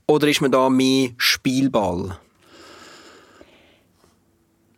Oder 0.09 0.27
ist 0.27 0.41
man 0.41 0.51
da 0.51 0.69
mehr 0.69 1.11
Spielball? 1.19 2.19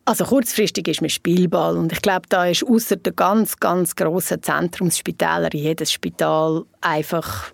Also 0.04 0.26
kurzfristig 0.26 0.88
ist 0.88 1.00
man 1.00 1.08
Spielball 1.08 1.78
und 1.78 1.90
ich 1.90 2.02
glaube, 2.02 2.26
da 2.28 2.44
ist 2.44 2.64
außer 2.64 2.96
der 2.96 3.14
ganz, 3.14 3.56
ganz 3.56 3.96
grossen 3.96 4.42
Zentrumsspitäler 4.42 5.54
jedes 5.54 5.90
Spital 5.90 6.66
einfach 6.82 7.52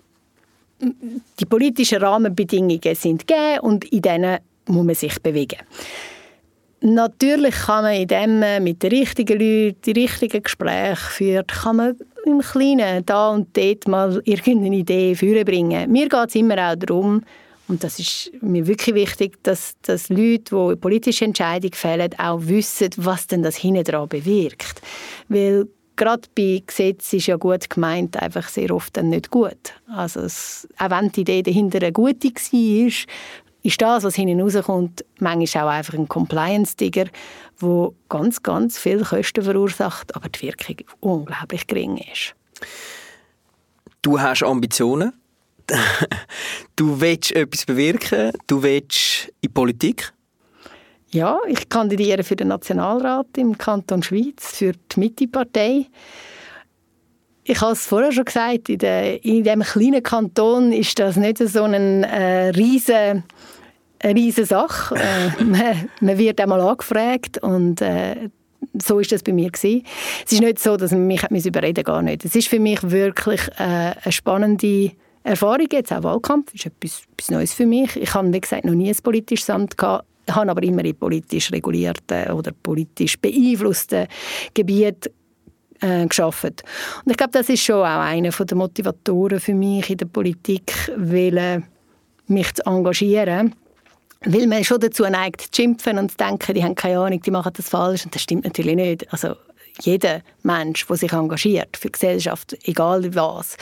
die 0.81 1.47
politischen 1.47 1.99
Rahmenbedingungen 1.99 2.95
sind 2.95 3.27
gegeben 3.27 3.61
und 3.61 3.85
in 3.87 4.03
denen 4.03 4.39
muss 4.67 4.85
man 4.85 4.95
sich 4.95 5.21
bewegen. 5.21 5.59
Natürlich 6.81 7.55
kann 7.55 7.85
man 7.85 7.95
in 7.95 8.07
dem 8.07 8.63
mit 8.63 8.83
den 8.83 8.91
richtigen 8.91 9.39
Leuten 9.39 9.81
die 9.85 9.93
richtigen 9.93 10.43
Gespräche 10.43 10.97
führen, 10.97 11.47
kann 11.47 11.77
man 11.77 11.97
im 12.25 12.41
Kleinen 12.41 13.05
da 13.05 13.31
und 13.31 13.57
dort 13.57 13.89
mal 13.89 14.23
irgendeine 14.25 14.77
Idee 14.77 15.15
vorbringen. 15.17 15.91
Mir 15.91 16.09
geht 16.09 16.29
es 16.29 16.35
immer 16.37 16.71
auch 16.71 16.77
darum, 16.77 17.23
Und 17.69 17.85
das 17.85 17.99
ist 17.99 18.33
mir 18.41 18.67
wirklich 18.67 18.95
wichtig, 18.95 19.43
dass, 19.43 19.75
dass 19.83 20.09
Leute, 20.09 20.71
die 20.71 20.77
politische 20.77 21.27
Entscheidungen 21.27 21.75
fällen, 21.75 22.11
auch 22.19 22.41
wissen, 22.43 22.89
was 22.97 23.27
denn 23.27 23.43
das 23.43 23.57
hinten 23.57 23.85
dran 23.85 24.09
bewirkt. 24.09 24.81
Weil 25.29 25.69
gerade 25.99 26.29
bei 26.35 26.63
Gesetzen 26.67 27.17
ist 27.17 27.27
ja 27.27 27.37
gut 27.37 27.69
gemeint 27.69 28.17
einfach 28.17 28.49
sehr 28.49 28.71
oft 28.71 28.97
dann 28.97 29.11
nicht 29.11 29.31
gut. 29.31 29.75
Also 29.89 30.21
es, 30.21 30.67
auch 30.79 30.91
wenn 30.91 31.13
die 31.13 31.21
Idee 31.21 31.43
dahinter 31.43 31.83
eine 31.83 31.93
gute 31.93 32.29
war, 32.29 32.93
ist 33.63 33.83
das, 33.83 34.05
was 34.05 34.15
hinten 34.15 34.41
rauskommt, 34.41 35.05
manchmal 35.19 35.65
auch 35.65 35.71
einfach 35.71 35.95
ein 35.95 36.09
Compliance-Digger, 36.09 37.07
der 37.61 37.93
ganz, 38.09 38.43
ganz 38.43 38.79
viele 38.79 39.05
Kosten 39.05 39.43
verursacht, 39.43 40.15
aber 40.15 40.29
die 40.29 40.43
Wirkung 40.43 40.77
unglaublich 41.01 41.67
gering 41.67 41.99
ist. 42.13 42.35
Du 44.01 44.19
hast 44.19 44.43
Ambitionen. 44.43 45.13
Du 46.77 47.01
willst 47.01 47.33
etwas 47.33 47.67
bewirken. 47.67 48.31
Du 48.47 48.63
willst 48.63 49.33
in 49.41 49.53
Politik. 49.53 50.13
Ja, 51.11 51.39
ich 51.47 51.69
kandidiere 51.69 52.23
für 52.23 52.37
den 52.37 52.49
Nationalrat 52.49 53.27
im 53.39 53.57
Kanton 53.57 54.03
Schweiz 54.03 54.57
für 54.57 54.73
die 54.73 55.01
Mitte-Partei. 55.01 55.87
Ich 57.45 57.61
habe 57.63 57.73
es 57.73 57.87
vorher 57.87 58.13
schon 58.13 58.27
gesagt, 58.27 58.69
in, 58.69 58.79
der, 58.79 59.25
in 59.25 59.43
diesem 59.43 59.63
kleinen 59.63 60.03
Kanton 60.03 60.71
ist 60.71 60.99
das 60.99 61.17
nicht 61.17 61.39
so 61.39 61.63
eine 61.63 62.07
äh, 62.07 62.49
riesige 62.51 63.23
riesige 64.05 64.47
Sache. 64.47 64.97
äh, 64.97 65.43
man, 65.45 65.89
man, 66.01 66.19
wird 66.19 66.41
einmal 66.41 66.61
angefragt 66.61 67.39
und 67.39 67.81
äh, 67.81 68.29
so 68.81 68.99
ist 68.99 69.13
das 69.13 69.23
bei 69.23 69.33
mir 69.33 69.51
gewesen. 69.51 69.85
Es 70.25 70.33
ist 70.33 70.41
nicht 70.41 70.59
so, 70.59 70.77
dass 70.77 70.93
man 70.93 71.07
mich 71.07 71.23
hat 71.23 71.31
überreden 71.31 71.85
gar 71.85 72.03
nicht. 72.03 72.25
Es 72.25 72.35
ist 72.35 72.49
für 72.49 72.61
mich 72.61 72.79
wirklich 72.83 73.41
äh, 73.59 73.95
eine 74.03 74.13
spannende 74.13 74.93
Erfahrung 75.23 75.67
jetzt 75.73 75.93
auch 75.93 76.03
Wahlkampf 76.03 76.55
ist 76.55 76.67
etwas, 76.67 77.03
etwas 77.13 77.31
Neues 77.31 77.55
für 77.55 77.67
mich. 77.67 77.97
Ich 77.97 78.15
habe 78.15 78.33
wie 78.33 78.41
gesagt 78.41 78.65
noch 78.65 78.75
nie 78.75 78.89
ein 78.89 78.97
politisches 79.03 79.51
Amt 79.51 79.77
gehabt, 79.77 80.07
habe 80.35 80.51
aber 80.51 80.63
immer 80.63 80.85
in 80.85 80.97
politisch 80.97 81.53
regulierten 81.53 82.33
oder 82.33 82.53
politisch 82.53 83.19
beeinflussten 83.19 84.07
Gebieten 84.55 85.13
äh, 85.81 86.07
geschafft. 86.07 86.63
Und 87.05 87.11
ich 87.11 87.17
glaube, 87.17 87.33
das 87.33 87.49
ist 87.49 87.63
schon 87.63 87.83
auch 87.83 88.01
einer 88.01 88.31
der 88.31 88.57
Motivatoren 88.57 89.41
für 89.41 89.55
mich 89.55 89.91
in 89.91 89.97
der 89.97 90.07
Politik, 90.07 90.73
weil, 90.97 91.63
mich 92.27 92.55
zu 92.55 92.67
engagieren 92.67 93.55
weil 94.25 94.47
man 94.47 94.65
schon 94.65 94.81
dazu 94.81 95.05
neigt, 95.05 95.43
zu 95.43 95.49
schimpfen 95.63 95.99
und 95.99 96.11
zu 96.11 96.17
denken, 96.17 96.55
die 96.55 96.65
haben 96.65 96.75
keine 96.75 96.99
Ahnung, 96.99 97.21
die 97.21 97.31
machen 97.31 97.53
das 97.57 97.69
falsch. 97.69 98.05
Und 98.05 98.15
das 98.15 98.23
stimmt 98.23 98.45
natürlich 98.45 98.75
nicht. 98.75 99.13
Also 99.13 99.37
jeder 99.81 100.23
Mensch, 100.43 100.87
der 100.87 100.97
sich 100.97 101.13
engagiert 101.13 101.77
für 101.77 101.89
die 101.89 101.93
Gesellschaft, 101.93 102.57
egal 102.65 103.15
was, 103.15 103.57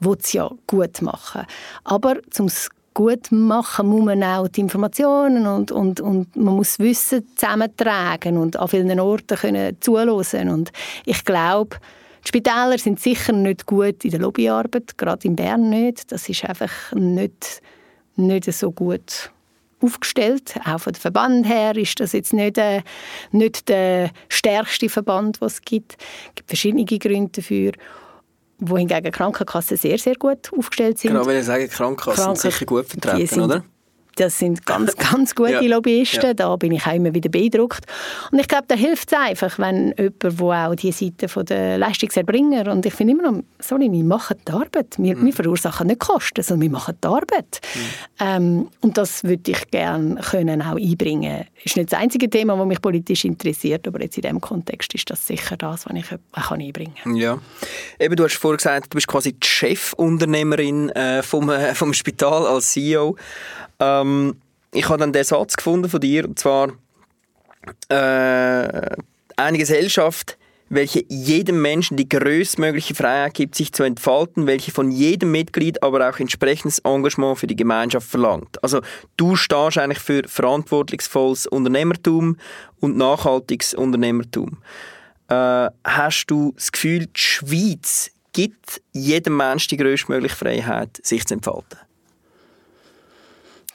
will 0.00 0.16
es 0.18 0.32
ja 0.32 0.50
gut 0.66 1.00
machen. 1.00 1.46
Aber 1.84 2.16
zum 2.30 2.50
gut 2.94 3.32
machen 3.32 3.88
muss 3.88 4.04
man 4.04 4.22
auch 4.22 4.48
die 4.48 4.60
Informationen 4.60 5.46
und, 5.46 5.72
und, 5.72 6.00
und 6.00 6.36
man 6.36 6.56
muss 6.56 6.78
Wissen 6.78 7.26
zusammentragen 7.36 8.36
und 8.36 8.56
an 8.56 8.68
vielen 8.68 9.00
Orten 9.00 9.36
können 9.36 9.76
zuhören. 9.80 10.48
Und 10.48 10.72
ich 11.04 11.24
glaube, 11.24 11.76
die 12.24 12.28
Spitäler 12.28 12.78
sind 12.78 13.00
sicher 13.00 13.32
nicht 13.32 13.66
gut 13.66 14.04
in 14.04 14.10
der 14.10 14.20
Lobbyarbeit, 14.20 14.96
gerade 14.96 15.26
in 15.26 15.36
Bern 15.36 15.70
nicht. 15.70 16.12
Das 16.12 16.28
ist 16.28 16.44
einfach 16.44 16.92
nicht, 16.92 17.62
nicht 18.16 18.52
so 18.52 18.70
gut 18.70 19.30
aufgestellt. 19.80 20.54
Auch 20.64 20.78
von 20.78 20.92
der 20.92 21.00
Verband 21.00 21.46
her 21.46 21.76
ist 21.76 21.98
das 21.98 22.12
jetzt 22.12 22.32
nicht, 22.32 22.58
äh, 22.58 22.82
nicht 23.32 23.68
der 23.68 24.10
stärkste 24.28 24.88
Verband, 24.88 25.40
was 25.40 25.54
es 25.54 25.62
gibt. 25.62 25.96
Es 26.28 26.34
gibt 26.36 26.48
verschiedene 26.48 26.84
Gründe 26.84 27.30
dafür 27.32 27.72
wohingegen 28.68 29.10
Krankenkassen 29.12 29.76
sehr, 29.76 29.98
sehr 29.98 30.14
gut 30.16 30.50
aufgestellt 30.56 30.98
sind. 30.98 31.12
Genau, 31.12 31.26
wenn 31.26 31.38
ich 31.38 31.44
sage, 31.44 31.68
Krankenkassen 31.68 32.24
Kranken 32.24 32.40
sind 32.40 32.52
sicher 32.52 32.66
gut 32.66 32.86
vertreten, 32.86 33.40
oder? 33.40 33.64
Das 34.16 34.38
sind 34.38 34.66
ganz, 34.66 34.96
ganz 35.10 35.34
gute 35.34 35.52
ja. 35.52 35.60
Lobbyisten. 35.60 36.22
Ja. 36.22 36.34
Da 36.34 36.56
bin 36.56 36.72
ich 36.72 36.86
auch 36.86 36.94
immer 36.94 37.14
wieder 37.14 37.28
beeindruckt. 37.28 37.84
Und 38.30 38.38
ich 38.38 38.48
glaube, 38.48 38.64
da 38.68 38.74
hilft 38.74 39.12
es 39.12 39.18
einfach, 39.18 39.58
wenn 39.58 39.94
jemand, 39.98 40.22
der 40.22 40.68
auch 40.68 40.74
die 40.74 40.92
Seite 40.92 41.26
der 41.44 41.78
Leistungserbringer 41.78 42.70
und 42.70 42.86
ich 42.86 42.94
finde 42.94 43.14
immer 43.14 43.30
noch, 43.30 43.42
sorry, 43.58 43.90
wir 43.90 44.04
machen 44.04 44.36
die 44.46 44.52
Arbeit. 44.52 44.94
Wir, 44.98 45.16
mhm. 45.16 45.26
wir 45.26 45.32
verursachen 45.32 45.86
nicht 45.86 46.00
Kosten, 46.00 46.42
sondern 46.42 46.62
wir 46.62 46.70
machen 46.70 46.96
die 47.02 47.08
Arbeit. 47.08 47.60
Mhm. 47.74 47.80
Ähm, 48.20 48.68
und 48.80 48.98
das 48.98 49.24
würde 49.24 49.50
ich 49.50 49.70
gerne 49.70 50.20
können 50.20 50.62
auch 50.62 50.76
einbringen. 50.76 51.44
Das 51.54 51.66
ist 51.66 51.76
nicht 51.76 51.92
das 51.92 52.00
einzige 52.00 52.28
Thema, 52.28 52.56
das 52.56 52.66
mich 52.66 52.80
politisch 52.80 53.24
interessiert, 53.24 53.86
aber 53.86 54.02
jetzt 54.02 54.16
in 54.16 54.22
diesem 54.22 54.40
Kontext 54.40 54.94
ist 54.94 55.10
das 55.10 55.26
sicher 55.26 55.56
das, 55.56 55.86
was 55.86 55.96
ich 55.96 56.06
auch 56.32 56.50
einbringen 56.52 56.94
kann. 57.02 57.16
Ja. 57.16 57.38
Eben, 57.98 58.16
du 58.16 58.24
hast 58.24 58.36
vorhin 58.36 58.58
gesagt, 58.58 58.92
du 58.92 58.96
bist 58.96 59.06
quasi 59.06 59.32
die 59.32 59.46
Chefunternehmerin 59.46 60.90
äh, 60.90 61.22
vom, 61.22 61.50
äh, 61.50 61.74
vom 61.74 61.94
Spital 61.94 62.46
als 62.46 62.72
CEO. 62.72 63.16
Ähm, 63.82 64.36
ich 64.72 64.88
habe 64.88 64.98
dann 64.98 65.12
den 65.12 65.24
Satz 65.24 65.56
gefunden 65.56 65.90
von 65.90 66.00
dir, 66.00 66.26
und 66.26 66.38
zwar 66.38 66.68
äh, 67.88 68.96
eine 69.36 69.58
Gesellschaft, 69.58 70.38
welche 70.68 71.04
jedem 71.08 71.60
Menschen 71.60 71.98
die 71.98 72.08
größtmögliche 72.08 72.94
Freiheit 72.94 73.34
gibt, 73.34 73.54
sich 73.56 73.72
zu 73.72 73.82
entfalten, 73.82 74.46
welche 74.46 74.72
von 74.72 74.90
jedem 74.90 75.30
Mitglied 75.32 75.82
aber 75.82 76.08
auch 76.08 76.18
entsprechendes 76.18 76.78
Engagement 76.78 77.38
für 77.38 77.46
die 77.46 77.56
Gemeinschaft 77.56 78.08
verlangt. 78.08 78.62
Also 78.62 78.80
du 79.18 79.36
stehst 79.36 79.76
eigentlich 79.76 79.98
für 79.98 80.22
verantwortungsvolles 80.26 81.46
Unternehmertum 81.46 82.38
und 82.80 82.96
nachhaltiges 82.96 83.74
Unternehmertum. 83.74 84.62
Äh, 85.28 85.68
hast 85.84 86.26
du 86.28 86.52
das 86.56 86.72
Gefühl, 86.72 87.06
die 87.06 87.20
Schweiz 87.20 88.10
gibt 88.32 88.80
jedem 88.92 89.36
Menschen 89.36 89.68
die 89.70 89.76
größtmögliche 89.76 90.36
Freiheit, 90.36 91.00
sich 91.02 91.26
zu 91.26 91.34
entfalten? 91.34 91.78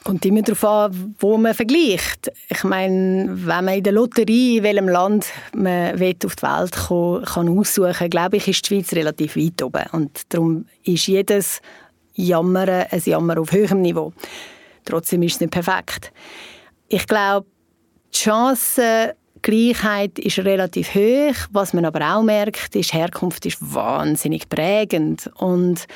Kommt 0.08 0.24
immer 0.24 0.40
darauf 0.40 0.64
an, 0.64 1.14
wo 1.18 1.36
man 1.36 1.52
vergleicht. 1.52 2.32
Ich 2.48 2.64
meine, 2.64 3.26
wenn 3.28 3.64
man 3.66 3.74
in 3.74 3.82
der 3.82 3.92
Lotterie, 3.92 4.56
in 4.56 4.62
welchem 4.62 4.88
Land 4.88 5.26
man 5.54 6.00
will 6.00 6.16
auf 6.24 6.34
die 6.34 6.42
Welt 6.44 6.74
kommen 6.74 7.26
kann 7.26 7.58
aussuchen, 7.58 8.08
glaube 8.08 8.38
ich, 8.38 8.48
ist 8.48 8.62
die 8.62 8.68
Schweiz 8.68 8.90
relativ 8.94 9.36
weit 9.36 9.62
oben. 9.62 9.84
Und 9.92 10.22
darum 10.30 10.64
ist 10.82 11.08
jedes 11.08 11.60
Jammern 12.14 12.86
ein 12.90 13.02
Jammer 13.04 13.38
auf 13.38 13.52
höherem 13.52 13.82
Niveau. 13.82 14.14
Trotzdem 14.86 15.24
ist 15.24 15.34
es 15.34 15.40
nicht 15.40 15.52
perfekt. 15.52 16.10
Ich 16.88 17.06
glaube, 17.06 17.46
die 18.14 18.18
Chancengleichheit 18.18 20.18
ist 20.18 20.38
relativ 20.38 20.94
hoch. 20.94 21.36
Was 21.50 21.74
man 21.74 21.84
aber 21.84 22.16
auch 22.16 22.22
merkt, 22.22 22.74
ist, 22.76 22.94
Herkunft 22.94 23.44
ist 23.44 23.58
wahnsinnig 23.60 24.48
prägend. 24.48 25.30
Und 25.34 25.86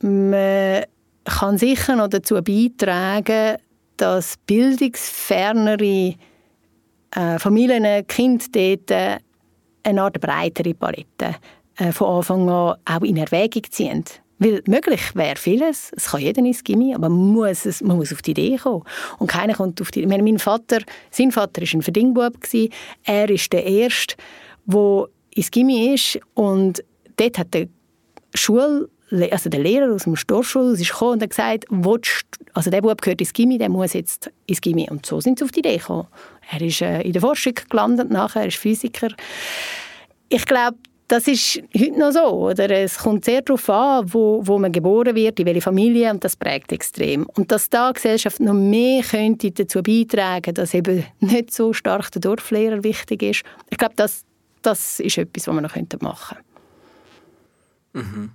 man 0.00 0.82
kann 1.26 1.58
sicher 1.58 1.96
noch 1.96 2.08
dazu 2.08 2.34
beitragen, 2.42 3.56
dass 3.96 4.36
bildungsfernere 4.46 6.14
äh, 7.14 7.38
Familien, 7.38 8.06
Kinder 8.06 8.44
dort 8.52 9.20
eine 9.82 10.02
Art 10.02 10.20
breitere 10.20 10.74
Palette 10.74 11.36
äh, 11.76 11.92
von 11.92 12.16
Anfang 12.16 12.48
an 12.48 12.76
auch 12.84 13.02
in 13.02 13.16
Erwägung 13.16 13.62
ziehen. 13.70 14.04
Weil 14.38 14.62
möglich 14.66 15.00
wäre 15.14 15.36
vieles, 15.36 15.92
es 15.96 16.10
kann 16.10 16.20
jeder 16.20 16.44
ins 16.44 16.62
Gimmi, 16.62 16.94
aber 16.94 17.08
man 17.08 17.32
muss, 17.32 17.64
es, 17.64 17.80
man 17.80 17.96
muss 17.96 18.12
auf 18.12 18.20
die 18.20 18.32
Idee 18.32 18.58
kommen. 18.58 18.82
Und 19.18 19.28
keiner 19.28 19.54
kommt 19.54 19.80
auf 19.80 19.90
die 19.90 20.02
Idee. 20.02 20.22
Mein 20.22 20.38
Vater, 20.38 20.80
sein 21.10 21.32
Vater 21.32 21.62
war 21.62 21.68
ein 21.72 21.82
Verdingbub. 21.82 22.34
Er 23.04 23.30
ist 23.30 23.52
der 23.52 23.64
Erste, 23.64 24.16
der 24.66 25.06
ins 25.30 25.50
Gimmi 25.50 25.94
ist 25.94 26.20
und 26.34 26.84
dort 27.16 27.38
hat 27.38 27.54
der 27.54 27.68
Schul 28.34 28.90
also 29.10 29.48
der 29.48 29.60
Lehrer 29.60 29.92
aus 29.92 30.04
dem 30.04 30.16
Storschul 30.16 30.72
ist 30.72 30.90
gekommen 30.90 31.12
und 31.12 31.22
hat 31.22 31.30
gesagt, 31.30 31.64
also 32.54 32.70
der 32.70 32.82
Bub 32.82 33.00
gehört 33.00 33.20
ins 33.20 33.32
Gimmi, 33.32 33.58
der 33.58 33.68
muss 33.68 33.92
jetzt 33.92 34.30
ins 34.46 34.60
Gimmi. 34.60 34.88
Und 34.90 35.06
so 35.06 35.20
sind 35.20 35.38
sie 35.38 35.44
auf 35.44 35.52
die 35.52 35.60
Idee 35.60 35.76
gekommen. 35.76 36.08
Er 36.50 36.60
ist 36.60 36.80
äh, 36.80 37.02
in 37.02 37.12
der 37.12 37.22
Forschung 37.22 37.54
gelandet, 37.68 38.10
nachher 38.10 38.42
er 38.42 38.48
ist 38.48 38.56
Physiker. 38.56 39.08
Ich 40.28 40.44
glaube, 40.44 40.76
das 41.08 41.28
ist 41.28 41.62
heute 41.76 41.98
noch 41.98 42.10
so. 42.10 42.48
Oder? 42.48 42.68
Es 42.70 42.98
kommt 42.98 43.24
sehr 43.24 43.42
darauf 43.42 43.70
an, 43.70 44.12
wo, 44.12 44.40
wo 44.44 44.58
man 44.58 44.72
geboren 44.72 45.14
wird, 45.14 45.38
in 45.38 45.46
welche 45.46 45.60
Familie, 45.60 46.10
und 46.10 46.24
das 46.24 46.34
prägt 46.34 46.72
extrem. 46.72 47.26
Und 47.26 47.52
dass 47.52 47.70
da 47.70 47.90
die 47.90 47.94
Gesellschaft 47.94 48.40
noch 48.40 48.54
mehr 48.54 49.02
könnte 49.02 49.50
dazu 49.52 49.82
beitragen 49.82 50.54
dass 50.54 50.74
eben 50.74 51.04
nicht 51.20 51.52
so 51.52 51.72
stark 51.72 52.10
der 52.10 52.20
Dorflehrer 52.22 52.82
wichtig 52.82 53.22
ist, 53.22 53.42
ich 53.70 53.78
glaube, 53.78 53.94
das, 53.96 54.24
das 54.62 54.98
ist 54.98 55.18
etwas, 55.18 55.46
was 55.46 55.54
man 55.54 55.62
noch 55.62 55.76
machen 56.00 56.38
könnte. 57.92 58.06
Mhm. 58.08 58.30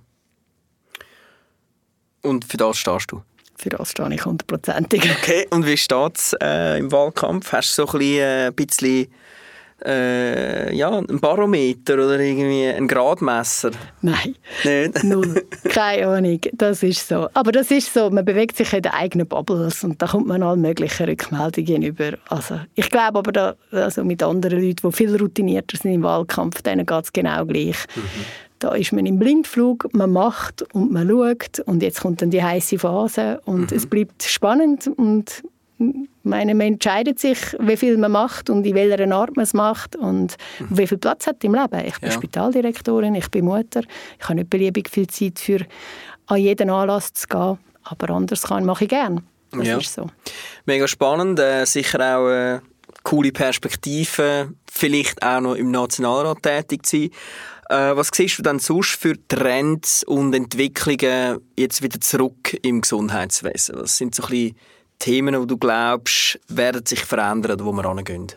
Und 2.22 2.44
für 2.44 2.56
das 2.56 2.78
stehst 2.78 3.12
du? 3.12 3.22
Für 3.56 3.68
das 3.68 3.90
stehe 3.90 4.12
ich 4.12 4.24
hundertprozentig. 4.24 5.08
Okay, 5.18 5.46
und 5.50 5.66
wie 5.66 5.76
steht 5.76 6.16
es 6.16 6.34
äh, 6.40 6.78
im 6.78 6.90
Wahlkampf? 6.90 7.52
Hast 7.52 7.78
du 7.78 7.86
so 7.86 7.92
ein 7.92 7.98
bisschen, 7.98 8.20
äh, 8.20 8.52
bisschen 8.54 9.06
äh, 9.84 10.74
ja, 10.74 10.98
ein 10.98 11.20
Barometer 11.20 11.94
oder 11.94 12.18
irgendwie 12.20 12.66
ein 12.66 12.86
Gradmesser? 12.88 13.70
Nein, 14.00 14.36
Nicht? 14.64 15.04
null. 15.04 15.42
Keine 15.68 16.06
Ahnung, 16.08 16.40
das 16.52 16.82
ist 16.82 17.08
so. 17.08 17.28
Aber 17.34 17.52
das 17.52 17.70
ist 17.70 17.92
so, 17.92 18.10
man 18.10 18.24
bewegt 18.24 18.56
sich 18.56 18.72
in 18.72 18.82
den 18.82 18.92
eigenen 18.92 19.26
Bubbles 19.26 19.84
und 19.84 20.00
da 20.00 20.06
kommt 20.06 20.26
man 20.26 20.42
alle 20.42 20.56
möglichen 20.56 21.06
Rückmeldungen 21.06 21.82
über. 21.82 22.12
Also, 22.28 22.60
ich 22.74 22.90
glaube 22.90 23.18
aber, 23.18 23.32
da, 23.32 23.54
also 23.70 24.04
mit 24.04 24.22
anderen 24.22 24.60
Leuten, 24.62 24.88
die 24.90 24.92
viel 24.92 25.16
routinierter 25.16 25.76
sind 25.76 25.94
im 25.94 26.02
Wahlkampf, 26.02 26.62
denen 26.62 26.86
geht 26.86 27.04
es 27.04 27.12
genau 27.12 27.44
gleich. 27.44 27.76
Mhm. 27.94 28.02
Da 28.58 28.74
ist 28.74 28.92
man 28.92 29.06
im 29.06 29.18
Blindflug, 29.18 29.88
man 29.92 30.12
macht 30.12 30.62
und 30.72 30.92
man 30.92 31.08
schaut 31.08 31.58
und 31.66 31.82
jetzt 31.82 32.00
kommt 32.00 32.22
dann 32.22 32.30
die 32.30 32.42
heiße 32.42 32.78
Phase 32.78 33.40
und 33.44 33.72
mhm. 33.72 33.76
es 33.76 33.86
bleibt 33.86 34.22
spannend 34.22 34.88
und 34.96 35.42
meine, 36.22 36.54
man 36.54 36.66
entscheidet 36.68 37.18
sich, 37.18 37.38
wie 37.58 37.76
viel 37.76 37.96
man 37.96 38.12
macht 38.12 38.50
und 38.50 38.66
in 38.66 38.74
welcher 38.74 39.10
Art 39.12 39.36
man 39.36 39.42
es 39.44 39.54
macht 39.54 39.96
und 39.96 40.36
mhm. 40.58 40.78
wie 40.78 40.86
viel 40.86 40.98
Platz 40.98 41.26
hat 41.26 41.42
im 41.44 41.54
Leben. 41.54 41.84
Ich 41.86 41.98
bin 41.98 42.10
ja. 42.10 42.14
Spitaldirektorin, 42.14 43.14
ich 43.14 43.30
bin 43.30 43.44
Mutter, 43.44 43.82
ich 44.18 44.24
habe 44.24 44.36
nicht 44.36 44.50
beliebig 44.50 44.88
viel 44.88 45.06
Zeit 45.06 45.38
für 45.38 45.60
an 46.26 46.38
jeden 46.38 46.70
Anlass 46.70 47.12
zu 47.12 47.26
gehen, 47.26 47.58
aber 47.84 48.10
anders 48.10 48.42
kann 48.42 48.64
mache 48.64 48.84
ich 48.84 48.90
gerne. 48.90 49.22
Das 49.50 49.66
ja. 49.66 49.78
ist 49.78 49.92
so. 49.92 50.06
Mega 50.64 50.88
spannend, 50.88 51.38
äh, 51.38 51.64
sicher 51.66 52.16
auch 52.16 52.28
äh, 52.28 52.60
coole 53.02 53.32
Perspektive, 53.32 54.52
vielleicht 54.70 55.22
auch 55.22 55.40
noch 55.40 55.54
im 55.54 55.70
Nationalrat 55.70 56.42
tätig 56.42 56.86
zu 56.86 56.96
sein. 56.96 57.10
Äh, 57.68 57.96
was 57.96 58.10
siehst 58.12 58.38
du 58.38 58.42
dann 58.42 58.58
sonst 58.58 58.96
für 58.96 59.14
Trends 59.28 60.04
und 60.04 60.34
Entwicklungen 60.34 61.38
jetzt 61.58 61.82
wieder 61.82 62.00
zurück 62.00 62.56
im 62.62 62.80
Gesundheitswesen? 62.80 63.76
Was 63.78 63.96
sind 63.96 64.14
so 64.14 64.24
ein 64.24 64.28
bisschen 64.30 64.56
Themen, 65.02 65.34
die 65.40 65.46
du 65.48 65.56
glaubst, 65.56 66.38
werden 66.46 66.86
sich 66.86 67.00
verändern, 67.00 67.58
wo 67.64 67.72
wir 67.72 67.92
hingehen? 67.92 68.28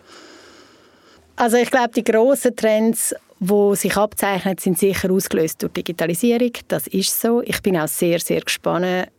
Also 1.36 1.58
ich 1.58 1.70
glaube, 1.70 1.92
die 1.96 2.04
grossen 2.04 2.56
Trends, 2.56 3.14
die 3.40 3.76
sich 3.76 3.96
abzeichnen, 3.96 4.58
sind 4.58 4.80
sicher 4.80 5.12
ausgelöst 5.12 5.62
durch 5.62 5.74
Digitalisierung. 5.74 6.54
Das 6.68 6.88
ist 6.88 7.22
so. 7.22 7.44
Ich 7.44 7.62
bin 7.62 7.78
auch 7.78 7.88
sehr, 7.88 8.20
sehr 8.20 8.42
gespannt. 8.42 9.10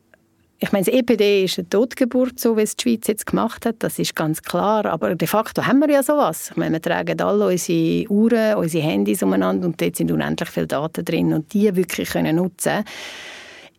Ich 0.59 0.73
meine, 0.73 0.87
das 0.87 0.95
EPD 0.95 1.45
ist 1.45 1.59
eine 1.61 1.69
Totgeburt, 1.69 2.41
so 2.41 2.57
wie 2.57 2.63
es 2.63 2.75
die 2.75 2.83
Schweiz 2.83 3.07
jetzt 3.07 3.27
gemacht 3.27 3.65
hat. 3.65 3.77
Das 3.79 4.01
ist 4.01 4.17
ganz 4.17 4.43
klar. 4.43 4.85
Aber 4.87 5.15
de 5.15 5.29
facto 5.29 5.65
haben 5.65 5.79
wir 5.79 5.91
ja 5.91 6.03
sowas. 6.03 6.51
Ich 6.51 6.57
meine, 6.57 6.73
wir 6.73 6.83
tragen 6.83 7.21
alle 7.21 7.47
unsere 7.47 8.09
Uhren, 8.11 8.57
unsere 8.57 8.83
Handys 8.83 9.23
umeinander 9.23 9.69
und 9.69 9.81
dort 9.81 9.95
sind 9.95 10.11
unendlich 10.11 10.49
viele 10.49 10.67
Daten 10.67 11.05
drin 11.05 11.33
und 11.33 11.53
die 11.53 11.77
wirklich 11.77 12.11
können 12.11 12.37
nutzen 12.37 12.85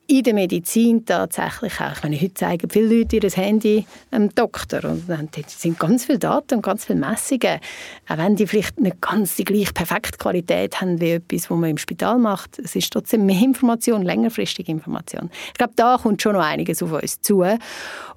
in 0.10 0.24
der 0.24 0.34
Medizin 0.34 1.06
tatsächlich 1.06 1.82
auch. 1.82 1.92
Ich 1.98 2.04
meine, 2.04 2.16
heute 2.16 2.34
zeigen 2.34 2.70
viele 2.70 3.00
Leute 3.00 3.18
ihr 3.18 3.30
Handy 3.30 3.86
einem 4.10 4.34
Doktor 4.34 4.86
und 4.86 5.10
dann 5.10 5.28
sind 5.48 5.78
ganz 5.78 6.06
viele 6.06 6.18
Daten 6.18 6.56
und 6.56 6.62
ganz 6.62 6.86
viele 6.86 7.00
Messungen. 7.00 7.60
Auch 8.08 8.18
wenn 8.18 8.38
die 8.38 8.48
vielleicht 8.48 8.80
nicht 8.80 9.02
ganz 9.02 9.36
die 9.36 9.44
gleiche 9.44 9.74
perfekte 9.74 10.18
Qualität 10.18 10.80
haben 10.80 11.02
wie 11.02 11.12
etwas, 11.12 11.52
was 11.52 11.58
man 11.58 11.72
im 11.72 11.78
Spital 11.78 12.20
macht, 12.20 12.58
es 12.58 12.74
ist 12.78 12.94
trotzdem 12.94 13.26
mehr 13.26 13.42
Information, 13.42 14.02
längerfristige 14.02 14.72
Information. 14.72 15.30
Ich 15.48 15.56
glaube, 15.56 15.74
da 15.76 15.98
kommt 15.98 16.22
schon 16.22 16.34
noch 16.34 16.44
einiges 16.44 16.82
auf 16.82 16.94
uns 16.94 17.20
zu, 17.20 17.44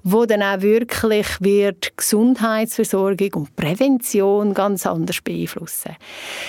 wo 0.03 0.25
dann 0.25 0.43
auch 0.43 0.61
wirklich 0.61 1.27
wird 1.41 1.97
Gesundheitsversorgung 1.97 3.33
und 3.33 3.55
Prävention 3.57 4.53
ganz 4.53 4.85
anders 4.85 5.19
beeinflussen. 5.21 5.97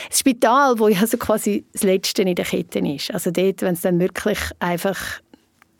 Das 0.08 0.20
Spital, 0.20 0.78
wo 0.78 0.86
ja 0.86 1.04
so 1.04 1.16
quasi 1.16 1.64
das 1.72 1.82
Letzte 1.82 2.22
in 2.22 2.36
der 2.36 2.44
Kette 2.44 2.78
ist, 2.78 3.12
also 3.12 3.32
dort, 3.32 3.62
wenn 3.62 3.74
es 3.74 3.80
dann 3.80 3.98
wirklich 3.98 4.38
einfach 4.60 5.20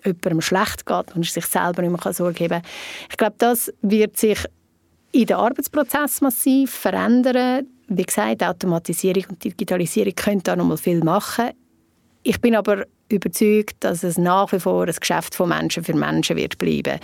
jemandem 0.05 0.41
schlecht 0.41 0.87
geht 0.87 1.15
und 1.15 1.27
sich 1.27 1.47
selber 1.47 1.83
nicht 1.83 2.05
mehr 2.05 2.13
Sorge 2.13 2.35
geben 2.35 2.63
kann. 2.63 2.71
Ich 3.11 3.17
glaube, 3.17 3.35
das 3.39 3.73
wird 3.83 4.17
sich 4.17 4.39
in 5.13 5.27
den 5.27 5.37
Arbeitsprozess 5.37 6.21
massiv 6.21 6.71
verändern. 6.71 7.67
Wie 7.89 8.03
gesagt, 8.03 8.43
Automatisierung 8.43 9.25
und 9.31 9.45
Digitalisierung 9.45 10.15
können 10.15 10.43
da 10.43 10.57
noch 10.57 10.65
mal 10.65 10.79
viel 10.79 11.05
machen. 11.05 11.51
Ich 12.23 12.41
bin 12.41 12.57
aber 12.57 12.87
überzeugt, 13.09 13.77
dass 13.81 14.03
es 14.03 14.17
nach 14.17 14.51
wie 14.53 14.61
vor 14.61 14.87
ein 14.87 14.95
Geschäft 14.99 15.35
von 15.35 15.51
Menschen 15.51 15.85
für 15.85 15.95
Menschen 15.95 16.37
wird 16.37 16.57
bleiben. 16.57 16.99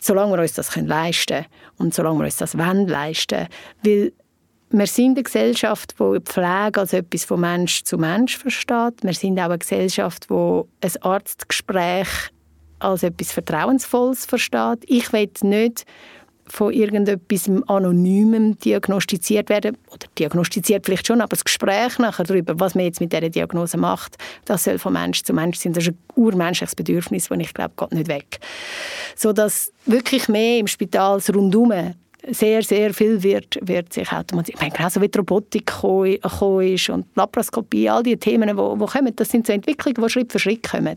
Solange 0.00 0.36
wir 0.36 0.42
uns 0.42 0.54
das 0.54 0.74
leisten 0.76 1.34
können 1.34 1.46
und 1.78 1.94
solange 1.94 2.20
wir 2.20 2.24
uns 2.24 2.36
das 2.36 2.56
wollen 2.56 2.88
leisten. 2.88 3.48
Weil 3.82 4.12
wir 4.70 4.86
sind 4.86 5.16
eine 5.16 5.22
Gesellschaft, 5.22 5.94
die 5.98 6.20
Pflege 6.20 6.80
als 6.80 6.92
etwas 6.92 7.24
von 7.24 7.40
Mensch 7.40 7.84
zu 7.84 7.96
Mensch 7.96 8.36
versteht. 8.36 9.02
Wir 9.02 9.14
sind 9.14 9.38
auch 9.38 9.44
eine 9.44 9.58
Gesellschaft, 9.58 10.28
die 10.28 10.34
ein 10.34 11.02
Arztgespräch 11.02 12.08
als 12.78 13.02
etwas 13.02 13.32
Vertrauensvolles 13.32 14.26
versteht. 14.26 14.84
Ich 14.86 15.12
will 15.12 15.30
nicht 15.42 15.84
von 16.50 16.72
irgendetwas 16.72 17.50
Anonymem 17.66 18.58
diagnostiziert 18.58 19.48
werden. 19.48 19.76
Oder 19.88 20.06
diagnostiziert 20.18 20.86
vielleicht 20.86 21.06
schon, 21.06 21.20
aber 21.20 21.30
das 21.30 21.44
Gespräch 21.44 21.98
nachher 21.98 22.24
darüber, 22.24 22.58
was 22.58 22.74
man 22.74 22.84
jetzt 22.84 23.00
mit 23.00 23.12
dieser 23.12 23.28
Diagnose 23.28 23.76
macht, 23.76 24.16
das 24.44 24.64
soll 24.64 24.78
von 24.78 24.92
Mensch 24.92 25.22
zu 25.22 25.32
Mensch 25.32 25.58
sein. 25.58 25.72
Das 25.72 25.84
ist 25.84 25.90
ein 25.90 25.98
urmenschliches 26.14 26.74
Bedürfnis, 26.74 27.28
das 27.28 27.38
ich 27.38 27.54
glaube, 27.54 27.74
geht 27.76 27.92
nicht 27.92 28.08
weg. 28.08 28.38
So 29.14 29.32
dass 29.32 29.72
wirklich 29.84 30.28
mehr 30.28 30.58
im 30.58 30.66
Spital 30.66 31.20
Rundum 31.34 31.72
sehr, 32.26 32.62
sehr 32.62 32.92
viel 32.92 33.22
wird, 33.22 33.58
wird 33.62 33.92
sich 33.92 34.10
automatisiert. 34.12 34.56
Ich 34.56 34.60
meine, 34.60 34.74
genauso 34.74 35.00
wie 35.00 35.08
die 35.08 35.18
Robotik 35.18 35.72
ist 36.74 36.90
und 36.90 37.06
Laparoskopie, 37.14 37.88
all 37.88 38.02
die 38.02 38.16
Themen, 38.16 38.48
die, 38.48 38.54
die 38.54 38.86
kommen, 38.86 39.16
das 39.16 39.28
sind 39.28 39.46
so 39.46 39.52
Entwicklungen, 39.52 40.02
die 40.02 40.10
Schritt 40.10 40.32
für 40.32 40.38
Schritt 40.38 40.68
kommen. 40.68 40.96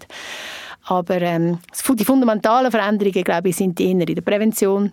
Aber 0.86 1.22
ähm, 1.22 1.60
die 1.98 2.06
fundamentalen 2.06 2.72
Veränderungen, 2.72 3.24
glaube 3.24 3.50
ich, 3.50 3.56
sind 3.56 3.80
eher 3.80 3.92
in 3.92 4.00
der 4.00 4.22
Prävention 4.22 4.92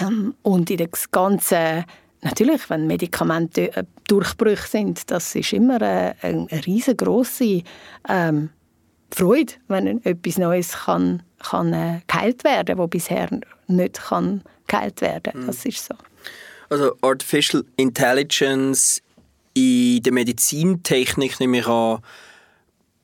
ähm, 0.00 0.34
und 0.42 0.70
in 0.70 0.76
der 0.76 0.88
ganzen 1.10 1.84
Natürlich, 2.24 2.70
wenn 2.70 2.86
Medikamente 2.86 3.76
äh, 3.76 3.82
Durchbrüche 4.06 4.68
sind, 4.68 5.10
das 5.10 5.34
ist 5.34 5.52
immer 5.52 5.82
eine, 5.82 6.14
eine 6.22 6.66
riesengroße 6.66 7.62
ähm, 8.08 8.50
Freude, 9.10 9.54
wenn 9.66 10.04
etwas 10.04 10.38
Neues 10.38 10.72
kann, 10.72 11.24
kann 11.40 11.72
äh, 11.72 12.00
geheilt 12.06 12.44
werden, 12.44 12.78
wo 12.78 12.86
bisher 12.86 13.28
nicht 13.66 14.00
kann 14.00 14.42
geheilt 14.72 15.00
werden. 15.00 15.42
Mhm. 15.42 15.46
Das 15.46 15.64
ist 15.64 15.84
so. 15.84 15.94
Also 16.68 16.96
Artificial 17.02 17.64
Intelligence 17.76 19.02
in 19.54 20.02
der 20.02 20.12
Medizintechnik 20.12 21.38
nehme 21.38 21.58
ich 21.58 21.66
an, 21.66 22.00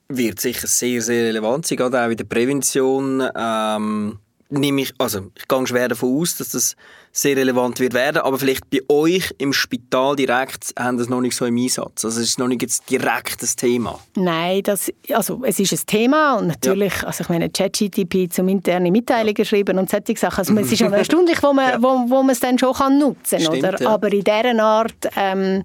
wird 0.08 0.40
sicher 0.40 0.66
sehr, 0.66 1.02
sehr 1.02 1.24
relevant 1.24 1.66
sein, 1.66 1.76
gerade 1.76 2.00
auch 2.02 2.10
in 2.10 2.16
der 2.16 2.24
Prävention. 2.24 3.22
Ähm, 3.36 4.18
nehme 4.50 4.82
ich, 4.82 4.92
also 4.98 5.30
ich 5.34 5.46
gehe 5.46 5.66
schwer 5.66 5.88
davon 5.88 6.20
aus, 6.20 6.36
dass 6.36 6.50
das 6.50 6.76
sehr 7.12 7.36
relevant 7.36 7.80
wird 7.80 7.94
werden, 7.94 8.18
aber 8.18 8.38
vielleicht 8.38 8.70
bei 8.70 8.80
euch 8.88 9.34
im 9.38 9.52
Spital 9.52 10.16
direkt 10.16 10.72
haben 10.78 10.98
das 10.98 11.08
noch 11.08 11.20
nicht 11.20 11.36
so 11.36 11.44
im 11.44 11.56
Einsatz. 11.56 12.04
Also 12.04 12.20
es 12.20 12.28
ist 12.28 12.38
noch 12.38 12.48
nicht 12.48 12.62
jetzt 12.62 12.88
direkt 12.90 13.42
das 13.42 13.56
Thema. 13.56 13.98
Nein, 14.14 14.62
das, 14.62 14.92
also 15.10 15.42
es 15.44 15.58
ist 15.58 15.72
ein 15.72 15.86
Thema 15.86 16.36
und 16.36 16.48
natürlich, 16.48 16.94
ja. 17.02 17.08
also 17.08 17.22
ich 17.22 17.28
meine, 17.28 17.50
ChatGTP 17.50 18.30
zum 18.30 18.48
interne 18.48 18.90
Mitteilungen 18.90 19.28
ja. 19.28 19.32
geschrieben 19.32 19.78
und 19.78 19.90
solche 19.90 20.16
Sachen. 20.16 20.38
Also 20.38 20.56
es 20.56 20.72
ist 20.72 20.80
ja 20.80 20.88
erstaunlich, 20.92 21.42
wo 21.42 21.52
man, 21.52 21.70
ja. 21.70 21.82
wo, 21.82 22.08
wo 22.08 22.22
man 22.22 22.30
es 22.30 22.40
dann 22.40 22.58
schon 22.58 22.72
kann 22.74 22.98
nutzen 22.98 23.42
kann, 23.42 23.58
oder? 23.58 23.80
Ja. 23.80 23.88
Aber 23.90 24.12
in 24.12 24.24
dieser 24.24 24.62
Art 24.62 25.10
ähm, 25.16 25.62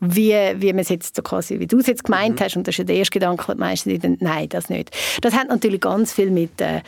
wie, 0.00 0.34
wie 0.56 0.72
man 0.72 0.80
es 0.80 0.88
jetzt 0.88 1.14
so 1.14 1.22
quasi, 1.22 1.60
wie 1.60 1.66
du 1.66 1.78
es 1.78 1.86
jetzt 1.86 2.04
gemeint 2.04 2.40
mhm. 2.40 2.44
hast, 2.44 2.56
und 2.56 2.66
das 2.66 2.72
ist 2.72 2.78
ja 2.78 2.84
der 2.84 2.96
erste 2.96 3.12
Gedanke, 3.12 3.44
den 3.46 3.56
die 3.56 3.60
meisten 3.60 4.16
nein, 4.20 4.48
das 4.48 4.70
nicht. 4.70 4.90
Das 5.20 5.34
hat 5.34 5.48
natürlich 5.48 5.82
ganz 5.82 6.12
viel 6.12 6.30
mit 6.30 6.58
äh, 6.60 6.80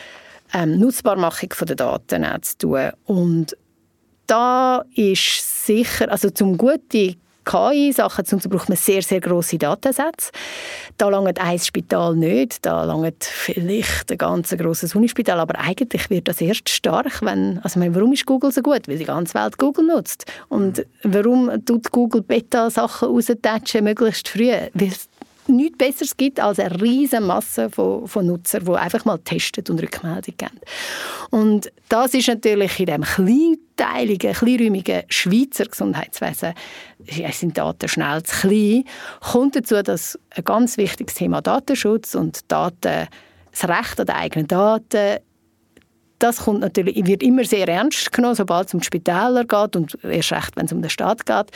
ähm, 0.53 0.78
Nutzbarmachung 0.78 1.50
der 1.66 1.76
Daten 1.76 2.42
zu 2.42 2.59
tun. 2.59 2.90
Und 3.05 3.57
da 4.26 4.84
ist 4.94 5.66
sicher, 5.66 6.11
also 6.11 6.30
zum 6.30 6.57
gute 6.57 7.16
KI-Sachen 7.44 8.24
zu 8.24 8.36
braucht 8.48 8.68
man 8.68 8.78
sehr, 8.78 9.03
sehr 9.03 9.20
grosse 9.20 9.59
Datensätze. 9.59 10.30
Da 10.96 11.09
langt 11.09 11.40
ein 11.40 11.59
Spital 11.59 12.14
nicht, 12.14 12.64
da 12.64 12.84
langt 12.84 13.24
vielleicht 13.24 14.12
ein 14.12 14.18
ganz 14.18 14.57
grosses 14.57 14.94
Unispital, 14.94 15.40
aber 15.40 15.59
eigentlich 15.59 16.09
wird 16.11 16.28
das 16.28 16.40
erst 16.40 16.68
stark, 16.68 17.20
wenn, 17.22 17.59
also 17.62 17.80
meine, 17.80 17.94
warum 17.94 18.12
ist 18.12 18.26
Google 18.26 18.53
so 18.53 18.62
gut? 18.62 18.86
Weil 18.86 18.98
die 18.98 19.05
ganze 19.05 19.34
Welt 19.34 19.59
Google 19.59 19.86
nutzt. 19.86 20.24
Und 20.48 20.86
warum 21.03 21.64
tut 21.64 21.90
Google 21.90 22.22
Beta-Sachen 22.22 23.09
raustatchen, 23.09 23.84
möglichst 23.84 24.28
früh? 24.28 24.53
Weil 24.74 24.92
nichts 25.49 25.78
Besseres 25.78 26.16
gibt 26.16 26.40
als 26.40 26.59
eine 26.59 26.80
riesige 26.80 27.22
Masse 27.22 27.70
von, 27.70 28.07
von 28.07 28.26
Nutzern, 28.26 28.64
die 28.64 28.72
einfach 28.72 29.05
mal 29.05 29.18
testen 29.18 29.64
und 29.68 29.82
Rückmeldung 29.82 30.34
geben. 30.36 30.61
Und 31.30 31.72
das 31.88 32.14
ist 32.14 32.28
natürlich 32.28 32.78
in 32.80 32.86
diesem 32.86 33.03
kleinteiligen, 33.03 34.32
kleinräumigen 34.32 35.03
Schweizer 35.09 35.64
Gesundheitswesen 35.64 36.55
ja, 37.05 37.32
sind 37.32 37.59
Daten 37.59 37.88
schnell 37.88 38.22
zu 38.22 38.49
klein, 38.49 38.84
kommt 39.20 39.57
dazu, 39.57 39.82
dass 39.82 40.18
ein 40.30 40.45
ganz 40.45 40.76
wichtiges 40.76 41.14
Thema 41.14 41.40
Datenschutz 41.40 42.14
und 42.14 42.51
Daten, 42.51 43.09
das 43.51 43.68
Recht 43.68 44.01
an 44.01 44.07
den 44.07 44.16
eigenen 44.16 44.49
Daten 44.49 45.18
das 46.22 46.38
kommt 46.38 46.61
natürlich, 46.61 47.05
wird 47.05 47.22
immer 47.22 47.45
sehr 47.45 47.66
ernst 47.66 48.12
genommen, 48.12 48.36
sobald 48.36 48.68
es 48.68 48.74
um 48.74 48.80
die 48.80 48.86
Spitäler 48.86 49.45
geht 49.45 49.74
und 49.74 49.99
erst 50.05 50.32
recht, 50.32 50.57
wenn 50.57 50.66
es 50.66 50.72
um 50.72 50.80
den 50.80 50.90
Staat 50.90 51.26
geht. 51.26 51.47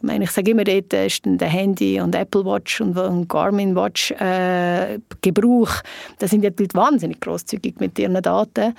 Ich 0.00 0.06
meine, 0.06 0.24
ich 0.24 0.30
sage 0.30 0.52
immer, 0.52 0.64
dort 0.64 0.94
ist 0.94 1.22
der 1.26 1.48
Handy 1.48 2.00
und 2.00 2.14
Apple 2.14 2.42
Watch 2.46 2.80
und, 2.80 3.28
Garmin 3.28 3.76
Watch 3.76 4.12
äh, 4.12 4.98
Gebrauch, 5.20 5.70
da 6.18 6.26
sind 6.26 6.42
ja 6.42 6.48
die 6.48 6.62
Leute 6.62 6.74
wahnsinnig 6.74 7.20
großzügig 7.20 7.80
mit 7.80 7.98
ihren 7.98 8.14
Daten. 8.22 8.74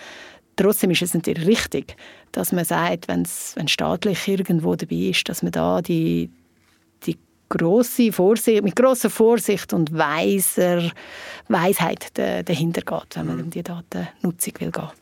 Trotzdem 0.56 0.90
ist 0.90 1.04
es 1.04 1.14
natürlich 1.14 1.46
richtig, 1.48 1.96
dass 2.32 2.52
man 2.52 2.66
sagt, 2.66 3.08
wenn's, 3.08 3.54
wenn 3.56 3.68
staatlich 3.68 4.28
irgendwo 4.28 4.76
dabei 4.76 4.96
ist, 4.96 5.30
dass 5.30 5.44
man 5.44 5.52
da 5.52 5.84
die, 5.84 6.32
die 7.06 7.18
grosse 7.50 8.12
Vorsicht, 8.12 8.64
mit 8.64 8.76
grosser 8.76 9.12
Vorsicht 9.12 9.74
und 9.74 9.96
weiser 9.96 10.92
Weisheit 11.50 12.18
dahinter 12.18 12.82
geht, 12.82 13.16
wenn 13.16 13.28
man 13.28 13.42
um 13.42 13.50
die 13.52 13.62
Datennutzung 13.62 14.54
will 14.60 14.72
gehen. 14.72 15.01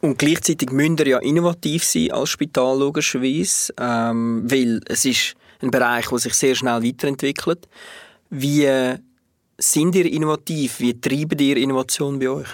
Und 0.00 0.18
gleichzeitig 0.18 0.70
müsst 0.70 1.00
ihr 1.00 1.08
ja 1.08 1.18
innovativ 1.18 1.84
sein 1.84 2.12
als 2.12 2.30
Spital 2.30 2.78
logischerweise, 2.78 3.72
ähm, 3.80 4.44
weil 4.46 4.80
es 4.86 5.04
ist 5.04 5.34
ein 5.60 5.70
Bereich, 5.70 6.08
der 6.08 6.18
sich 6.18 6.34
sehr 6.34 6.54
schnell 6.54 6.82
weiterentwickelt. 6.84 7.68
Wie 8.30 8.94
sind 9.58 9.94
ihr 9.96 10.06
innovativ? 10.06 10.78
Wie 10.78 11.00
treiben 11.00 11.38
ihr 11.40 11.56
Innovation 11.56 12.18
bei 12.18 12.28
euch? 12.28 12.48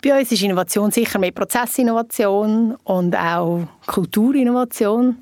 Bei 0.00 0.16
uns 0.16 0.30
ist 0.30 0.42
Innovation 0.42 0.92
sicher 0.92 1.18
mehr 1.18 1.32
Prozessinnovation 1.32 2.76
und 2.84 3.16
auch 3.16 3.66
Kulturinnovation. 3.86 5.16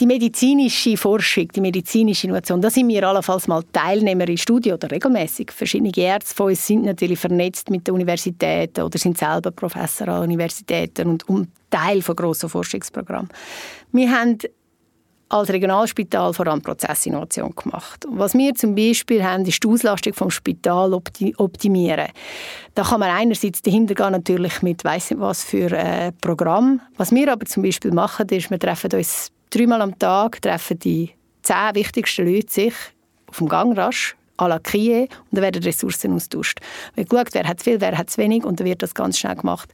Die 0.00 0.06
medizinische 0.06 0.96
Forschung, 0.96 1.48
die 1.48 1.60
medizinische 1.60 2.26
Innovation, 2.26 2.62
da 2.62 2.70
sind 2.70 2.88
wir 2.88 3.06
allenfalls 3.06 3.46
mal 3.46 3.62
Teilnehmer 3.72 4.26
in 4.26 4.38
Studien 4.38 4.74
oder 4.74 4.90
regelmäßig. 4.90 5.50
Verschiedene 5.50 5.92
Ärzte 5.94 6.34
von 6.34 6.46
uns 6.46 6.66
sind 6.66 6.84
natürlich 6.84 7.18
vernetzt 7.18 7.68
mit 7.68 7.86
den 7.86 7.94
Universitäten 7.94 8.80
oder 8.80 8.98
sind 8.98 9.18
selber 9.18 9.50
Professor 9.50 10.08
an 10.08 10.22
Universitäten 10.22 11.18
und, 11.26 11.48
Teil 11.68 12.02
von 12.02 12.14
grossen 12.16 12.50
Forschungsprogrammen. 12.50 13.30
Wir 13.92 14.10
haben 14.10 14.36
als 15.32 15.48
Regionalspital 15.48 16.34
vor 16.34 16.46
allem 16.46 16.60
Prozessinnovation 16.60 17.54
gemacht. 17.54 18.04
was 18.08 18.34
wir 18.34 18.54
zum 18.54 18.74
Beispiel 18.74 19.24
haben, 19.24 19.44
ist 19.46 19.62
die 19.64 19.68
Auslastung 19.68 20.12
vom 20.12 20.30
Spital 20.30 20.92
optimieren. 20.92 22.08
Da 22.74 22.82
kann 22.82 23.00
man 23.00 23.10
einerseits 23.10 23.62
dahinter 23.62 23.94
gehen, 23.94 24.12
natürlich 24.12 24.62
mit 24.62 24.84
weiss 24.84 25.10
nicht 25.10 25.20
was 25.20 25.42
für 25.42 25.72
äh, 25.72 26.12
Programm. 26.20 26.80
Was 26.96 27.12
wir 27.12 27.32
aber 27.32 27.46
zum 27.46 27.62
Beispiel 27.62 27.92
machen, 27.92 28.28
ist, 28.28 28.50
wir 28.50 28.58
treffen 28.58 28.90
uns 28.92 29.30
dreimal 29.50 29.80
am 29.80 29.98
Tag, 29.98 30.42
treffen 30.42 30.78
die 30.78 31.10
zehn 31.42 31.74
wichtigsten 31.74 32.26
Leute 32.26 32.52
sich 32.52 32.74
auf 33.26 33.38
dem 33.38 33.48
Gang 33.48 33.76
rasch 33.76 34.14
à 34.36 34.48
la 34.48 34.58
Kie 34.58 35.02
und 35.02 35.08
dann 35.30 35.42
werden 35.42 35.62
Ressourcen 35.62 36.14
austauscht. 36.14 36.60
Wir 36.94 37.06
schauen, 37.10 37.24
wer 37.32 37.48
hat 37.48 37.62
viel, 37.62 37.80
wer 37.80 37.96
hat 37.96 38.16
wenig 38.18 38.44
und 38.44 38.60
dann 38.60 38.66
wird 38.66 38.82
das 38.82 38.94
ganz 38.94 39.18
schnell 39.18 39.36
gemacht. 39.36 39.70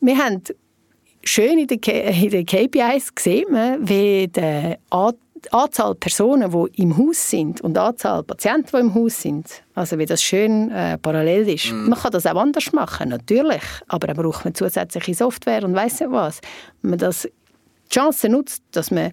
Wir 0.00 0.18
haben 0.18 0.42
schön 1.26 1.58
in 1.58 1.66
den, 1.66 1.80
in 1.80 2.30
den 2.30 2.46
KPIs 2.46 3.12
sieht 3.18 3.50
man, 3.50 3.86
wie 3.88 4.28
die 4.28 4.76
Anzahl 5.50 5.94
Personen, 5.94 6.50
die 6.50 6.82
im 6.82 6.96
Haus 6.96 7.30
sind 7.30 7.60
und 7.60 7.74
die 7.74 7.80
Anzahl 7.80 8.22
Patienten, 8.22 8.70
die 8.72 8.78
im 8.78 8.94
Haus 8.94 9.22
sind, 9.22 9.62
also 9.74 9.98
wie 9.98 10.06
das 10.06 10.22
schön 10.22 10.70
äh, 10.70 10.98
parallel 10.98 11.48
ist. 11.48 11.70
Mm. 11.70 11.88
Man 11.88 11.98
kann 11.98 12.12
das 12.12 12.26
auch 12.26 12.36
anders 12.36 12.72
machen, 12.72 13.10
natürlich, 13.10 13.62
aber 13.88 14.06
dann 14.06 14.16
braucht 14.16 14.44
man 14.44 14.54
zusätzliche 14.54 15.14
Software 15.14 15.64
und 15.64 15.74
weiss 15.74 16.00
nicht 16.00 16.10
was. 16.10 16.40
Wenn 16.82 16.90
man 16.90 16.98
das 16.98 17.22
die 17.22 17.94
Chance 17.94 18.28
nutzt, 18.28 18.62
dass 18.72 18.90
man 18.90 19.12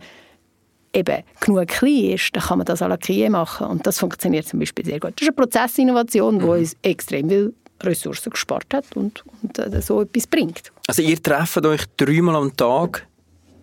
eben 0.93 1.23
genug 1.39 1.67
klein 1.67 2.11
ist, 2.11 2.35
dann 2.35 2.43
kann 2.43 2.57
man 2.59 2.65
das 2.65 2.81
à 2.81 2.87
la 2.87 2.97
Krie 2.97 3.29
machen 3.29 3.67
und 3.67 3.85
das 3.85 3.99
funktioniert 3.99 4.47
zum 4.47 4.59
Beispiel 4.59 4.85
sehr 4.85 4.99
gut. 4.99 5.13
Das 5.15 5.27
ist 5.27 5.27
eine 5.27 5.35
Prozessinnovation, 5.35 6.39
die 6.39 6.45
mm. 6.45 6.49
uns 6.49 6.77
extrem 6.81 7.29
viel 7.29 7.53
Ressourcen 7.85 8.29
gespart 8.31 8.73
hat 8.73 8.85
und, 8.95 9.23
und 9.41 9.59
äh, 9.59 9.81
so 9.81 10.01
etwas 10.01 10.27
bringt. 10.27 10.71
Also 10.87 11.01
ihr 11.01 11.21
trefft 11.21 11.65
euch 11.65 11.81
dreimal 11.97 12.35
am 12.35 12.55
Tag 12.55 13.07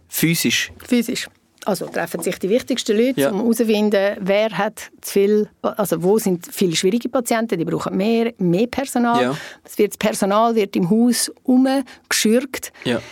physisch? 0.08 0.72
Physisch. 0.86 1.28
Also 1.66 1.86
treffen 1.86 2.22
sich 2.22 2.38
die 2.38 2.48
wichtigsten 2.48 2.96
Leute, 2.96 3.20
ja. 3.20 3.30
um 3.30 3.40
herauszufinden, 3.40 4.16
wer 4.20 4.50
hat 4.56 4.90
zu 5.02 5.12
viel, 5.12 5.48
also 5.60 6.02
wo 6.02 6.18
sind 6.18 6.48
viele 6.50 6.74
schwierige 6.74 7.10
Patienten, 7.10 7.58
die 7.58 7.66
brauchen 7.66 7.96
mehr, 7.96 8.32
mehr 8.38 8.66
Personal. 8.66 9.22
Ja. 9.22 9.36
Das, 9.62 9.76
wird, 9.76 9.92
das 9.92 9.98
Personal 9.98 10.54
wird 10.54 10.74
im 10.76 10.88
Haus 10.88 11.30
umgeschürgt. 11.42 12.72
Ja. 12.84 13.02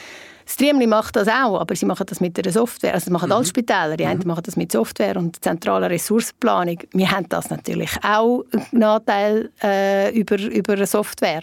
Streamly 0.48 0.86
macht 0.86 1.14
das 1.16 1.28
auch, 1.28 1.60
aber 1.60 1.76
sie 1.76 1.84
machen 1.84 2.06
das 2.06 2.20
mit 2.20 2.36
der 2.36 2.50
Software. 2.50 2.94
Also 2.94 3.06
das 3.06 3.12
machen 3.12 3.26
mhm. 3.26 3.32
alle 3.32 3.44
Spitäler. 3.44 3.96
Die 3.96 4.04
mhm. 4.04 4.10
einen 4.10 4.26
machen 4.26 4.42
das 4.44 4.56
mit 4.56 4.72
Software 4.72 5.16
und 5.16 5.42
zentraler 5.44 5.90
Ressourcenplanung. 5.90 6.78
Wir 6.92 7.10
haben 7.10 7.28
das 7.28 7.50
natürlich 7.50 7.90
auch 8.02 8.44
einen 8.72 8.82
Anteil 8.82 9.50
äh, 9.62 10.18
über, 10.18 10.38
über 10.40 10.86
Software. 10.86 11.42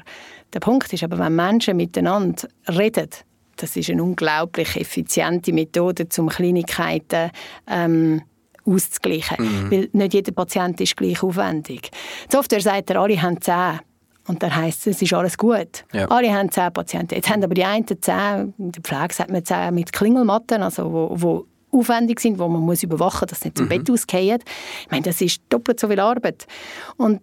Der 0.54 0.60
Punkt 0.60 0.92
ist 0.92 1.04
aber, 1.04 1.20
wenn 1.20 1.36
Menschen 1.36 1.78
miteinander 1.78 2.48
reden, 2.68 3.10
das 3.58 3.76
ist 3.76 3.90
eine 3.90 4.04
unglaublich 4.04 4.76
effiziente 4.76 5.54
Methode, 5.54 6.08
um 6.18 6.30
Kleinigkeiten 6.30 7.32
ähm, 7.68 8.22
auszugleichen. 8.66 9.38
Mhm. 9.40 9.72
Weil 9.72 9.90
nicht 9.94 10.14
jeder 10.14 10.32
Patient 10.32 10.82
ist 10.82 10.98
gleich 10.98 11.22
aufwendig. 11.22 11.92
Die 12.30 12.36
Software 12.36 12.62
sagt, 12.62 12.92
alle 12.92 13.22
haben 13.22 13.40
zehn. 13.40 13.80
Und 14.28 14.42
dann 14.42 14.56
heisst 14.56 14.88
es, 14.88 14.96
es 14.98 15.02
ist 15.04 15.14
alles 15.14 15.38
gut. 15.38 15.86
Ja. 15.94 16.08
Alle 16.08 16.34
haben 16.34 16.52
zehn 16.52 16.72
Patienten. 16.74 17.16
Jetzt 17.16 17.30
haben 17.30 17.44
aber 17.44 17.54
die 17.54 17.64
einen 17.64 17.86
zehn, 17.88 18.54
in 18.58 18.72
der 18.72 18.82
Pflege 18.82 19.14
sagt 19.14 19.32
man 19.32 19.46
zehn 19.46 19.74
mit 19.74 19.94
Klingelmatten, 19.94 20.64
also 20.64 20.92
wo, 20.92 21.10
wo 21.14 21.46
aufwendig 21.72 22.20
sind, 22.20 22.40
wo 22.40 22.48
man 22.48 22.62
muss 22.62 22.84
überwachen 22.84 23.22
muss, 23.22 23.30
dass 23.30 23.40
sie 23.42 23.50
nicht 23.50 23.58
zum 23.58 23.66
mhm. 23.66 23.70
Bett 23.70 23.90
ausgehen. 23.90 24.40
Ich 24.84 24.92
meine, 24.92 25.04
das 25.04 25.22
ist 25.22 25.42
doppelt 25.50 25.80
so 25.80 25.88
viel 25.88 26.00
Arbeit. 26.00 26.48
Und 26.98 27.22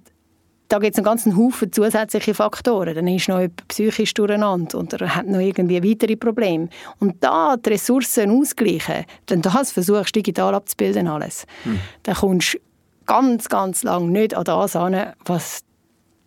da 0.68 0.78
gibt 0.78 0.94
es 0.94 0.98
einen 0.98 1.04
ganzen 1.04 1.36
Haufen 1.36 1.70
zusätzliche 1.70 2.32
Faktoren. 2.32 2.94
Dann 2.94 3.06
ist 3.06 3.28
noch 3.28 3.40
jemand 3.40 3.68
psychisch 3.68 4.14
durcheinander 4.14 4.78
oder 4.78 5.14
hat 5.14 5.26
noch 5.26 5.40
irgendwie 5.40 5.82
weitere 5.82 6.16
Probleme. 6.16 6.68
Und 6.98 7.22
da 7.22 7.56
die 7.56 7.70
Ressourcen 7.70 8.30
ausgleichen, 8.30 9.04
dann 9.26 9.42
das 9.42 9.72
versuchst 9.72 10.16
du 10.16 10.20
digital 10.20 10.54
abzubilden 10.54 11.08
alles. 11.08 11.44
Mhm. 11.64 11.80
Dann 12.04 12.14
kommst 12.14 12.54
du 12.54 12.58
ganz, 13.04 13.48
ganz 13.48 13.82
lang 13.82 14.12
nicht 14.12 14.34
an 14.34 14.44
das 14.44 14.74
an, 14.74 15.12
was 15.26 15.62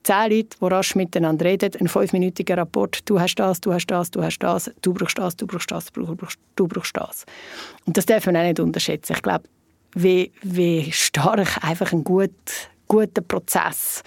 zehn 0.06 0.32
Leute, 0.32 0.58
die 0.62 0.66
rasch 0.66 0.96
miteinander 0.96 1.46
reden, 1.46 1.72
ein 1.80 1.88
fünfminütiger 1.88 2.58
Rapport, 2.58 3.00
du 3.10 3.20
hast 3.20 3.36
das, 3.36 3.60
du 3.60 3.74
hast 3.74 3.88
das, 3.88 4.12
du 4.12 4.24
hast 4.24 4.40
das, 4.40 4.72
du 4.82 4.94
brauchst 4.94 5.18
das, 5.18 5.36
du 5.36 5.48
brauchst 5.48 5.72
das, 5.72 5.88
du 6.56 6.68
brauchst, 6.68 6.96
das. 6.96 7.26
Und 7.86 7.98
das 7.98 8.06
darf 8.06 8.26
man 8.28 8.38
auch 8.38 8.44
nicht 8.44 8.60
unterschätzen. 8.60 9.14
Ich 9.14 9.22
glaube, 9.22 9.46
wie, 9.96 10.32
wie 10.44 10.92
stark 10.92 11.64
einfach 11.64 11.92
ein 11.92 12.04
gut, 12.04 12.32
guter 12.88 13.22
Prozess 13.22 14.04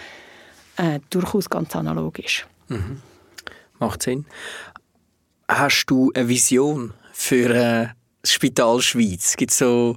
äh, 0.77 1.01
durchaus 1.11 1.51
ganz 1.51 1.75
analog 1.75 2.19
ist. 2.19 2.47
Mhm. 2.69 3.03
Macht 3.81 4.03
Sinn. 4.03 4.25
Hast 5.49 5.87
du 5.87 6.13
eine 6.15 6.29
Vision 6.29 6.95
für 7.13 7.51
äh, 7.51 7.89
das 8.23 8.33
Spital 8.33 8.81
Schweiz? 8.81 9.37
Gibt 9.37 9.51
es 9.51 9.59
so 9.59 9.97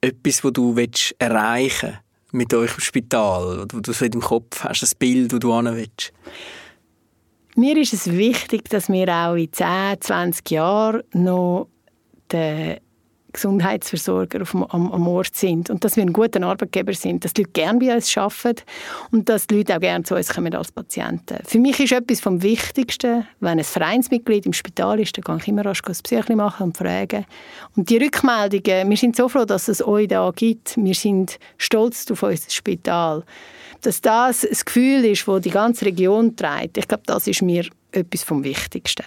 etwas, 0.00 0.44
was 0.44 0.52
du 0.52 0.74
erreichen 1.18 1.88
willst? 1.88 2.09
Mit 2.32 2.52
euch 2.54 2.74
im 2.74 2.80
Spital, 2.80 3.66
wo 3.72 3.80
du 3.80 3.92
so 3.92 4.04
in 4.04 4.20
Kopf 4.20 4.64
hast, 4.64 4.82
ein 4.82 4.98
Bild, 4.98 5.32
das 5.32 5.40
du 5.40 5.54
hin 5.54 5.66
willst? 5.66 6.12
Mir 7.56 7.76
ist 7.76 7.92
es 7.92 8.10
wichtig, 8.10 8.68
dass 8.68 8.88
wir 8.88 9.08
auch 9.08 9.34
in 9.34 9.52
10, 9.52 10.00
20 10.00 10.50
Jahren 10.50 11.02
noch 11.12 11.68
den 12.30 12.78
Gesundheitsversorger 13.32 14.42
auf 14.42 14.54
am, 14.54 14.92
am, 14.92 15.08
Ort 15.08 15.34
sind 15.34 15.70
und 15.70 15.84
dass 15.84 15.96
wir 15.96 16.02
ein 16.02 16.12
guter 16.12 16.42
Arbeitgeber 16.42 16.92
sind, 16.94 17.24
dass 17.24 17.32
die 17.32 17.42
Leute 17.42 17.52
gerne 17.52 17.78
bei 17.78 17.94
uns 17.94 18.16
arbeiten 18.16 18.62
und 19.10 19.28
dass 19.28 19.46
die 19.46 19.56
Leute 19.56 19.76
auch 19.76 19.80
gerne 19.80 20.04
zu 20.04 20.14
uns 20.14 20.28
kommen 20.28 20.54
als 20.54 20.72
Patienten. 20.72 21.38
Für 21.44 21.58
mich 21.58 21.80
ist 21.80 21.92
etwas 21.92 22.20
vom 22.20 22.42
Wichtigsten, 22.42 23.26
wenn 23.40 23.58
ein 23.58 23.64
Vereinsmitglied 23.64 24.46
im 24.46 24.52
Spital 24.52 25.00
ist, 25.00 25.16
dann 25.16 25.24
kann 25.24 25.38
ich 25.38 25.48
immer 25.48 25.64
rasch 25.64 25.82
ein 25.86 25.94
Psyche 26.02 26.36
machen 26.36 26.64
und 26.64 26.76
fragen. 26.76 27.24
Und 27.76 27.88
die 27.90 27.98
Rückmeldungen, 27.98 28.88
wir 28.90 28.96
sind 28.96 29.16
so 29.16 29.28
froh, 29.28 29.44
dass 29.44 29.68
es 29.68 29.86
euch 29.86 30.08
da 30.08 30.30
gibt. 30.34 30.76
Wir 30.76 30.94
sind 30.94 31.38
stolz 31.58 32.10
auf 32.10 32.22
unser 32.22 32.50
Spital. 32.50 33.24
Dass 33.82 34.00
das 34.00 34.44
ein 34.44 34.58
Gefühl 34.64 35.04
ist, 35.04 35.26
das 35.26 35.40
die 35.40 35.50
ganze 35.50 35.86
Region 35.86 36.36
trägt, 36.36 36.76
ich 36.76 36.86
glaube, 36.86 37.04
das 37.06 37.26
ist 37.26 37.42
mir 37.42 37.66
etwas 37.92 38.22
vom 38.22 38.44
Wichtigsten. 38.44 39.04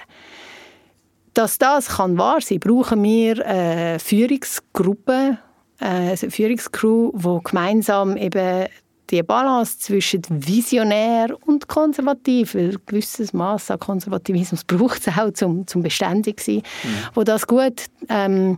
Dass 1.34 1.58
das 1.58 1.88
kann 1.88 2.18
wahr 2.18 2.42
sein 2.42 2.60
kann, 2.60 2.72
brauchen 2.72 3.04
wir 3.04 3.46
eine 3.46 4.00
Führungsgruppe, 4.00 5.38
äh, 5.80 5.86
eine 5.86 6.18
Führungscrew, 6.18 7.12
die 7.14 7.44
gemeinsam 7.44 8.18
eben 8.18 8.68
die 9.10 9.22
Balance 9.22 9.80
zwischen 9.80 10.22
visionär 10.30 11.36
und 11.46 11.68
konservativ, 11.68 12.56
weil 12.56 12.72
ein 12.72 12.78
gewisses 12.86 13.34
Maß 13.34 13.72
an 13.72 13.80
Konservativismus 13.80 14.64
braucht 14.68 15.08
es 15.08 15.18
auch, 15.18 15.32
zum, 15.32 15.68
zum 15.68 15.84
beständig 15.84 16.40
zu 16.40 16.54
sein, 16.54 16.64
mhm. 16.84 17.10
wo 17.14 17.24
das 17.24 17.46
gut 17.46 17.86
ähm, 18.10 18.58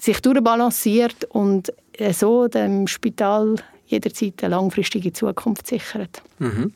sich 0.00 0.20
durchbalanciert 0.20 1.24
und 1.30 1.72
so 2.12 2.48
dem 2.48 2.86
Spital 2.86 3.56
jederzeit 3.86 4.44
eine 4.44 4.54
langfristige 4.54 5.12
Zukunft 5.12 5.66
sichert. 5.66 6.22
Mhm. 6.38 6.72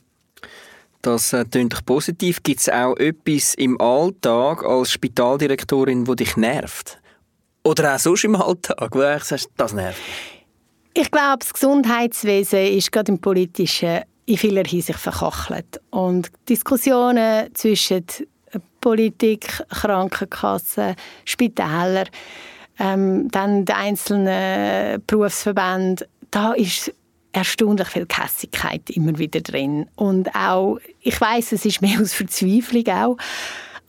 Das 1.03 1.33
äh, 1.33 1.45
klingt 1.45 1.85
positiv. 1.85 2.43
Gibt 2.43 2.61
es 2.61 2.69
auch 2.69 2.97
etwas 2.97 3.55
im 3.55 3.81
Alltag 3.81 4.65
als 4.65 4.93
Spitaldirektorin, 4.93 6.07
wo 6.07 6.15
dich 6.15 6.37
nervt? 6.37 7.01
Oder 7.65 7.95
auch 7.95 7.99
sonst 7.99 8.25
im 8.25 8.37
Alltag, 8.37 8.95
wo 8.95 9.01
du 9.01 9.21
sagst, 9.21 9.51
das 9.57 9.73
nervt? 9.73 10.01
Ich 10.95 11.11
glaube, 11.11 11.39
das 11.41 11.53
Gesundheitswesen 11.53 12.61
ist 12.61 12.93
gerade 12.93 13.13
im 13.13 13.19
Politischen 13.19 14.03
in 14.27 14.37
vieler 14.37 14.65
Hinsicht 14.65 14.99
verkachelt. 14.99 15.81
Und 15.91 16.31
Diskussionen 16.49 17.53
zwischen 17.55 18.07
Politik, 18.81 19.63
Krankenkassen, 19.71 20.95
Spitälern, 21.25 22.09
ähm, 22.79 23.29
dann 23.31 23.65
den 23.65 23.75
einzelnen 23.75 25.03
Berufsverbänden, 25.07 26.07
da 26.31 26.53
ist 26.53 26.93
erstaunlich 27.33 27.89
viel 27.89 28.07
Kässigkeit 28.07 28.91
immer 28.91 29.19
wieder 29.19 29.41
drin. 29.41 29.87
Und 29.97 30.35
auch, 30.35 30.79
ich 31.01 31.21
weiß, 31.21 31.53
es 31.53 31.65
ist 31.65 31.83
mehr 31.83 31.99
aus 32.01 32.13
Verzweiflung 32.13 32.87
auch, 32.89 33.17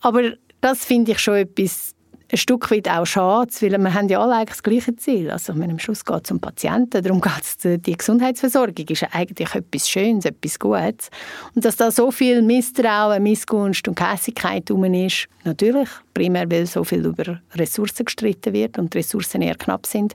aber 0.00 0.32
das 0.60 0.84
finde 0.84 1.12
ich 1.12 1.18
schon 1.18 1.36
etwas 1.36 1.94
ein 2.32 2.38
Stück 2.38 2.70
weit 2.70 2.88
auch 2.88 3.04
schade, 3.04 3.50
weil 3.60 3.78
wir 3.78 3.94
haben 3.94 4.08
ja 4.08 4.20
alle 4.20 4.34
eigentlich 4.34 4.56
das 4.56 4.62
gleiche 4.62 4.96
Ziel. 4.96 5.30
Also 5.30 5.52
am 5.52 5.78
Schluss 5.78 6.04
geht 6.04 6.24
es 6.24 6.30
um 6.30 6.40
Patienten, 6.40 7.02
darum 7.02 7.20
geht 7.20 7.42
es 7.42 7.58
die 7.80 7.96
Gesundheitsversorgung 7.96 8.86
ist 8.88 9.02
ja 9.02 9.08
eigentlich 9.12 9.54
etwas 9.54 9.88
Schönes, 9.88 10.24
etwas 10.24 10.58
Gutes. 10.58 11.10
Und 11.54 11.64
dass 11.64 11.76
da 11.76 11.90
so 11.90 12.10
viel 12.10 12.42
Misstrauen, 12.42 13.22
Missgunst 13.22 13.86
und 13.86 13.94
Kässigkeit 13.94 14.68
herum 14.68 14.84
ist, 14.84 15.28
natürlich, 15.44 15.88
primär 16.12 16.50
weil 16.50 16.66
so 16.66 16.82
viel 16.82 17.04
über 17.04 17.40
Ressourcen 17.54 18.04
gestritten 18.04 18.52
wird 18.52 18.78
und 18.78 18.94
Ressourcen 18.94 19.42
eher 19.42 19.56
knapp 19.56 19.86
sind, 19.86 20.14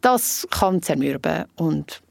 das 0.00 0.46
kann 0.50 0.82
zermürben 0.82 1.44
und 1.56 2.02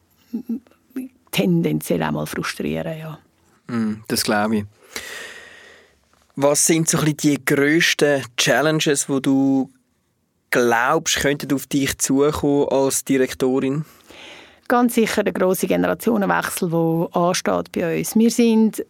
tendenziell 1.31 2.03
auch 2.03 2.11
mal 2.11 2.25
frustrieren, 2.25 2.97
ja. 2.97 3.19
Mm, 3.67 4.03
das 4.07 4.23
glaube 4.23 4.57
ich. 4.57 4.65
Was 6.35 6.65
sind 6.65 6.89
so 6.89 6.97
ein 6.99 7.15
die 7.17 7.43
grössten 7.43 8.23
Challenges, 8.37 9.07
wo 9.07 9.19
du 9.19 9.69
glaubst, 10.49 11.17
könnten 11.17 11.53
auf 11.53 11.67
dich 11.67 11.97
zukommen 11.97 12.67
als 12.69 13.03
Direktorin? 13.03 13.85
Ganz 14.67 14.95
sicher 14.95 15.23
der 15.23 15.33
große 15.33 15.67
Generationenwechsel, 15.67 16.69
der 16.69 17.09
ansteht 17.13 17.71
bei 17.71 17.99
uns. 17.99 18.15
Wir 18.15 18.31
sind 18.31 18.83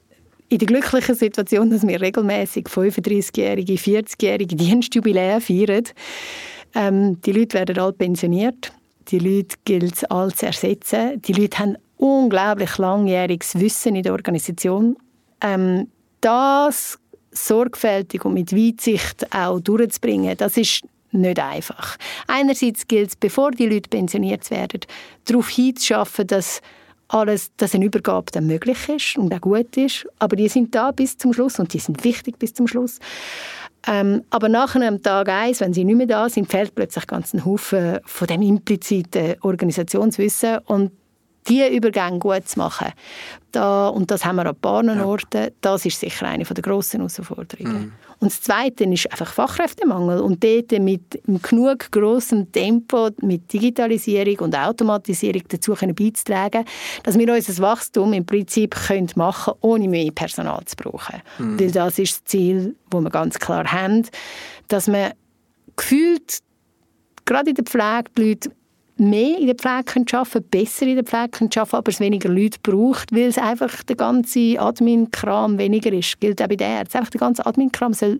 in 0.49 0.59
der 0.59 0.67
glücklichen 0.67 1.15
Situation, 1.15 1.69
dass 1.69 1.85
wir 1.85 1.99
regelmäßig 1.99 2.67
35-jährige, 2.67 3.73
40-jährige 3.73 4.55
Dienstjubiläen 4.55 5.41
feiern. 5.41 5.83
Ähm, 6.75 7.21
die 7.21 7.31
Leute 7.31 7.57
werden 7.57 7.79
alle 7.79 7.93
pensioniert. 7.93 8.71
Die 9.09 9.19
Leute 9.19 9.55
gilt 9.65 9.95
es 9.95 10.03
all 10.05 10.33
zu 10.33 10.45
ersetzen. 10.45 11.21
Die 11.21 11.33
Leute 11.33 11.59
haben 11.59 11.77
unglaublich 11.97 12.77
langjähriges 12.77 13.59
Wissen 13.59 13.95
in 13.95 14.03
der 14.03 14.13
Organisation. 14.13 14.97
Ähm, 15.41 15.87
das 16.21 16.99
sorgfältig 17.31 18.25
und 18.25 18.33
mit 18.33 18.53
Weitsicht 18.53 19.33
auch 19.35 19.59
durchzubringen, 19.59 20.37
das 20.37 20.57
ist 20.57 20.83
nicht 21.11 21.39
einfach. 21.39 21.97
Einerseits 22.27 22.87
gilt 22.87 23.09
es, 23.09 23.15
bevor 23.15 23.51
die 23.51 23.67
Leute 23.67 23.89
pensioniert 23.89 24.49
werden, 24.51 24.81
darauf 25.25 25.49
hinzuschaffen, 25.49 26.27
dass 26.27 26.61
alles, 27.07 27.51
dass 27.57 27.75
eine 27.75 27.85
Übergabe 27.85 28.31
dann 28.31 28.47
möglich 28.47 28.89
ist 28.89 29.17
und 29.17 29.33
auch 29.33 29.41
gut 29.41 29.77
ist. 29.77 30.07
Aber 30.19 30.35
die 30.35 30.49
sind 30.49 30.73
da 30.73 30.91
bis 30.91 31.17
zum 31.17 31.33
Schluss 31.33 31.59
und 31.59 31.73
die 31.73 31.79
sind 31.79 32.03
wichtig 32.03 32.39
bis 32.39 32.53
zum 32.53 32.67
Schluss. 32.67 32.99
Ähm, 33.85 34.23
aber 34.29 34.49
nach 34.49 34.75
einem 34.75 35.01
Tag 35.01 35.29
eins, 35.29 35.59
wenn 35.59 35.73
sie 35.73 35.83
nicht 35.83 35.97
mehr 35.97 36.07
da 36.07 36.29
sind, 36.29 36.49
fehlt 36.49 36.73
plötzlich 36.73 37.05
ganz 37.05 37.33
ein 37.33 37.45
Haufen 37.45 37.99
von 38.05 38.27
dem 38.27 38.41
impliziten 38.41 39.35
Organisationswissen. 39.41 40.59
Und 40.65 40.91
diese 41.47 41.67
Übergänge 41.67 42.19
gut 42.19 42.47
zu 42.47 42.59
machen. 42.59 42.87
Da, 43.51 43.89
und 43.89 44.09
das 44.09 44.25
haben 44.25 44.37
wir 44.37 44.47
an 44.47 44.55
paar 44.55 44.83
ja. 44.83 45.05
Orten. 45.05 45.51
Das 45.61 45.85
ist 45.85 45.99
sicher 45.99 46.27
eine 46.27 46.43
der 46.43 46.61
grossen 46.63 47.01
Herausforderungen. 47.01 47.73
Mhm. 47.73 47.91
Und 48.19 48.31
das 48.31 48.41
Zweite 48.41 48.85
ist 48.85 49.11
einfach 49.11 49.31
Fachkräftemangel. 49.31 50.21
Und 50.21 50.43
dort 50.43 50.71
mit 50.79 51.21
genug 51.43 51.91
grossem 51.91 52.51
Tempo, 52.51 53.09
mit 53.21 53.51
Digitalisierung 53.51 54.39
und 54.39 54.55
Automatisierung 54.57 55.43
dazu 55.49 55.73
können 55.73 55.93
beizutragen, 55.93 56.65
dass 57.03 57.19
wir 57.19 57.31
unser 57.31 57.61
Wachstum 57.61 58.13
im 58.13 58.25
Prinzip 58.25 58.75
können 58.87 59.09
machen 59.15 59.53
können, 59.53 59.57
ohne 59.61 59.87
mehr 59.87 60.11
Personal 60.11 60.63
zu 60.65 60.75
brauchen. 60.75 61.21
Mhm. 61.37 61.59
Weil 61.59 61.71
das 61.71 61.99
ist 61.99 62.15
das 62.15 62.23
Ziel, 62.23 62.75
das 62.89 63.01
wir 63.01 63.09
ganz 63.09 63.37
klar 63.37 63.71
haben, 63.71 64.07
dass 64.67 64.87
man 64.87 65.11
gefühlt 65.75 66.39
gerade 67.25 67.49
in 67.49 67.55
der 67.55 67.65
Pflege 67.65 68.09
die 68.17 68.29
Leute 68.29 68.51
mehr 68.97 69.37
in 69.37 69.47
der 69.47 69.55
Pflege 69.55 69.93
arbeiten 69.93 70.05
können, 70.05 70.45
besser 70.49 70.85
in 70.85 70.95
der 70.95 71.03
Pflege 71.03 71.23
arbeiten 71.23 71.49
können, 71.49 71.67
aber 71.71 71.91
es 71.91 71.99
weniger 71.99 72.29
Leute 72.29 72.59
braucht, 72.61 73.11
weil 73.11 73.27
es 73.27 73.37
einfach 73.37 73.83
der 73.83 73.95
ganze 73.95 74.59
Admin-Kram 74.59 75.57
weniger 75.57 75.91
ist. 75.91 76.19
Gilt 76.19 76.41
auch 76.41 76.47
bei 76.47 76.55
der 76.55 76.67
Ärzten. 76.67 76.97
Einfach 76.97 77.11
der 77.11 77.19
ganze 77.19 77.45
Admin-Kram 77.45 77.93
soll 77.93 78.19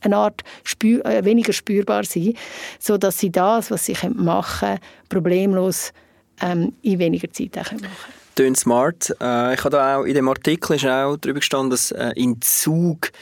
eine 0.00 0.16
Art 0.16 0.42
spür, 0.64 1.04
äh, 1.06 1.24
weniger 1.24 1.52
spürbar 1.52 2.04
sein, 2.04 2.34
sodass 2.78 3.18
sie 3.18 3.30
das, 3.30 3.70
was 3.70 3.86
sie 3.86 3.96
machen 4.14 4.68
können, 4.68 4.80
problemlos 5.08 5.92
ähm, 6.40 6.74
in 6.82 6.98
weniger 6.98 7.30
Zeit 7.32 7.56
machen 7.56 7.80
können. 7.80 7.92
Tönt 8.34 8.58
smart. 8.58 9.14
Äh, 9.20 9.54
ich 9.54 9.64
habe 9.64 9.82
auch 9.82 10.04
in 10.04 10.14
dem 10.14 10.28
Artikel 10.28 10.76
ist 10.76 10.84
auch 10.84 11.16
darüber 11.16 11.40
gestanden, 11.40 11.70
dass 11.70 11.92
äh, 11.92 12.12
in 12.16 12.40
Zug 12.40 13.12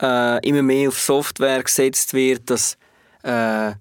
äh, 0.00 0.46
immer 0.46 0.62
mehr 0.62 0.88
auf 0.88 0.98
Software 0.98 1.62
gesetzt 1.62 2.14
wird, 2.14 2.48
dass 2.48 2.76
äh, 3.24 3.72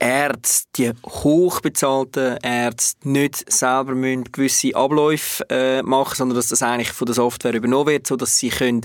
Ärzte, 0.00 0.66
die 0.76 0.92
hochbezahlten 1.06 2.38
Ärzte, 2.42 3.08
nicht 3.08 3.52
selber 3.52 3.94
müssen 3.94 4.24
gewisse 4.24 4.74
Abläufe 4.74 5.44
äh, 5.50 5.82
machen 5.82 6.16
sondern 6.16 6.36
dass 6.36 6.48
das 6.48 6.62
eigentlich 6.62 6.92
von 6.92 7.06
der 7.06 7.14
Software 7.14 7.54
übernommen 7.54 7.88
wird, 7.88 8.06
sodass 8.06 8.38
sie 8.38 8.48
können 8.48 8.82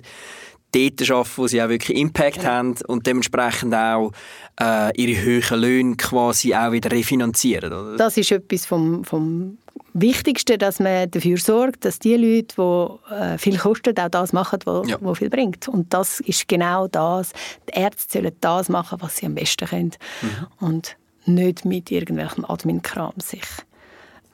dort 0.75 1.09
arbeiten, 1.09 1.31
wo 1.37 1.47
sie 1.47 1.61
auch 1.61 1.69
wirklich 1.69 1.97
Impact 1.97 2.43
ja. 2.43 2.51
haben 2.51 2.75
und 2.87 3.07
dementsprechend 3.07 3.73
auch 3.73 4.11
äh, 4.59 4.91
ihre 5.01 5.21
höheren 5.21 5.61
Löhne 5.61 5.95
quasi 5.95 6.53
auch 6.53 6.71
wieder 6.71 6.91
refinanzieren. 6.91 7.71
Oder? 7.71 7.97
Das 7.97 8.17
ist 8.17 8.31
etwas 8.31 8.65
vom, 8.65 9.03
vom 9.03 9.57
Wichtigsten, 9.93 10.59
dass 10.59 10.79
man 10.79 11.09
dafür 11.09 11.37
sorgt, 11.37 11.85
dass 11.85 11.99
die 11.99 12.15
Leute, 12.17 12.55
die 12.57 13.13
äh, 13.13 13.37
viel 13.37 13.57
kosten, 13.57 13.97
auch 13.97 14.09
das 14.09 14.33
machen, 14.33 14.59
was 14.65 14.89
ja. 14.89 15.13
viel 15.13 15.29
bringt. 15.29 15.69
Und 15.69 15.93
das 15.93 16.19
ist 16.19 16.47
genau 16.47 16.87
das. 16.87 17.31
Die 17.69 17.79
Ärzte 17.79 18.19
sollen 18.19 18.35
das 18.41 18.67
machen, 18.67 18.97
was 19.01 19.17
sie 19.17 19.25
am 19.25 19.35
besten 19.35 19.67
können. 19.67 19.91
Mhm. 20.21 20.67
Und 20.67 20.97
nicht 21.25 21.65
mit 21.65 21.91
irgendwelchem 21.91 22.45
Admin-Kram 22.45 23.13
sich 23.17 23.43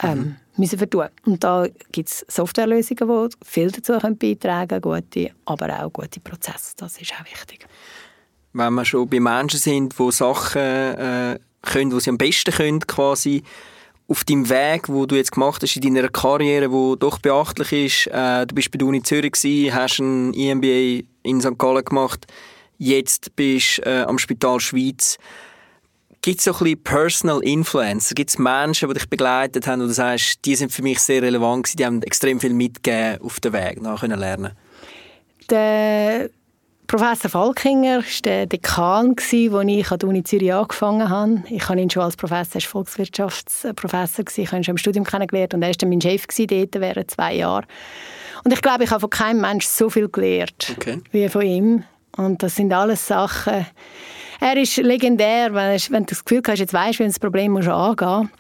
ähm, 0.04 0.18
mhm. 0.18 0.36
müssen 0.58 0.78
vertun. 0.78 1.08
Und 1.26 1.44
da 1.44 1.68
gibt 1.92 2.10
es 2.10 2.26
Softwarelösungen, 2.28 3.30
die 3.30 3.46
viel 3.46 3.72
dazu 3.72 3.94
beitragen 3.94 4.82
können, 4.82 5.04
gute, 5.12 5.32
aber 5.46 5.84
auch 5.84 5.94
gute 5.94 6.20
Prozesse. 6.20 6.74
Das 6.78 7.00
ist 7.00 7.14
auch 7.14 7.26
wichtig. 7.26 7.68
Wenn 8.54 8.74
wir 8.74 8.86
schon 8.86 9.10
bei 9.10 9.20
Menschen 9.20 9.60
sind, 9.60 9.98
die 9.98 10.12
Sachen 10.12 10.62
äh, 10.62 11.40
können, 11.62 11.92
die 11.92 12.00
sie 12.00 12.10
am 12.10 12.18
besten 12.18 12.52
können, 12.52 12.80
quasi 12.82 13.44
auf 14.08 14.26
deinem 14.26 14.50
Weg, 14.50 14.90
wo 14.90 15.06
du 15.06 15.16
jetzt 15.16 15.32
gemacht 15.32 15.64
hast 15.64 15.78
in 15.78 15.94
deiner 15.94 16.10
Karriere, 16.10 16.70
wo 16.70 16.98
doch 16.98 17.20
beachtlich 17.20 17.72
ist, 17.72 18.08
äh, 18.08 18.46
du 18.46 18.56
bist 18.56 18.70
bei 18.72 18.78
der 18.78 18.88
Uni 18.88 19.02
Zürich 19.02 19.32
gewesen, 19.32 19.74
hast 19.74 20.00
ein 20.00 20.34
EMBA 20.34 21.06
in 21.24 21.40
St. 21.40 21.58
Gallen 21.58 21.86
gemacht, 21.86 22.28
jetzt 22.78 23.34
bist 23.38 23.78
du 23.78 23.84
äh, 23.84 24.02
am 24.02 24.20
Spital 24.20 24.60
Schweiz. 24.60 25.18
Gibt 26.24 26.38
es 26.38 26.44
so 26.44 26.52
ein 26.52 26.60
bisschen 26.60 26.84
Personal 26.84 27.44
Influence? 27.44 28.14
Gibt 28.14 28.30
es 28.30 28.38
Menschen, 28.38 28.88
die 28.88 28.94
dich 28.94 29.10
begleitet 29.10 29.66
haben, 29.66 29.82
wo 29.82 29.88
du 29.88 29.94
sagst, 29.94 30.46
die 30.46 30.56
sind 30.56 30.72
für 30.72 30.84
mich 30.84 31.00
sehr 31.00 31.24
relevant 31.24 31.64
gewesen, 31.64 31.78
die 31.78 31.86
haben 31.86 32.04
extrem 32.04 32.40
viel 32.40 32.54
mitgegeben 32.54 33.22
auf 33.22 33.40
dem 33.40 33.54
Weg, 33.54 33.82
nach 33.82 34.02
können 34.02 34.20
lernen? 34.20 34.52
Der 35.50 36.30
Professor 36.86 37.32
Falkinger 37.32 38.00
war 38.00 38.22
der 38.24 38.46
Dekan, 38.46 39.16
als 39.18 39.34
ich 39.34 39.52
an 39.52 39.68
der 40.00 40.10
Uni 40.10 40.24
Zürich 40.24 40.54
angefangen 40.54 41.10
habe. 41.10 41.44
Ich 41.50 41.68
habe 41.68 41.82
ihn 41.82 41.90
schon 41.90 42.04
als 42.04 42.16
Professor, 42.16 42.56
als 42.56 42.66
Volkswirtschaftsprofessor, 42.66 44.26
ich 44.36 44.48
habe 44.48 44.58
ihn 44.58 44.64
schon 44.64 44.74
im 44.74 44.78
Studium 44.78 45.06
kennengelernt 45.06 45.56
und 45.56 45.64
er 45.64 45.70
war 45.70 45.76
dann 45.76 45.90
mein 45.90 46.02
Chef 46.02 46.28
dort 46.28 46.82
während 46.82 47.10
zwei 47.10 47.34
Jahren. 47.34 47.66
Und 48.44 48.54
ich 48.54 48.62
glaube, 48.62 48.84
ich 48.84 48.92
habe 48.92 49.00
von 49.00 49.10
keinem 49.10 49.42
Menschen 49.42 49.70
so 49.74 49.90
viel 49.90 50.08
gelernt 50.08 50.76
okay. 50.78 51.02
wie 51.12 51.30
von 51.30 51.42
ihm. 51.42 51.84
Und 52.16 52.44
das 52.44 52.58
sind 52.58 52.72
alles 52.74 53.08
Sachen. 53.08 53.66
Er 54.44 54.58
ist 54.58 54.76
legendär, 54.78 55.54
wenn, 55.54 55.80
wenn 55.92 56.04
du 56.04 56.10
das 56.10 56.26
Gefühl 56.26 56.42
hast, 56.48 56.58
jetzt 56.58 56.74
weißt, 56.74 56.98
wie 56.98 57.06
das 57.06 57.20
Problem 57.20 57.52
muss 57.52 57.68
angehen 57.68 58.32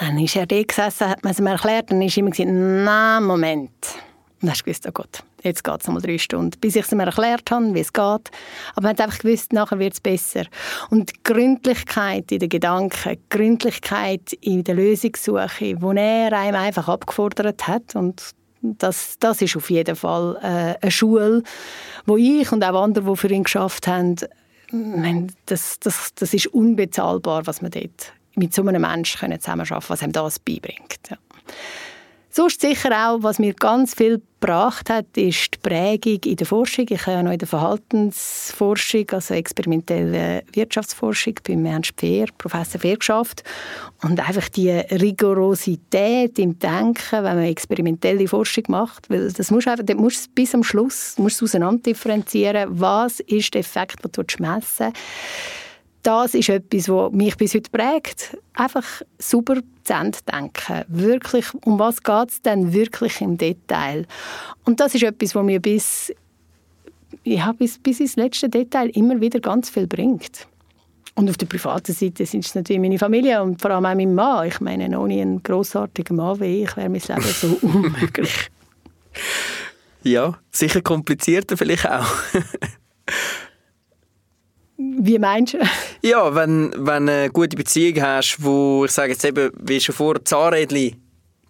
Dann 0.00 0.18
ist 0.18 0.34
er 0.34 0.46
da 0.46 0.60
gesessen, 0.60 1.08
hat 1.08 1.22
man 1.22 1.30
es 1.30 1.40
mir 1.40 1.50
erklärt, 1.50 1.92
dann 1.92 2.02
ist 2.02 2.16
immer 2.16 2.30
gesagt, 2.30 2.50
nein, 2.50 3.22
Moment. 3.22 3.70
Und 3.70 4.42
dann 4.42 4.50
hast 4.50 4.62
du 4.62 4.64
gewusst, 4.64 4.88
oh 4.88 4.92
Gott, 4.92 5.22
jetzt 5.44 5.62
geht 5.62 5.80
es 5.80 5.86
nochmal 5.86 6.02
drei 6.02 6.18
Stunden, 6.18 6.58
bis 6.60 6.74
ich 6.74 6.84
es 6.84 6.90
mir 6.90 7.04
erklärt 7.04 7.48
habe, 7.52 7.72
wie 7.72 7.78
es 7.78 7.92
geht. 7.92 8.02
Aber 8.02 8.82
man 8.82 8.88
hat 8.88 9.00
einfach 9.00 9.20
gewusst, 9.20 9.52
nachher 9.52 9.78
wird 9.78 9.92
es 9.92 10.00
besser. 10.00 10.42
Und 10.90 11.22
Gründlichkeit 11.22 12.32
in 12.32 12.40
den 12.40 12.48
Gedanken, 12.48 13.16
Gründlichkeit 13.30 14.32
in 14.40 14.64
der 14.64 14.74
Lösungssuche, 14.74 15.76
die 15.76 15.96
er 15.96 16.32
einem 16.32 16.56
einfach 16.56 16.88
abgefordert 16.88 17.68
hat 17.68 17.94
und 17.94 18.34
das, 18.60 19.16
das 19.20 19.40
ist 19.40 19.56
auf 19.56 19.70
jeden 19.70 19.94
Fall 19.94 20.36
äh, 20.42 20.82
eine 20.82 20.90
Schule, 20.90 21.44
wo 22.06 22.16
ich 22.16 22.50
und 22.50 22.64
auch 22.64 22.82
andere, 22.82 23.08
die 23.08 23.16
für 23.16 23.28
ihn 23.28 23.44
geschafft 23.44 23.86
haben, 23.86 24.16
das, 25.46 25.78
das, 25.80 26.14
das 26.14 26.34
ist 26.34 26.46
unbezahlbar, 26.48 27.46
was 27.46 27.62
man 27.62 27.70
dort 27.70 28.12
mit 28.34 28.54
so 28.54 28.62
einem 28.62 28.82
Menschen 28.82 29.40
zusammenarbeiten 29.40 29.80
können, 29.80 29.90
was 29.90 30.02
einem 30.02 30.12
das 30.12 30.38
beibringt. 30.38 31.10
Ja. 31.10 31.16
Sonst 32.30 32.60
sicher 32.60 32.90
auch, 32.90 33.22
was 33.22 33.38
mir 33.38 33.54
ganz 33.54 33.94
viel 33.94 34.20
gebracht 34.40 34.90
hat, 34.90 35.06
ist 35.16 35.54
die 35.54 35.58
Prägung 35.62 36.20
in 36.24 36.36
der 36.36 36.46
Forschung. 36.46 36.86
Ich 36.90 37.00
habe 37.06 37.12
ja 37.12 37.22
noch 37.22 37.32
in 37.32 37.38
der 37.38 37.48
Verhaltensforschung, 37.48 39.06
also 39.12 39.34
experimentelle 39.34 40.44
Wirtschaftsforschung 40.52 41.34
beim 41.46 41.64
Ernst 41.64 41.94
Fehr, 41.96 42.26
Professor 42.36 42.80
Fehr 42.80 42.96
geschafft. 42.96 43.42
Und 44.02 44.20
einfach 44.20 44.48
die 44.50 44.70
Rigorosität 44.70 46.38
im 46.38 46.58
Denken, 46.58 47.12
wenn 47.12 47.22
man 47.22 47.44
experimentelle 47.44 48.28
Forschung 48.28 48.64
macht, 48.68 49.08
weil 49.08 49.32
das 49.32 49.50
musst 49.50 49.66
du 49.66 49.70
einfach, 49.70 49.94
musst 49.96 50.34
bis 50.34 50.54
am 50.54 50.62
Schluss 50.62 51.16
musst 51.18 51.40
du 51.40 51.46
auseinander 51.46 51.82
differenzieren, 51.82 52.68
was 52.68 53.20
ist 53.20 53.54
der 53.54 53.60
Effekt, 53.60 54.04
den 54.04 54.12
du 54.12 54.42
messen 54.42 54.86
willst 54.86 55.67
das 56.08 56.32
ist 56.32 56.48
etwas, 56.48 56.88
was 56.88 57.12
mich 57.12 57.36
bis 57.36 57.54
heute 57.54 57.70
prägt. 57.70 58.38
Einfach 58.54 59.02
super 59.18 59.56
zu 59.84 59.92
Ende 59.92 60.16
denken. 60.26 60.84
Wirklich, 60.88 61.44
um 61.66 61.78
was 61.78 62.02
geht 62.02 62.30
es 62.30 62.40
denn 62.40 62.72
wirklich 62.72 63.20
im 63.20 63.36
Detail? 63.36 64.06
Und 64.64 64.80
das 64.80 64.94
ist 64.94 65.02
etwas, 65.02 65.34
was 65.34 65.44
mir 65.44 65.60
bis, 65.60 66.10
ja, 67.24 67.52
bis, 67.52 67.78
bis 67.78 68.00
ins 68.00 68.16
letzte 68.16 68.48
Detail 68.48 68.88
immer 68.88 69.20
wieder 69.20 69.38
ganz 69.38 69.68
viel 69.68 69.86
bringt. 69.86 70.48
Und 71.14 71.28
auf 71.28 71.36
der 71.36 71.44
privaten 71.44 71.92
Seite 71.92 72.24
sind 72.24 72.46
es 72.46 72.54
natürlich 72.54 72.80
meine 72.80 72.98
Familie 72.98 73.42
und 73.42 73.60
vor 73.60 73.72
allem 73.72 73.84
auch 73.84 73.94
mein 73.94 74.14
Mann. 74.14 74.48
Ich 74.48 74.62
meine, 74.62 74.98
ohne 74.98 75.20
einen 75.20 75.42
grossartigen 75.42 76.16
Mann 76.16 76.40
wie 76.40 76.62
ich 76.62 76.74
wäre 76.74 76.88
mein 76.88 77.02
Leben 77.06 77.22
so 77.22 77.48
unmöglich. 77.60 78.50
Ja, 80.04 80.38
sicher 80.52 80.80
komplizierter 80.80 81.58
vielleicht 81.58 81.86
auch. 81.86 82.06
Wie 84.78 85.18
meinst 85.18 85.54
du? 85.54 85.58
Ja, 86.02 86.32
wenn, 86.36 86.70
du 86.70 86.86
eine 86.92 87.30
gute 87.30 87.56
Beziehung 87.56 88.00
hast, 88.00 88.36
wo, 88.38 88.84
ich 88.84 88.92
sage 88.92 89.10
jetzt 89.10 89.24
eben, 89.24 89.50
wie 89.58 89.80
schon 89.80 89.94
vor, 89.94 90.24
Zahnrädchen 90.24 91.02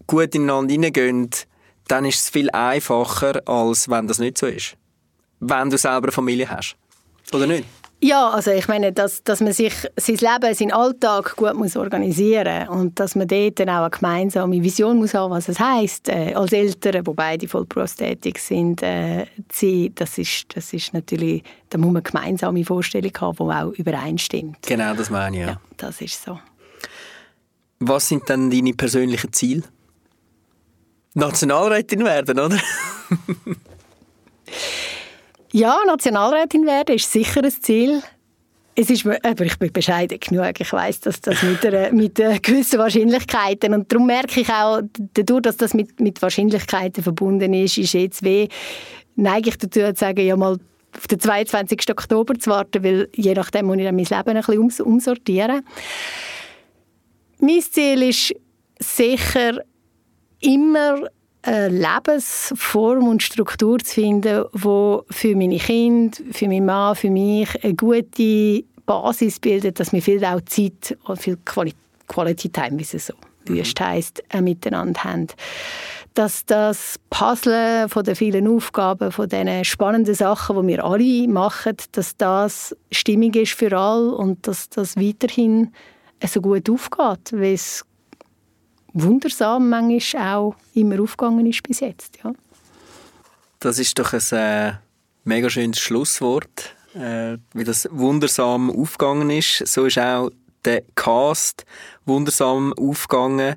gut 0.07 0.35
ineinander 0.35 0.75
reingehen, 0.75 1.29
dann 1.89 2.07
ist 2.07 2.21
es 2.21 2.31
viel 2.31 2.49
einfacher, 2.51 3.47
als 3.47 3.91
wenn 3.91 4.09
das 4.09 4.19
nicht 4.19 4.39
so 4.39 4.47
ist. 4.47 4.77
Wenn 5.41 5.69
du 5.69 5.77
selber 5.77 6.05
eine 6.05 6.13
Familie 6.13 6.49
hast. 6.49 6.77
Oder 7.35 7.47
nicht? 7.47 7.65
Ja, 8.01 8.31
also 8.31 8.53
ich 8.53 8.69
meine, 8.69 8.93
dass, 8.93 9.25
dass 9.25 9.41
man 9.41 9.53
sich 9.53 9.75
sein 9.97 10.17
Leben, 10.17 10.55
seinen 10.55 10.73
Alltag 10.73 11.35
gut 11.35 11.55
muss 11.55 11.77
organisieren 11.77 12.69
und 12.69 13.01
dass 13.01 13.17
man 13.17 13.27
dort 13.27 13.59
dann 13.59 13.71
auch 13.71 13.81
eine 13.81 13.91
gemeinsame 13.91 14.63
Vision 14.63 14.99
muss 14.99 15.15
haben, 15.15 15.33
was 15.33 15.49
es 15.49 15.59
heisst, 15.59 16.09
äh, 16.09 16.33
als 16.35 16.53
Eltern, 16.53 17.05
wo 17.07 17.15
beide 17.15 17.49
vollberufstätig 17.49 18.39
sind, 18.39 18.85
äh, 18.85 19.27
sie, 19.51 19.91
das 19.93 20.17
ist, 20.17 20.47
das 20.55 20.73
ist 20.73 20.95
natürlich, 20.95 21.43
da 21.71 21.79
muss 21.79 21.89
man 21.89 21.97
eine 21.97 22.03
gemeinsame 22.03 22.65
Vorstellung 22.65 23.13
haben, 23.21 23.37
die 23.37 23.55
auch 23.55 23.73
übereinstimmt. 23.73 24.59
Genau, 24.65 24.95
das 24.95 25.11
meine 25.11 25.37
ich, 25.37 25.43
ja. 25.43 25.49
ja. 25.49 25.61
Das 25.77 26.01
ist 26.01 26.23
so. 26.23 26.39
Was 27.81 28.09
sind 28.09 28.31
dann 28.31 28.49
deine 28.49 28.75
persönlichen 28.75 29.33
Ziele? 29.33 29.65
Nationalrätin 31.15 32.05
werden, 32.05 32.39
oder? 32.39 32.59
Ja, 35.53 35.79
Nationalrätin 35.87 36.67
werden 36.67 36.97
ist 36.97 37.11
sicher 37.11 37.43
ein 37.43 37.51
Ziel. 37.51 38.03
Es 38.75 38.91
ist, 38.91 39.05
aber 39.07 39.45
ich 39.45 39.59
bin 39.59 39.73
bescheiden 39.73 40.21
genug. 40.21 40.61
Ich 40.61 40.73
weiß, 40.73 41.01
dass 41.01 41.21
das 41.21 41.43
mit, 41.43 41.65
einer, 41.67 41.93
mit 41.93 42.15
gewissen 42.15 42.79
Wahrscheinlichkeiten 42.79 43.75
und 43.75 43.93
darum 43.93 44.07
merke 44.07 44.41
ich 44.41 44.49
auch, 44.51 44.83
dadurch, 45.15 45.43
dass 45.43 45.57
das 45.57 45.75
mit, 45.75 45.99
mit 46.01 46.23
Wahrscheinlichkeiten 46.23 47.03
verbunden 47.03 47.55
ist, 47.55 47.79
ist 47.79 47.95
jetzt 47.95 48.23
weh, 48.23 48.49
neige 49.17 49.49
ich 49.49 49.59
dazu 49.59 49.81
zu 49.81 49.95
sagen, 49.97 50.25
ja 50.25 50.37
mal 50.37 50.59
auf 50.97 51.07
den 51.09 51.19
22. 51.19 51.91
Oktober 51.91 52.39
zu 52.39 52.51
warten, 52.51 52.85
weil 52.85 53.09
je 53.15 53.35
nachdem 53.35 53.67
muss 53.67 53.79
ich 53.79 53.85
dann 53.85 53.97
mein 53.97 54.05
Leben 54.05 54.37
ein 54.37 54.67
bisschen 54.69 54.85
umsortieren. 54.85 55.63
Mein 57.41 57.63
Ziel 57.63 58.03
ist 58.03 58.35
sicher 58.79 59.63
immer 60.41 61.09
eine 61.49 61.69
Lebensform 61.69 63.09
und 63.09 63.23
Struktur 63.23 63.79
zu 63.79 63.95
finden, 63.95 64.45
die 64.53 64.99
für 65.11 65.37
meine 65.37 65.59
Kinder, 65.59 66.19
für 66.31 66.47
meinen 66.47 66.67
Mann, 66.67 66.95
für 66.95 67.11
mich 67.11 67.65
eine 67.65 67.75
gute 67.75 68.65
Basis 68.85 69.41
bildet, 69.41 69.81
dass 69.81 69.93
wir 69.93 70.03
viel 70.03 70.25
auch 70.25 70.41
Zeit 70.43 70.97
und 71.05 71.21
viel 71.21 71.39
Quality 71.45 72.49
Time, 72.51 72.79
wie 72.79 72.83
es 72.83 73.07
so 73.07 73.15
wüst 73.47 73.81
heisst, 73.81 74.23
äh, 74.31 74.43
miteinander 74.43 75.05
haben. 75.05 75.29
Dass 76.15 76.45
das 76.45 76.99
Puzzle 77.11 77.89
von 77.89 78.05
den 78.05 78.17
vielen 78.17 78.49
Aufgaben, 78.49 79.11
von 79.11 79.29
diesen 79.29 79.65
spannenden 79.65 80.15
Sachen, 80.15 80.61
die 80.61 80.69
wir 80.69 80.85
alle 80.85 81.29
machen, 81.29 81.77
dass 81.93 82.17
das 82.17 82.77
stimmig 82.91 83.37
ist 83.37 83.53
für 83.53 83.77
alle 83.77 84.15
und 84.15 84.47
dass 84.47 84.69
das 84.69 84.97
weiterhin 84.97 85.73
so 86.27 86.41
gut 86.41 86.69
aufgeht, 86.69 87.33
weil 87.33 87.55
es 87.55 87.85
wundersam 88.93 89.69
manchmal 89.69 90.37
auch 90.37 90.57
immer 90.75 91.01
aufgegangen 91.01 91.47
ist 91.47 91.63
bis 91.63 91.81
jetzt. 91.81 92.19
Ja. 92.23 92.33
Das 93.61 93.79
ist 93.79 93.99
doch 93.99 94.13
ein 94.13 94.39
äh, 94.39 94.73
mega 95.25 95.51
schönes 95.51 95.81
Schlusswort, 95.81 96.75
äh, 96.95 97.39
wie 97.55 97.65
das 97.65 97.89
wundersam 97.91 98.71
aufgegangen 98.71 99.31
ist. 99.31 99.67
So 99.67 99.87
ist 99.87 99.99
auch 99.99 100.31
der 100.65 100.83
Cast 100.95 101.65
wundersam 102.05 102.73
aufgegangen. 102.75 103.57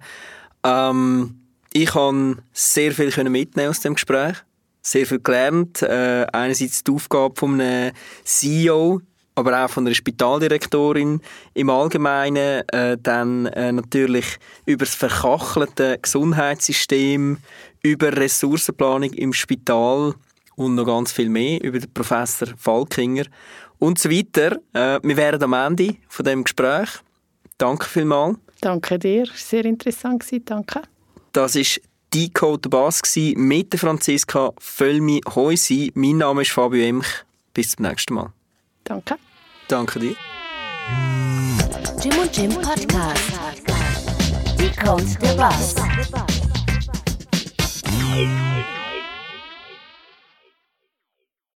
Ähm, 0.63 1.41
ich 1.73 1.89
konnte 1.89 2.43
sehr 2.51 2.91
viel 2.91 3.29
mitnehmen 3.29 3.69
aus 3.69 3.79
dem 3.79 3.93
Gespräch, 3.93 4.38
sehr 4.82 5.05
viel 5.05 5.19
gelernt. 5.19 5.82
Äh, 5.82 6.25
einerseits 6.32 6.84
die 6.84 6.91
Aufgabe 6.91 7.36
von 7.36 7.59
einem 7.59 7.93
CEO, 8.23 9.01
aber 9.36 9.65
auch 9.65 9.69
von 9.69 9.86
der 9.86 9.93
Spitaldirektorin 9.93 11.21
im 11.53 11.69
Allgemeinen, 11.69 12.67
äh, 12.69 12.97
dann 13.01 13.45
äh, 13.47 13.71
natürlich 13.71 14.38
über 14.65 14.86
das 14.86 14.95
verkachelte 14.95 15.99
Gesundheitssystem, 16.01 17.38
über 17.84 18.15
Ressourcenplanung 18.15 19.13
im 19.13 19.34
Spital 19.34 20.15
und 20.55 20.75
noch 20.75 20.86
ganz 20.86 21.11
viel 21.11 21.29
mehr 21.29 21.63
über 21.63 21.79
den 21.79 21.93
Professor 21.93 22.49
Falkinger 22.57 23.25
und 23.79 23.99
so 23.99 24.09
weiter. 24.09 24.57
Äh, 24.73 24.99
wir 25.03 25.17
wären 25.17 25.41
am 25.43 25.53
Ende 25.53 25.95
von 26.07 26.25
dem 26.25 26.43
Gespräch. 26.43 26.89
Danke 27.57 27.86
vielmals. 27.86 28.38
Danke 28.59 28.99
dir, 28.99 29.25
sehr 29.34 29.65
interessant 29.65 30.21
gewesen. 30.21 30.45
danke. 30.45 30.82
Das 31.34 31.55
ist 31.55 31.82
Decode 32.13 32.69
Bass 32.69 33.01
mit 33.15 33.71
der 33.71 33.79
Franziska 33.79 34.51
Völmi-Heusi. 34.59 35.91
Mein 35.95 36.17
Name 36.17 36.41
ist 36.41 36.51
Fabio 36.51 36.84
Emch. 36.84 37.23
Bis 37.53 37.71
zum 37.71 37.86
nächsten 37.86 38.13
Mal. 38.13 38.34
Danke. 38.84 39.17
Danke 39.67 39.99
dir. 39.99 40.15
Jim 42.01 42.17
und 42.19 42.36
Jim 42.36 42.53
Podcast. 42.53 43.32
Die 44.59 44.71
Code 44.75 45.05
der 45.21 45.34
Bass. 45.36 45.75